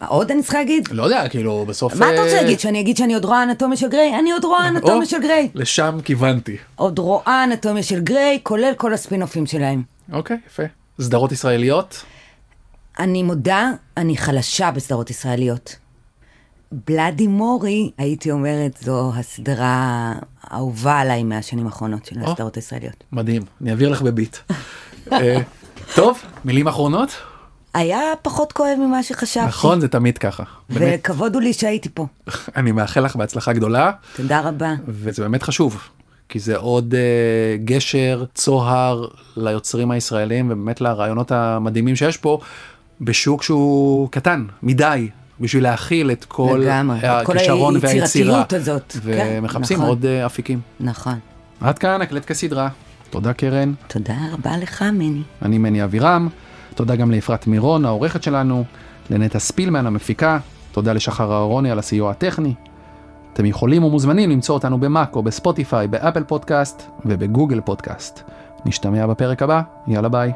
מה 0.00 0.06
עוד 0.06 0.30
אני 0.30 0.42
צריכה 0.42 0.58
להגיד? 0.58 0.88
לא 0.90 1.02
יודע, 1.02 1.28
כאילו, 1.28 1.64
בסוף... 1.68 1.94
מה 1.94 2.12
אתה 2.12 2.22
רוצה 2.22 2.36
אה, 2.36 2.42
להגיד? 2.42 2.60
שאני 2.60 2.80
אגיד 2.80 2.96
שאני 2.96 3.14
עוד 3.14 3.24
רואה 3.24 3.42
אנטומיה 3.42 3.76
של 3.76 3.88
גריי? 3.88 4.18
אני 4.18 4.32
עוד 4.32 4.44
רואה 4.44 4.68
אנטומיה 4.68 5.06
של 5.06 5.22
גריי. 5.22 5.48
לשם 5.54 5.98
כיוונתי. 6.04 6.56
עוד 6.76 6.98
רואה 6.98 7.44
אנטומיה 7.44 7.82
של 7.82 8.00
גריי, 8.00 8.40
כולל 8.42 8.72
כל 8.76 8.94
הספינופים 8.94 9.46
שלהם. 9.46 9.82
אוקיי, 10.12 10.36
יפה. 10.46 10.62
סדרות 11.00 11.32
ישראליות? 11.32 12.02
אני 12.98 13.22
מודה, 13.22 13.70
אני 13.96 14.16
חלשה 14.16 14.70
בסדרות 14.70 15.10
ישראליות. 15.10 15.76
בלאדי 16.72 17.26
מורי, 17.26 17.90
הייתי 17.98 18.30
אומרת, 18.30 18.78
זו 18.80 19.12
הסדרה 19.16 20.12
האהובה 20.42 20.98
עליי 20.98 21.22
מהשנים 21.22 21.66
האחרונות 21.66 22.06
של. 22.06 22.16
הסדרות 22.22 22.56
הישראליות. 22.56 23.04
מדהים, 23.12 23.42
אני 23.60 23.70
אעביר 23.70 23.88
לך 23.88 24.02
בביט. 24.02 24.36
אה, 25.12 25.38
טוב, 25.94 26.18
מילים 26.44 26.68
אחרונות? 26.68 27.10
היה 27.76 28.00
פחות 28.22 28.52
כואב 28.52 28.78
ממה 28.78 29.02
שחשבתי. 29.02 29.46
נכון, 29.46 29.80
זה 29.80 29.88
תמיד 29.88 30.18
ככה. 30.18 30.42
באמת, 30.70 31.00
וכבוד 31.00 31.34
הוא 31.34 31.42
לי 31.42 31.52
שהייתי 31.52 31.88
פה. 31.94 32.06
אני 32.56 32.72
מאחל 32.72 33.04
לך 33.04 33.16
בהצלחה 33.16 33.52
גדולה, 33.52 33.90
תודה 34.16 34.40
רבה. 34.40 34.74
וזה 34.88 35.22
באמת 35.22 35.42
חשוב, 35.42 35.82
כי 36.28 36.38
זה 36.38 36.56
עוד 36.56 36.94
אה, 36.94 37.56
גשר, 37.64 38.24
צוהר 38.34 39.06
ליוצרים 39.36 39.90
הישראלים, 39.90 40.46
ובאמת 40.50 40.80
לרעיונות 40.80 41.32
המדהימים 41.32 41.96
שיש 41.96 42.16
פה, 42.16 42.38
בשוק 43.00 43.42
שהוא 43.42 44.08
קטן, 44.10 44.46
מדי. 44.62 45.08
בשביל 45.40 45.62
להכיל 45.62 46.10
את 46.10 46.24
כל 46.24 46.60
לגמרי, 46.62 46.98
את 46.98 47.26
כל 47.26 47.36
הכישרון 47.36 47.74
והיצירה, 47.80 48.44
הזאת. 48.50 48.96
כן, 49.04 49.38
ומחפשים 49.38 49.76
נכון. 49.76 49.88
עוד 49.88 50.06
אה, 50.06 50.26
אפיקים. 50.26 50.60
נכון. 50.80 51.18
עד 51.60 51.78
כאן 51.78 52.02
הקלט 52.02 52.24
כסדרה. 52.24 52.68
תודה 53.10 53.32
קרן. 53.32 53.72
תודה 53.86 54.14
רבה 54.32 54.56
לך, 54.56 54.82
מני. 54.82 55.22
אני 55.42 55.58
מני 55.58 55.84
אבירם, 55.84 56.28
תודה 56.76 56.96
גם 56.96 57.10
לאפרת 57.10 57.46
מירון, 57.46 57.84
העורכת 57.84 58.22
שלנו, 58.22 58.64
לנטע 59.10 59.38
ספילמן 59.38 59.86
המפיקה, 59.86 60.38
תודה 60.72 60.92
לשחר 60.92 61.32
אהרוני 61.32 61.70
על 61.70 61.78
הסיוע 61.78 62.10
הטכני. 62.10 62.54
אתם 63.32 63.46
יכולים 63.46 63.84
ומוזמנים 63.84 64.30
למצוא 64.30 64.54
אותנו 64.54 64.80
במאקו, 64.80 65.22
בספוטיפיי, 65.22 65.88
באפל 65.88 66.24
פודקאסט 66.24 66.82
ובגוגל 67.06 67.60
פודקאסט. 67.60 68.22
נשתמע 68.64 69.06
בפרק 69.06 69.42
הבא, 69.42 69.62
יאללה 69.86 70.08
ביי. 70.08 70.32